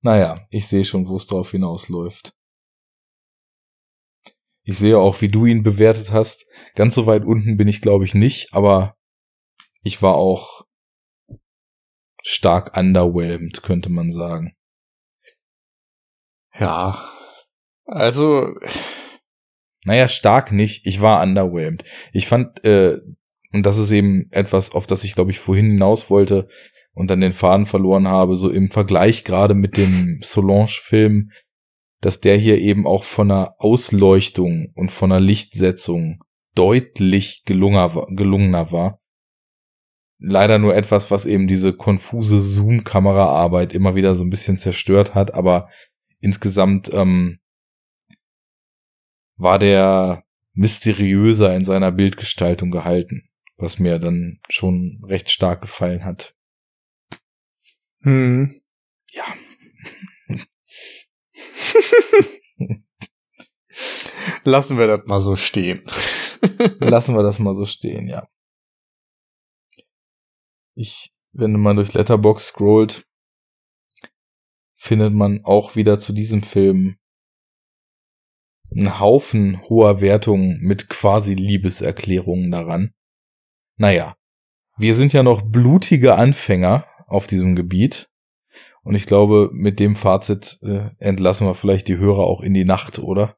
Naja, 0.00 0.46
ich 0.50 0.66
sehe 0.66 0.84
schon, 0.84 1.08
wo 1.08 1.16
es 1.16 1.26
drauf 1.26 1.50
hinausläuft. 1.50 2.32
Ich 4.62 4.78
sehe 4.78 4.98
auch, 4.98 5.20
wie 5.22 5.28
du 5.28 5.46
ihn 5.46 5.62
bewertet 5.62 6.12
hast. 6.12 6.46
Ganz 6.74 6.94
so 6.94 7.06
weit 7.06 7.24
unten 7.24 7.56
bin 7.56 7.68
ich, 7.68 7.80
glaube 7.80 8.04
ich, 8.04 8.14
nicht, 8.14 8.52
aber 8.52 8.96
ich 9.82 10.02
war 10.02 10.14
auch 10.14 10.66
stark 12.22 12.76
underwhelmed, 12.76 13.62
könnte 13.62 13.88
man 13.88 14.12
sagen. 14.12 14.54
Ja, 16.54 16.98
also. 17.86 18.54
Naja, 19.84 20.08
stark 20.08 20.52
nicht. 20.52 20.86
Ich 20.86 21.00
war 21.00 21.22
underwhelmed. 21.22 21.84
Ich 22.12 22.26
fand 22.26 22.62
äh, 22.64 22.98
und 23.52 23.64
das 23.64 23.78
ist 23.78 23.92
eben 23.92 24.28
etwas, 24.30 24.72
auf 24.72 24.86
das 24.86 25.04
ich, 25.04 25.14
glaube 25.14 25.30
ich, 25.30 25.38
vorhin 25.38 25.70
hinaus 25.70 26.10
wollte 26.10 26.48
und 26.92 27.10
dann 27.10 27.20
den 27.20 27.32
Faden 27.32 27.66
verloren 27.66 28.08
habe, 28.08 28.36
so 28.36 28.50
im 28.50 28.70
Vergleich 28.70 29.24
gerade 29.24 29.54
mit 29.54 29.76
dem 29.76 30.18
Solange-Film, 30.22 31.30
dass 32.00 32.20
der 32.20 32.36
hier 32.36 32.58
eben 32.58 32.86
auch 32.86 33.04
von 33.04 33.30
einer 33.30 33.54
Ausleuchtung 33.58 34.72
und 34.74 34.92
von 34.92 35.12
einer 35.12 35.20
Lichtsetzung 35.20 36.22
deutlich 36.54 37.44
gelungener, 37.44 38.06
gelungener 38.10 38.72
war. 38.72 39.00
Leider 40.20 40.58
nur 40.58 40.74
etwas, 40.74 41.10
was 41.10 41.26
eben 41.26 41.46
diese 41.46 41.72
konfuse 41.72 42.40
Zoom-Kameraarbeit 42.40 43.72
immer 43.72 43.94
wieder 43.94 44.14
so 44.14 44.24
ein 44.24 44.30
bisschen 44.30 44.56
zerstört 44.56 45.14
hat, 45.14 45.32
aber 45.34 45.68
insgesamt 46.20 46.92
ähm, 46.92 47.38
war 49.36 49.58
der 49.60 50.24
mysteriöser 50.54 51.54
in 51.54 51.64
seiner 51.64 51.92
Bildgestaltung 51.92 52.72
gehalten, 52.72 53.27
was 53.58 53.78
mir 53.78 53.98
dann 53.98 54.40
schon 54.48 55.02
recht 55.04 55.30
stark 55.30 55.60
gefallen 55.60 56.04
hat. 56.04 56.34
Hm. 58.02 58.50
Ja. 59.10 59.24
Lassen 64.44 64.78
wir 64.78 64.86
das 64.86 65.06
mal 65.06 65.20
so 65.20 65.36
stehen. 65.36 65.82
Lassen 66.80 67.14
wir 67.14 67.22
das 67.22 67.38
mal 67.38 67.54
so 67.54 67.66
stehen, 67.66 68.08
ja. 68.08 68.28
Ich, 70.74 71.12
wenn 71.32 71.52
man 71.52 71.76
durch 71.76 71.92
Letterbox 71.94 72.48
scrollt, 72.48 73.06
findet 74.76 75.12
man 75.12 75.44
auch 75.44 75.74
wieder 75.74 75.98
zu 75.98 76.12
diesem 76.12 76.42
Film 76.42 76.98
einen 78.70 79.00
Haufen 79.00 79.60
hoher 79.68 80.00
Wertungen 80.00 80.60
mit 80.60 80.88
quasi 80.88 81.34
Liebeserklärungen 81.34 82.52
daran. 82.52 82.94
Naja, 83.78 84.16
wir 84.76 84.94
sind 84.94 85.12
ja 85.12 85.22
noch 85.22 85.42
blutige 85.42 86.14
Anfänger 86.14 86.86
auf 87.06 87.26
diesem 87.26 87.56
Gebiet. 87.56 88.08
Und 88.82 88.94
ich 88.94 89.06
glaube, 89.06 89.50
mit 89.52 89.80
dem 89.80 89.96
Fazit 89.96 90.58
äh, 90.62 90.90
entlassen 90.98 91.46
wir 91.46 91.54
vielleicht 91.54 91.88
die 91.88 91.98
Hörer 91.98 92.20
auch 92.20 92.40
in 92.40 92.54
die 92.54 92.64
Nacht, 92.64 92.98
oder? 92.98 93.36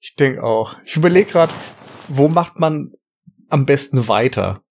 Ich 0.00 0.14
denke 0.14 0.42
auch. 0.42 0.76
Ich 0.84 0.96
überlege 0.96 1.30
gerade, 1.30 1.52
wo 2.08 2.28
macht 2.28 2.58
man 2.58 2.92
am 3.48 3.66
besten 3.66 4.08
weiter? 4.08 4.62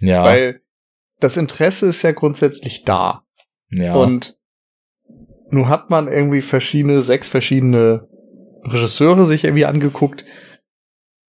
Ja. 0.00 0.24
Weil 0.24 0.62
das 1.20 1.36
Interesse 1.36 1.86
ist 1.86 2.02
ja 2.02 2.12
grundsätzlich 2.12 2.84
da. 2.84 3.24
Ja. 3.70 3.94
Und 3.94 4.38
nun 5.50 5.68
hat 5.68 5.90
man 5.90 6.08
irgendwie 6.08 6.42
verschiedene, 6.42 7.02
sechs 7.02 7.28
verschiedene 7.28 8.08
Regisseure 8.64 9.26
sich 9.26 9.44
irgendwie 9.44 9.66
angeguckt. 9.66 10.24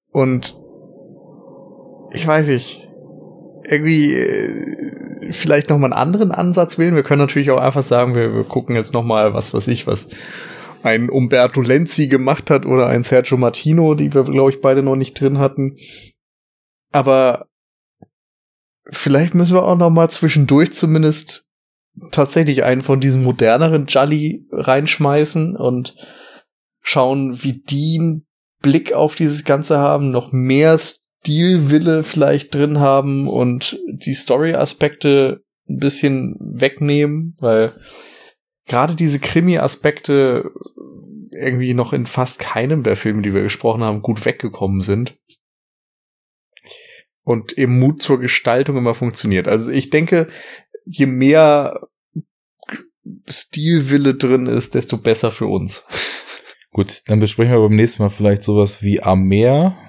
Und 0.09 0.57
ich 2.13 2.25
weiß 2.25 2.47
nicht, 2.47 2.89
irgendwie 3.67 4.13
äh, 4.13 5.31
vielleicht 5.31 5.69
noch 5.69 5.77
mal 5.77 5.87
einen 5.87 5.93
anderen 5.93 6.31
Ansatz 6.31 6.77
wählen. 6.77 6.95
Wir 6.95 7.03
können 7.03 7.21
natürlich 7.21 7.51
auch 7.51 7.59
einfach 7.59 7.83
sagen, 7.83 8.15
wir, 8.15 8.33
wir 8.33 8.43
gucken 8.43 8.75
jetzt 8.75 8.93
noch 8.93 9.03
mal 9.03 9.33
was, 9.33 9.53
was 9.53 9.67
ich, 9.67 9.87
was 9.87 10.09
ein 10.83 11.09
Umberto 11.09 11.61
Lenzi 11.61 12.07
gemacht 12.07 12.49
hat 12.49 12.65
oder 12.65 12.87
ein 12.87 13.03
Sergio 13.03 13.37
Martino, 13.37 13.95
die 13.95 14.13
wir, 14.13 14.23
glaube 14.23 14.51
ich, 14.51 14.61
beide 14.61 14.83
noch 14.83 14.95
nicht 14.95 15.19
drin 15.19 15.39
hatten. 15.39 15.77
Aber 16.91 17.47
vielleicht 18.89 19.33
müssen 19.33 19.55
wir 19.55 19.63
auch 19.63 19.77
noch 19.77 19.89
mal 19.89 20.09
zwischendurch 20.09 20.73
zumindest 20.73 21.47
tatsächlich 22.11 22.63
einen 22.63 22.81
von 22.81 22.99
diesen 22.99 23.23
moderneren 23.23 23.85
Jolly 23.85 24.47
reinschmeißen 24.51 25.55
und 25.55 25.95
schauen, 26.81 27.43
wie 27.43 27.53
die 27.53 27.97
einen 27.99 28.27
Blick 28.61 28.93
auf 28.93 29.15
dieses 29.15 29.45
Ganze 29.45 29.77
haben, 29.77 30.11
noch 30.11 30.31
mehr 30.31 30.77
Stilwille 31.23 32.03
vielleicht 32.03 32.53
drin 32.53 32.79
haben 32.79 33.29
und 33.29 33.79
die 33.87 34.13
Story-Aspekte 34.13 35.41
ein 35.69 35.77
bisschen 35.77 36.35
wegnehmen, 36.39 37.35
weil 37.39 37.73
gerade 38.65 38.95
diese 38.95 39.19
Krimi-Aspekte 39.19 40.51
irgendwie 41.33 41.73
noch 41.73 41.93
in 41.93 42.05
fast 42.05 42.39
keinem 42.39 42.83
der 42.83 42.97
Filme, 42.97 43.21
die 43.21 43.33
wir 43.33 43.41
gesprochen 43.41 43.83
haben, 43.83 44.01
gut 44.01 44.25
weggekommen 44.25 44.81
sind. 44.81 45.17
Und 47.23 47.57
eben 47.57 47.79
Mut 47.79 48.03
zur 48.03 48.19
Gestaltung 48.19 48.75
immer 48.75 48.93
funktioniert. 48.93 49.47
Also 49.47 49.71
ich 49.71 49.89
denke, 49.89 50.27
je 50.85 51.05
mehr 51.05 51.87
Stilwille 53.29 54.15
drin 54.15 54.47
ist, 54.47 54.75
desto 54.75 54.97
besser 54.97 55.31
für 55.31 55.47
uns. 55.47 55.85
Gut, 56.71 57.03
dann 57.07 57.21
besprechen 57.21 57.53
wir 57.53 57.61
beim 57.61 57.77
nächsten 57.77 58.03
Mal 58.03 58.09
vielleicht 58.09 58.43
sowas 58.43 58.83
wie 58.83 59.01
Amer. 59.01 59.82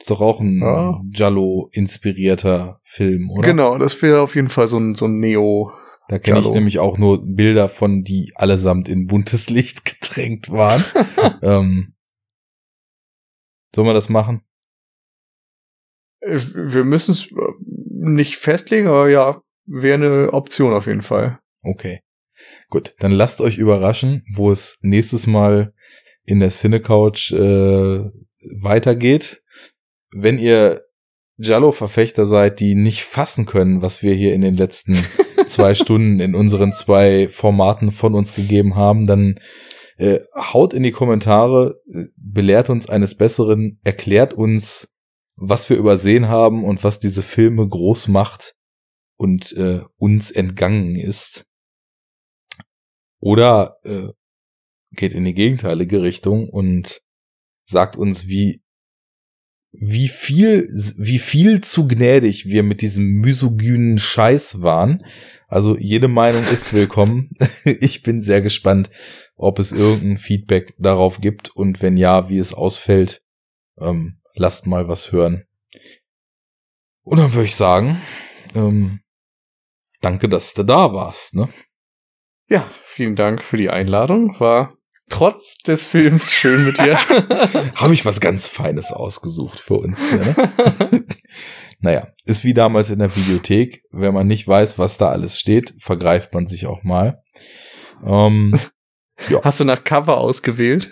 Ist 0.00 0.10
doch 0.10 0.22
auch 0.22 0.40
ein 0.40 0.58
ja. 0.58 0.98
Jallo-inspirierter 1.12 2.80
Film, 2.82 3.30
oder? 3.30 3.46
Genau, 3.46 3.76
das 3.76 4.00
wäre 4.00 4.22
auf 4.22 4.34
jeden 4.34 4.48
Fall 4.48 4.66
so 4.66 4.78
ein, 4.78 4.94
so 4.94 5.06
ein 5.06 5.20
Neo. 5.20 5.72
Da 6.08 6.18
kenne 6.18 6.40
ich 6.40 6.50
nämlich 6.50 6.78
auch 6.78 6.98
nur 6.98 7.22
Bilder 7.24 7.68
von, 7.68 8.02
die 8.02 8.32
allesamt 8.34 8.88
in 8.88 9.06
buntes 9.06 9.50
Licht 9.50 9.84
getränkt 9.84 10.50
waren. 10.50 10.82
ähm, 11.42 11.94
Sollen 13.74 13.86
wir 13.86 13.94
das 13.94 14.08
machen? 14.08 14.42
Äh, 16.20 16.38
wir 16.38 16.84
müssen 16.84 17.12
es 17.12 17.30
äh, 17.30 17.34
nicht 17.60 18.36
festlegen, 18.36 18.88
aber 18.88 19.08
ja, 19.08 19.40
wäre 19.66 19.94
eine 19.94 20.32
Option 20.32 20.72
auf 20.72 20.86
jeden 20.86 21.02
Fall. 21.02 21.38
Okay. 21.62 22.00
Gut, 22.68 22.94
dann 23.00 23.12
lasst 23.12 23.40
euch 23.40 23.58
überraschen, 23.58 24.24
wo 24.34 24.50
es 24.50 24.78
nächstes 24.82 25.26
Mal 25.26 25.74
in 26.24 26.40
der 26.40 26.50
Cinecouch 26.50 27.32
äh, 27.32 28.10
weitergeht. 28.60 29.39
Wenn 30.12 30.38
ihr 30.38 30.84
Jallo-Verfechter 31.38 32.26
seid, 32.26 32.60
die 32.60 32.74
nicht 32.74 33.02
fassen 33.02 33.46
können, 33.46 33.82
was 33.82 34.02
wir 34.02 34.14
hier 34.14 34.34
in 34.34 34.42
den 34.42 34.56
letzten 34.56 34.94
zwei 35.48 35.74
Stunden 35.74 36.20
in 36.20 36.34
unseren 36.34 36.72
zwei 36.72 37.28
Formaten 37.28 37.90
von 37.90 38.14
uns 38.14 38.34
gegeben 38.34 38.76
haben, 38.76 39.06
dann 39.06 39.40
äh, 39.96 40.20
haut 40.36 40.74
in 40.74 40.82
die 40.82 40.92
Kommentare, 40.92 41.80
äh, 41.92 42.04
belehrt 42.16 42.70
uns 42.70 42.88
eines 42.88 43.16
Besseren, 43.16 43.80
erklärt 43.84 44.34
uns, 44.34 44.92
was 45.36 45.68
wir 45.70 45.76
übersehen 45.76 46.28
haben 46.28 46.64
und 46.64 46.84
was 46.84 47.00
diese 47.00 47.22
Filme 47.22 47.66
groß 47.66 48.08
macht 48.08 48.54
und 49.16 49.52
äh, 49.52 49.82
uns 49.96 50.30
entgangen 50.30 50.96
ist. 50.96 51.46
Oder 53.20 53.76
äh, 53.84 54.08
geht 54.92 55.14
in 55.14 55.24
die 55.24 55.34
gegenteilige 55.34 56.02
Richtung 56.02 56.48
und 56.48 57.02
sagt 57.64 57.96
uns, 57.96 58.26
wie 58.26 58.62
wie 59.72 60.08
viel, 60.08 60.68
wie 60.98 61.18
viel 61.18 61.60
zu 61.60 61.86
gnädig 61.86 62.46
wir 62.46 62.62
mit 62.62 62.82
diesem 62.82 63.20
misogynen 63.20 63.98
Scheiß 63.98 64.62
waren. 64.62 65.04
Also 65.48 65.76
jede 65.76 66.08
Meinung 66.08 66.42
ist 66.42 66.72
willkommen. 66.74 67.30
ich 67.64 68.02
bin 68.02 68.20
sehr 68.20 68.42
gespannt, 68.42 68.90
ob 69.36 69.58
es 69.58 69.72
irgendein 69.72 70.18
Feedback 70.18 70.74
darauf 70.78 71.20
gibt 71.20 71.50
und 71.50 71.82
wenn 71.82 71.96
ja, 71.96 72.28
wie 72.28 72.38
es 72.38 72.52
ausfällt. 72.52 73.22
Ähm, 73.78 74.20
lasst 74.34 74.66
mal 74.66 74.88
was 74.88 75.12
hören. 75.12 75.44
Und 77.02 77.18
dann 77.18 77.32
würde 77.32 77.46
ich 77.46 77.56
sagen, 77.56 78.00
ähm, 78.54 79.00
danke, 80.00 80.28
dass 80.28 80.52
du 80.54 80.62
da 80.62 80.92
warst. 80.92 81.34
Ne? 81.34 81.48
Ja, 82.48 82.68
vielen 82.82 83.14
Dank 83.14 83.42
für 83.42 83.56
die 83.56 83.70
Einladung. 83.70 84.38
War 84.40 84.76
trotz 85.10 85.58
des 85.58 85.84
Films 85.84 86.32
schön 86.32 86.64
mit 86.64 86.78
dir. 86.78 86.96
Habe 87.74 87.92
ich 87.92 88.06
was 88.06 88.20
ganz 88.20 88.46
Feines 88.46 88.92
ausgesucht 88.92 89.60
für 89.60 89.74
uns 89.74 90.10
hier. 90.10 90.20
Ne? 90.20 91.04
naja, 91.80 92.08
ist 92.24 92.44
wie 92.44 92.54
damals 92.54 92.90
in 92.90 92.98
der 92.98 93.14
Videothek. 93.14 93.82
Wenn 93.90 94.14
man 94.14 94.26
nicht 94.26 94.48
weiß, 94.48 94.78
was 94.78 94.96
da 94.96 95.10
alles 95.10 95.38
steht, 95.38 95.74
vergreift 95.78 96.32
man 96.32 96.46
sich 96.46 96.66
auch 96.66 96.82
mal. 96.82 97.22
Ähm, 98.04 98.58
ja. 99.28 99.42
Hast 99.42 99.60
du 99.60 99.64
nach 99.64 99.84
Cover 99.84 100.16
ausgewählt? 100.18 100.90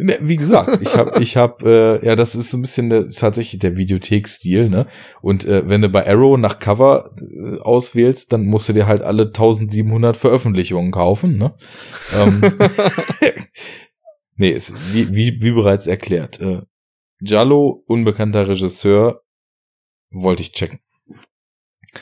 Ne, 0.00 0.16
wie 0.20 0.36
gesagt, 0.36 0.80
ich 0.80 0.96
habe, 0.96 1.20
ich 1.20 1.36
habe, 1.36 2.00
äh, 2.00 2.06
ja, 2.06 2.14
das 2.14 2.36
ist 2.36 2.50
so 2.50 2.56
ein 2.56 2.62
bisschen 2.62 2.88
der, 2.88 3.08
tatsächlich 3.10 3.58
der 3.58 3.76
Videothek-Stil, 3.76 4.68
ne? 4.70 4.86
Und 5.22 5.44
äh, 5.44 5.68
wenn 5.68 5.82
du 5.82 5.88
bei 5.88 6.06
Arrow 6.06 6.38
nach 6.38 6.60
Cover 6.60 7.16
äh, 7.20 7.58
auswählst, 7.58 8.32
dann 8.32 8.46
musst 8.46 8.68
du 8.68 8.74
dir 8.74 8.86
halt 8.86 9.02
alle 9.02 9.24
1700 9.24 10.16
Veröffentlichungen 10.16 10.92
kaufen, 10.92 11.36
ne? 11.36 11.52
ähm, 12.16 12.40
nee, 14.36 14.50
ist 14.50 14.94
wie, 14.94 15.12
wie, 15.16 15.42
wie 15.42 15.50
bereits 15.50 15.88
erklärt. 15.88 16.40
Äh, 16.40 16.62
Jallo, 17.20 17.82
unbekannter 17.88 18.46
Regisseur, 18.46 19.22
wollte 20.10 20.42
ich 20.42 20.52
checken. 20.52 20.78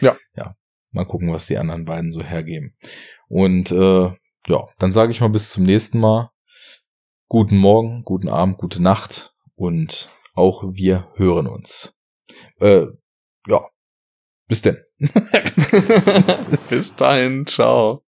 Ja. 0.02 0.18
Ja. 0.36 0.54
Mal 0.90 1.06
gucken, 1.06 1.32
was 1.32 1.46
die 1.46 1.56
anderen 1.56 1.86
beiden 1.86 2.12
so 2.12 2.22
hergeben. 2.22 2.74
Und 3.28 3.72
äh, 3.72 4.10
ja, 4.48 4.68
dann 4.78 4.92
sage 4.92 5.12
ich 5.12 5.22
mal 5.22 5.28
bis 5.28 5.50
zum 5.50 5.64
nächsten 5.64 5.98
Mal 5.98 6.30
guten 7.28 7.56
Morgen, 7.56 8.02
guten 8.04 8.28
Abend, 8.28 8.58
gute 8.58 8.82
Nacht 8.82 9.34
und 9.54 10.10
auch 10.34 10.62
wir 10.72 11.08
hören 11.14 11.46
uns. 11.46 11.96
Äh, 12.60 12.86
ja, 13.46 13.60
bis 14.48 14.62
denn. 14.62 14.82
bis 16.68 16.94
dahin, 16.96 17.46
ciao. 17.46 18.04